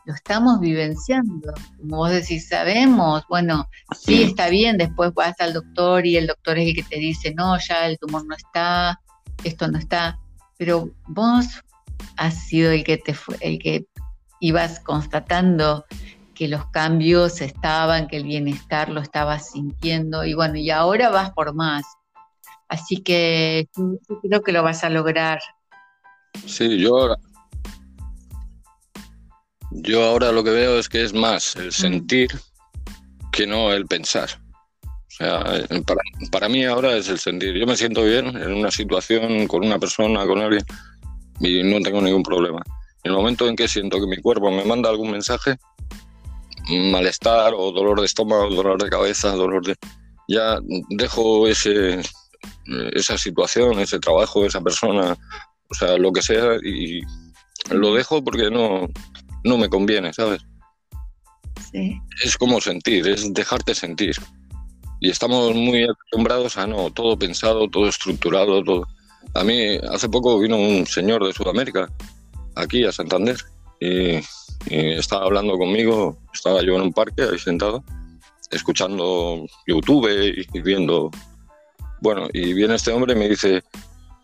lo 0.04 0.14
estamos 0.14 0.60
vivenciando. 0.60 1.52
Como 1.78 1.96
vos 1.96 2.10
decís, 2.10 2.48
sabemos, 2.48 3.22
bueno, 3.28 3.68
sí 3.98 4.22
está 4.22 4.48
bien, 4.48 4.78
después 4.78 5.12
vas 5.14 5.38
al 5.40 5.52
doctor 5.52 6.06
y 6.06 6.16
el 6.16 6.26
doctor 6.26 6.58
es 6.58 6.68
el 6.68 6.74
que 6.74 6.82
te 6.82 6.96
dice, 6.96 7.34
no, 7.34 7.58
ya 7.58 7.86
el 7.86 7.98
tumor 7.98 8.26
no 8.26 8.34
está, 8.34 9.00
esto 9.44 9.68
no 9.68 9.78
está, 9.78 10.18
pero 10.58 10.90
vos 11.06 11.46
has 12.16 12.46
sido 12.46 12.70
el 12.72 12.84
que 12.84 12.96
te 12.96 13.14
el 13.40 13.58
que 13.58 13.86
ibas 14.40 14.80
constatando 14.80 15.84
que 16.34 16.48
los 16.48 16.66
cambios 16.70 17.42
estaban, 17.42 18.08
que 18.08 18.16
el 18.16 18.24
bienestar 18.24 18.88
lo 18.88 19.02
estabas 19.02 19.50
sintiendo 19.50 20.24
y 20.24 20.32
bueno, 20.32 20.56
y 20.56 20.70
ahora 20.70 21.10
vas 21.10 21.32
por 21.32 21.54
más. 21.54 21.84
Así 22.68 23.02
que 23.02 23.68
yo 23.76 24.20
creo 24.22 24.42
que 24.42 24.52
lo 24.52 24.62
vas 24.62 24.82
a 24.82 24.88
lograr. 24.88 25.40
Sí, 26.46 26.78
yo 26.78 26.96
ahora, 26.96 27.16
yo 29.70 30.04
ahora 30.04 30.32
lo 30.32 30.42
que 30.44 30.50
veo 30.50 30.78
es 30.78 30.88
que 30.88 31.02
es 31.02 31.12
más 31.12 31.56
el 31.56 31.72
sentir 31.72 32.30
que 33.32 33.46
no 33.46 33.72
el 33.72 33.86
pensar. 33.86 34.28
O 34.82 35.12
sea, 35.22 35.44
para, 35.86 36.00
para, 36.30 36.48
mí 36.48 36.64
ahora 36.64 36.96
es 36.96 37.08
el 37.08 37.18
sentir. 37.18 37.54
Yo 37.54 37.66
me 37.66 37.76
siento 37.76 38.04
bien 38.04 38.28
en 38.28 38.52
una 38.54 38.70
situación 38.70 39.46
con 39.46 39.64
una 39.64 39.78
persona, 39.78 40.26
con 40.26 40.40
alguien, 40.40 40.64
y 41.40 41.62
no 41.62 41.80
tengo 41.80 42.00
ningún 42.00 42.22
problema. 42.22 42.62
En 43.02 43.12
el 43.12 43.16
momento 43.16 43.48
en 43.48 43.56
que 43.56 43.68
siento 43.68 43.98
que 43.98 44.06
mi 44.06 44.16
cuerpo 44.18 44.50
me 44.50 44.64
manda 44.64 44.90
algún 44.90 45.10
mensaje, 45.10 45.56
malestar 46.68 47.52
o 47.56 47.72
dolor 47.72 48.00
de 48.00 48.06
estómago, 48.06 48.54
dolor 48.54 48.82
de 48.82 48.90
cabeza, 48.90 49.32
dolor 49.32 49.64
de... 49.64 49.76
Ya 50.28 50.58
dejo 50.90 51.48
ese, 51.48 52.00
esa 52.92 53.18
situación, 53.18 53.80
ese 53.80 53.98
trabajo, 53.98 54.44
esa 54.44 54.60
persona, 54.60 55.16
o 55.68 55.74
sea, 55.74 55.96
lo 55.96 56.12
que 56.12 56.22
sea, 56.22 56.56
y 56.62 57.00
lo 57.70 57.94
dejo 57.94 58.22
porque 58.22 58.50
no, 58.50 58.88
no 59.44 59.58
me 59.58 59.68
conviene, 59.68 60.12
¿sabes? 60.12 60.42
Sí. 61.72 62.00
Es 62.24 62.36
como 62.36 62.60
sentir, 62.60 63.06
es 63.08 63.32
dejarte 63.32 63.74
sentir. 63.74 64.16
Y 65.00 65.10
estamos 65.10 65.54
muy 65.54 65.84
acostumbrados 65.84 66.56
a 66.58 66.66
no, 66.66 66.90
todo 66.90 67.18
pensado, 67.18 67.68
todo 67.68 67.88
estructurado, 67.88 68.62
todo. 68.62 68.86
A 69.34 69.44
mí 69.44 69.78
hace 69.90 70.08
poco 70.08 70.38
vino 70.38 70.56
un 70.56 70.86
señor 70.86 71.24
de 71.24 71.32
Sudamérica, 71.32 71.90
aquí 72.54 72.84
a 72.84 72.92
Santander, 72.92 73.36
y, 73.80 74.20
estaba 74.68 75.24
hablando 75.24 75.56
conmigo, 75.56 76.18
estaba 76.34 76.62
yo 76.62 76.76
en 76.76 76.82
un 76.82 76.92
parque 76.92 77.22
ahí 77.22 77.38
sentado, 77.38 77.82
escuchando 78.50 79.46
YouTube 79.66 80.06
y, 80.52 80.60
viendo, 80.60 81.10
bueno, 82.02 82.28
y 82.34 82.52
viene 82.52 82.74
este 82.74 82.92
hombre 82.92 83.14
y 83.14 83.16
me 83.16 83.30
dice, 83.30 83.62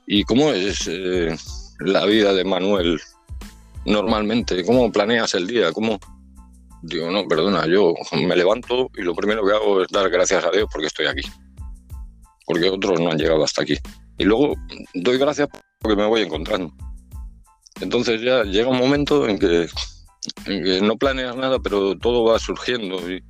¿y 0.06 0.24
cómo 0.24 0.50
es 0.50 0.86
eh, 0.88 1.34
la 1.80 2.04
vida 2.04 2.34
de 2.34 2.44
Manuel 2.44 3.00
normalmente? 3.86 4.64
¿Cómo 4.64 4.90
planeas 4.92 5.34
el 5.34 5.46
día? 5.46 5.72
¿Cómo? 5.72 5.98
Digo, 6.82 7.10
no, 7.10 7.26
perdona, 7.26 7.66
yo 7.66 7.94
me 8.12 8.36
levanto 8.36 8.90
y 8.96 9.02
lo 9.02 9.14
primero 9.14 9.44
que 9.44 9.52
hago 9.52 9.82
es 9.82 9.88
dar 9.88 10.08
gracias 10.10 10.44
a 10.44 10.50
Dios 10.50 10.68
porque 10.70 10.88
estoy 10.88 11.06
aquí. 11.06 11.22
Porque 12.44 12.68
otros 12.68 13.00
no 13.00 13.10
han 13.10 13.18
llegado 13.18 13.42
hasta 13.42 13.62
aquí. 13.62 13.76
Y 14.18 14.24
luego 14.24 14.54
doy 14.94 15.18
gracias 15.18 15.48
porque 15.80 15.96
me 15.96 16.06
voy 16.06 16.22
encontrando. 16.22 16.72
Entonces 17.80 18.22
ya 18.22 18.42
llega 18.44 18.68
un 18.68 18.78
momento 18.78 19.28
en 19.28 19.38
que, 19.38 19.68
no 20.82 20.96
planeas 20.96 21.36
nada, 21.36 21.58
pero 21.58 21.96
todo 21.98 22.24
va 22.24 22.38
surgiendo. 22.38 22.98
Y 23.10 23.22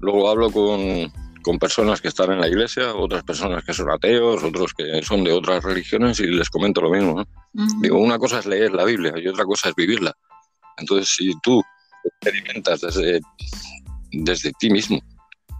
luego 0.00 0.28
hablo 0.28 0.50
con, 0.50 1.12
personas 1.58 2.00
que 2.00 2.08
están 2.08 2.32
en 2.32 2.40
la 2.40 2.48
iglesia, 2.48 2.94
otras 2.94 3.22
personas 3.22 3.64
que 3.64 3.72
son 3.72 3.90
ateos, 3.90 4.42
otros 4.42 4.74
que 4.74 5.02
son 5.02 5.22
de 5.22 5.32
otras 5.32 5.62
religiones 5.62 6.18
y 6.20 6.26
les 6.26 6.50
comento 6.50 6.80
lo 6.80 6.90
mismo. 6.90 7.24
Digo, 7.80 7.98
una 7.98 8.18
cosa 8.18 8.40
es 8.40 8.46
leer 8.46 8.72
la 8.72 8.84
Biblia 8.84 9.12
y 9.16 9.28
otra 9.28 9.44
cosa 9.44 9.68
es 9.68 9.74
vivirla. 9.74 10.12
Entonces, 10.76 11.14
si 11.16 11.32
tú 11.42 11.62
experimentas 12.04 12.80
desde, 12.80 13.20
desde 14.12 14.52
ti 14.58 14.70
mismo, 14.70 15.00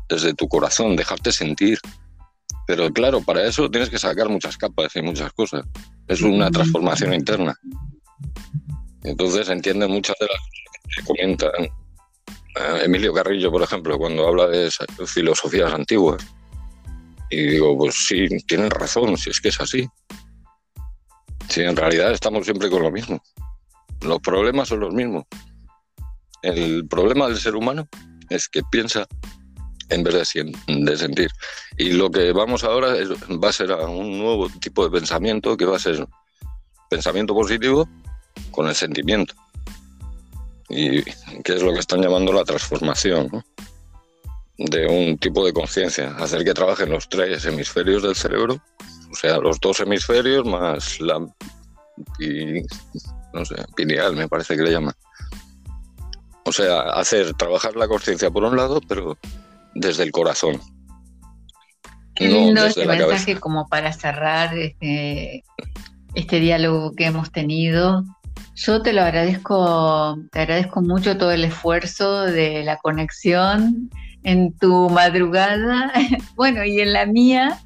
desde 0.09 0.35
tu 0.35 0.49
corazón, 0.49 0.97
dejarte 0.97 1.33
sentir, 1.33 1.79
pero 2.67 2.93
claro, 2.93 3.21
para 3.21 3.47
eso 3.47 3.71
tienes 3.71 3.89
que 3.89 3.99
sacar 3.99 4.29
muchas 4.29 4.57
capas 4.57 4.95
y 4.97 5.03
muchas 5.03 5.33
cosas. 5.33 5.65
Es 6.09 6.21
una 6.21 6.51
transformación 6.51 7.15
interna. 7.15 7.55
Entonces 9.05 9.49
entienden 9.49 9.91
muchas 9.91 10.17
de 10.19 10.27
las 10.27 10.39
cosas 10.39 10.97
que 10.97 11.05
comentan. 11.05 11.86
Eh, 12.57 12.85
Emilio 12.85 13.13
Carrillo, 13.13 13.51
por 13.51 13.63
ejemplo, 13.63 13.99
cuando 13.99 14.27
habla 14.27 14.49
de 14.49 14.71
filosofías 15.07 15.73
antiguas. 15.73 16.25
Y 17.31 17.43
digo, 17.43 17.77
pues 17.77 18.07
sí, 18.07 18.27
tienen 18.47 18.71
razón, 18.71 19.17
si 19.17 19.31
es 19.31 19.41
que 19.41 19.49
es 19.49 19.61
así. 19.61 19.89
Si 21.49 21.63
en 21.63 21.77
realidad 21.77 22.13
estamos 22.13 22.45
siempre 22.45 22.71
con 22.71 22.83
lo 22.83 22.91
mismo. 22.91 23.23
Los 24.01 24.21
problemas 24.21 24.69
son 24.69 24.81
los 24.81 24.95
mismos. 24.95 25.25
El 26.43 26.87
problema 26.87 27.27
del 27.29 27.39
ser 27.39 27.57
humano 27.57 27.89
es 28.31 28.49
que 28.49 28.63
piensa 28.71 29.07
en 29.89 30.03
vez 30.03 30.15
de, 30.15 30.97
sentir. 30.97 31.31
Y 31.77 31.93
lo 31.93 32.11
que 32.11 32.33
vamos 32.33 32.65
ahora 32.65 32.95
va 33.43 33.49
a 33.49 33.53
ser 33.53 33.73
un 33.73 34.19
nuevo 34.19 34.49
tipo 34.49 34.85
de 34.85 34.99
pensamiento 34.99 35.57
que 35.57 35.65
va 35.65 35.77
a 35.77 35.81
ser 35.81 36.07
pensamiento 36.91 37.35
positivo 37.35 37.89
con 38.51 38.69
el 38.69 38.75
sentimiento. 38.75 39.35
Y 40.69 41.03
que 41.03 41.55
es 41.55 41.63
lo 41.63 41.73
que 41.73 41.81
están 41.81 42.03
llamando 42.03 42.33
la 42.33 42.45
transformación 42.45 43.31
de 44.59 44.87
un 44.87 45.19
tipo 45.19 45.45
de 45.45 45.53
conciencia, 45.53 46.17
hacer 46.19 46.45
que 46.45 46.55
trabajen 46.55 46.91
los 46.91 47.09
tres 47.09 47.45
hemisferios 47.45 48.03
del 48.03 48.17
cerebro, 48.17 48.61
o 49.11 49.15
sea, 49.15 49.39
los 49.39 49.61
dos 49.61 49.81
hemisferios 49.81 50.45
más 50.47 51.01
la 51.01 51.19
no 53.33 53.45
sé, 53.45 53.55
pineal 53.75 54.17
me 54.17 54.29
parece 54.29 54.57
que 54.57 54.63
le 54.63 54.73
llaman. 54.73 54.95
O 56.45 56.53
sea, 56.53 56.81
hacer 56.93 57.35
trabajar 57.35 57.77
la 57.77 57.89
conciencia 57.89 58.31
por 58.31 58.45
un 58.45 58.57
lado, 58.57 58.81
pero 58.87 59.19
desde 59.75 60.05
el 60.05 60.13
corazón. 60.13 60.61
Qué 62.15 62.29
lindo 62.29 62.65
este 62.65 62.87
mensaje 62.87 63.37
como 63.39 63.69
para 63.69 63.93
cerrar 63.93 64.57
este, 64.57 65.45
este 66.15 66.41
diálogo 66.41 66.93
que 66.95 67.07
hemos 67.07 67.31
tenido. 67.31 68.05
Yo 68.55 68.81
te 68.81 68.93
lo 68.93 69.03
agradezco, 69.03 70.19
te 70.33 70.41
agradezco 70.41 70.81
mucho 70.81 71.19
todo 71.19 71.31
el 71.31 71.45
esfuerzo 71.45 72.23
de 72.23 72.65
la 72.65 72.79
conexión 72.79 73.91
en 74.23 74.57
tu 74.59 74.89
madrugada, 74.91 75.93
bueno, 76.37 76.65
y 76.65 76.81
en 76.81 76.93
la 76.93 77.07
mía 77.07 77.61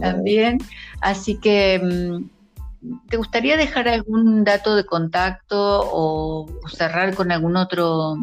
también. 0.00 0.58
Así 1.00 1.38
que, 1.40 1.80
mm, 1.82 3.08
¿te 3.08 3.16
gustaría 3.16 3.56
dejar 3.56 3.88
algún 3.88 4.44
dato 4.44 4.76
de 4.76 4.84
contacto 4.84 5.82
o 5.84 6.46
cerrar 6.68 7.14
con 7.14 7.32
algún 7.32 7.56
otro 7.56 8.16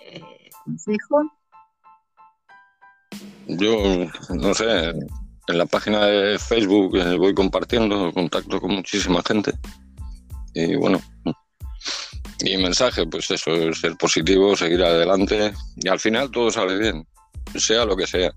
eh, 0.00 0.50
consejo? 0.64 1.22
Yo, 3.46 3.76
no 4.30 4.52
sé, 4.54 4.90
en 5.46 5.58
la 5.58 5.66
página 5.66 6.06
de 6.06 6.38
Facebook 6.38 6.96
eh, 6.96 7.16
voy 7.16 7.34
compartiendo 7.34 8.12
contacto 8.12 8.60
con 8.60 8.74
muchísima 8.74 9.22
gente. 9.22 9.52
Y 10.54 10.76
bueno, 10.76 11.00
mi 12.42 12.56
mensaje, 12.56 13.06
pues 13.06 13.30
eso, 13.30 13.72
ser 13.74 13.96
positivo, 13.96 14.56
seguir 14.56 14.82
adelante 14.82 15.52
y 15.76 15.88
al 15.88 16.00
final 16.00 16.30
todo 16.30 16.50
sale 16.50 16.78
bien, 16.78 17.06
sea 17.56 17.84
lo 17.84 17.96
que 17.96 18.06
sea. 18.06 18.32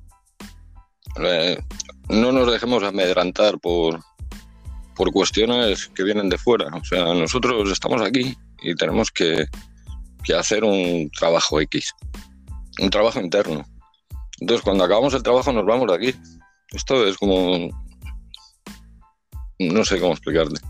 Eh, 1.24 1.58
no 2.10 2.32
nos 2.32 2.52
dejemos 2.52 2.84
amedrantar 2.84 3.60
por, 3.60 4.00
por 4.96 5.12
cuestiones 5.12 5.88
que 5.88 6.04
vienen 6.04 6.30
de 6.30 6.38
fuera. 6.38 6.68
O 6.76 6.84
sea, 6.84 7.14
nosotros 7.14 7.72
estamos 7.72 8.02
aquí 8.02 8.36
y 8.62 8.76
tenemos 8.76 9.12
que, 9.12 9.46
que 10.24 10.34
hacer 10.34 10.64
un 10.64 11.10
trabajo 11.12 11.60
X, 11.62 11.94
un 12.80 12.90
trabajo 12.90 13.20
interno 13.20 13.66
entonces, 14.40 14.64
cuando 14.64 14.84
acabamos 14.84 15.14
el 15.14 15.24
trabajo, 15.24 15.52
nos 15.52 15.66
vamos 15.66 15.88
de 15.88 15.96
aquí. 15.96 16.20
Esto 16.72 17.06
es 17.08 17.18
como. 17.18 17.70
No 19.60 19.84
sé 19.84 20.00
cómo 20.00 20.14
explicarte. 20.14 20.62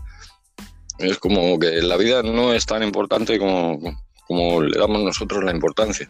Es 0.98 1.18
como 1.18 1.58
que 1.58 1.82
la 1.82 1.96
vida 1.96 2.22
no 2.22 2.52
es 2.52 2.66
tan 2.66 2.82
importante 2.82 3.38
como, 3.38 3.78
como 4.26 4.62
le 4.62 4.78
damos 4.78 5.02
nosotros 5.02 5.44
la 5.44 5.52
importancia. 5.52 6.08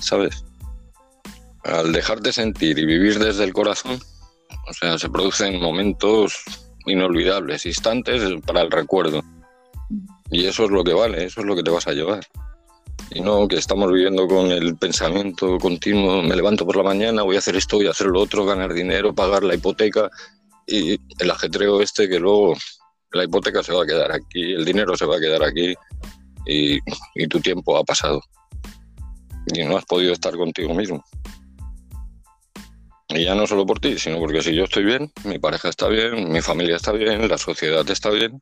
¿Sabes? 0.00 0.44
Al 1.64 1.92
dejarte 1.92 2.32
sentir 2.32 2.78
y 2.78 2.86
vivir 2.86 3.18
desde 3.18 3.44
el 3.44 3.52
corazón, 3.52 4.00
o 4.68 4.72
sea, 4.72 4.98
se 4.98 5.08
producen 5.08 5.60
momentos 5.60 6.42
inolvidables, 6.86 7.66
instantes 7.66 8.22
para 8.46 8.62
el 8.62 8.70
recuerdo. 8.70 9.22
Y 10.30 10.46
eso 10.46 10.64
es 10.64 10.70
lo 10.70 10.82
que 10.82 10.94
vale, 10.94 11.24
eso 11.24 11.40
es 11.40 11.46
lo 11.46 11.54
que 11.54 11.62
te 11.62 11.70
vas 11.70 11.86
a 11.86 11.92
llevar 11.92 12.26
y 13.14 13.20
no 13.20 13.46
que 13.48 13.56
estamos 13.56 13.92
viviendo 13.92 14.26
con 14.26 14.50
el 14.50 14.76
pensamiento 14.76 15.58
continuo, 15.58 16.22
me 16.22 16.36
levanto 16.36 16.64
por 16.64 16.76
la 16.76 16.82
mañana, 16.82 17.22
voy 17.22 17.36
a 17.36 17.40
hacer 17.40 17.56
esto, 17.56 17.76
voy 17.76 17.86
a 17.86 17.90
hacer 17.90 18.06
lo 18.06 18.20
otro, 18.20 18.44
ganar 18.44 18.72
dinero, 18.72 19.14
pagar 19.14 19.42
la 19.42 19.54
hipoteca 19.54 20.10
y 20.66 20.98
el 21.18 21.30
ajetreo 21.30 21.82
este 21.82 22.08
que 22.08 22.18
luego 22.18 22.56
la 23.12 23.24
hipoteca 23.24 23.62
se 23.62 23.72
va 23.72 23.82
a 23.82 23.86
quedar 23.86 24.12
aquí, 24.12 24.52
el 24.52 24.64
dinero 24.64 24.96
se 24.96 25.06
va 25.06 25.16
a 25.16 25.20
quedar 25.20 25.42
aquí 25.42 25.74
y, 26.46 26.78
y 27.14 27.26
tu 27.28 27.40
tiempo 27.40 27.76
ha 27.76 27.84
pasado 27.84 28.20
y 29.46 29.64
no 29.64 29.76
has 29.76 29.84
podido 29.84 30.12
estar 30.12 30.34
contigo 30.36 30.74
mismo. 30.74 31.04
Y 33.08 33.24
ya 33.24 33.34
no 33.34 33.46
solo 33.46 33.66
por 33.66 33.78
ti, 33.78 33.98
sino 33.98 34.18
porque 34.18 34.42
si 34.42 34.54
yo 34.54 34.64
estoy 34.64 34.84
bien, 34.84 35.10
mi 35.24 35.38
pareja 35.38 35.68
está 35.68 35.88
bien, 35.88 36.32
mi 36.32 36.40
familia 36.40 36.76
está 36.76 36.92
bien, 36.92 37.28
la 37.28 37.38
sociedad 37.38 37.88
está 37.90 38.10
bien 38.10 38.40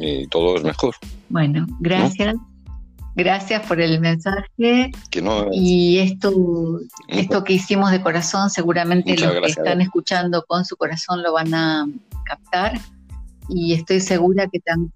y 0.00 0.26
todo 0.28 0.56
es 0.56 0.64
mejor. 0.64 0.94
Bueno, 1.28 1.66
gracias. 1.80 2.34
Gracias 3.14 3.66
por 3.66 3.80
el 3.80 3.98
mensaje. 3.98 4.90
y 5.52 5.98
esto, 5.98 6.80
esto 7.08 7.44
que 7.44 7.54
hicimos 7.54 7.90
de 7.90 8.02
corazón, 8.02 8.50
seguramente 8.50 9.16
los 9.16 9.32
que 9.40 9.46
están 9.46 9.80
escuchando 9.80 10.44
con 10.46 10.66
su 10.66 10.76
corazón 10.76 11.22
lo 11.22 11.32
van 11.32 11.54
a 11.54 11.86
captar. 12.24 12.78
Y 13.48 13.74
estoy 13.74 14.00
segura 14.00 14.46
que 14.50 14.60
también. 14.60 14.92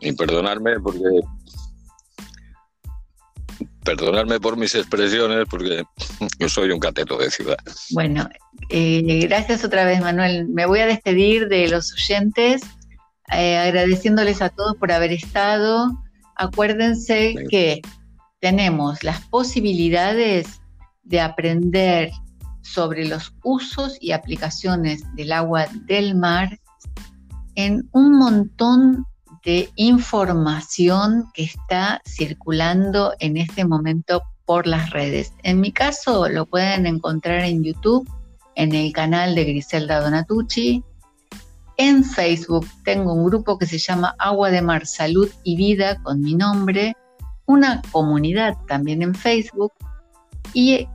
Y 0.00 0.12
perdonarme 0.12 0.78
porque. 0.80 1.00
Perdonarme 3.84 4.40
por 4.40 4.56
mis 4.56 4.74
expresiones 4.74 5.46
porque 5.48 5.84
yo 6.38 6.48
soy 6.48 6.70
un 6.70 6.80
cateto 6.80 7.18
de 7.18 7.30
ciudad. 7.30 7.58
Bueno, 7.90 8.28
eh, 8.70 9.26
gracias 9.26 9.64
otra 9.64 9.84
vez, 9.84 10.00
Manuel. 10.00 10.48
Me 10.48 10.66
voy 10.66 10.80
a 10.80 10.86
despedir 10.86 11.48
de 11.48 11.68
los 11.68 11.92
oyentes 11.92 12.62
eh, 13.32 13.56
agradeciéndoles 13.56 14.42
a 14.42 14.50
todos 14.50 14.76
por 14.76 14.92
haber 14.92 15.12
estado. 15.12 15.90
Acuérdense 16.36 17.34
que 17.48 17.80
tenemos 18.40 19.02
las 19.02 19.22
posibilidades 19.28 20.60
de 21.02 21.20
aprender 21.20 22.10
sobre 22.66 23.06
los 23.06 23.34
usos 23.42 23.96
y 24.00 24.12
aplicaciones 24.12 25.02
del 25.14 25.32
agua 25.32 25.66
del 25.86 26.14
mar 26.14 26.58
en 27.54 27.88
un 27.92 28.18
montón 28.18 29.06
de 29.44 29.70
información 29.76 31.30
que 31.32 31.44
está 31.44 32.02
circulando 32.04 33.14
en 33.20 33.36
este 33.36 33.64
momento 33.64 34.22
por 34.44 34.66
las 34.66 34.90
redes. 34.90 35.32
En 35.42 35.60
mi 35.60 35.72
caso 35.72 36.28
lo 36.28 36.46
pueden 36.46 36.86
encontrar 36.86 37.40
en 37.40 37.62
YouTube, 37.62 38.08
en 38.56 38.74
el 38.74 38.92
canal 38.92 39.34
de 39.34 39.44
Griselda 39.44 40.00
Donatucci, 40.00 40.82
en 41.78 42.04
Facebook 42.04 42.66
tengo 42.84 43.12
un 43.12 43.26
grupo 43.26 43.58
que 43.58 43.66
se 43.66 43.78
llama 43.78 44.14
Agua 44.18 44.50
de 44.50 44.62
Mar, 44.62 44.86
Salud 44.86 45.30
y 45.44 45.56
Vida 45.56 46.02
con 46.02 46.22
mi 46.22 46.34
nombre, 46.34 46.96
una 47.44 47.82
comunidad 47.92 48.56
también 48.66 49.02
en 49.02 49.14
Facebook 49.14 49.72
y 50.54 50.88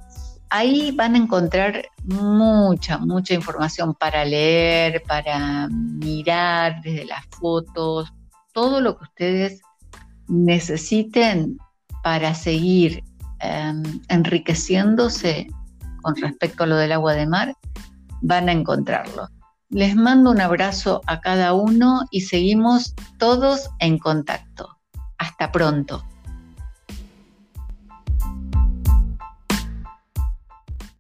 ahí 0.52 0.92
van 0.92 1.16
a 1.16 1.18
encontrar 1.18 1.88
mucha, 2.04 2.98
mucha 2.98 3.34
información 3.34 3.96
para 3.96 4.26
leer, 4.26 5.02
para 5.08 5.68
mirar 5.70 6.82
desde 6.84 7.06
las 7.06 7.26
fotos, 7.40 8.14
todo 8.54 8.82
lo 8.82 8.98
que 8.98 9.06
ustedes 9.06 9.62
necesiten 10.28 11.58
para 12.04 12.36
seguir 12.36 13.02
em, 13.40 13.82
enriqueciéndose 14.10 15.48
con 16.02 16.16
respecto 16.18 16.64
a 16.64 16.68
lo 16.68 16.76
del 16.76 16.92
agua 16.92 17.14
de 17.14 17.28
mar, 17.28 17.56
van 18.22 18.50
a 18.50 18.52
encontrarlo. 18.52 19.30
Les 19.70 19.96
mando 19.96 20.32
un 20.32 20.42
abrazo 20.42 21.02
a 21.08 21.22
cada 21.22 21.54
uno 21.54 22.02
y 22.12 22.22
seguimos 22.22 22.94
todos 23.18 23.70
en 23.80 23.98
contacto. 24.00 24.78
Hasta 25.18 25.50
pronto. 25.52 26.04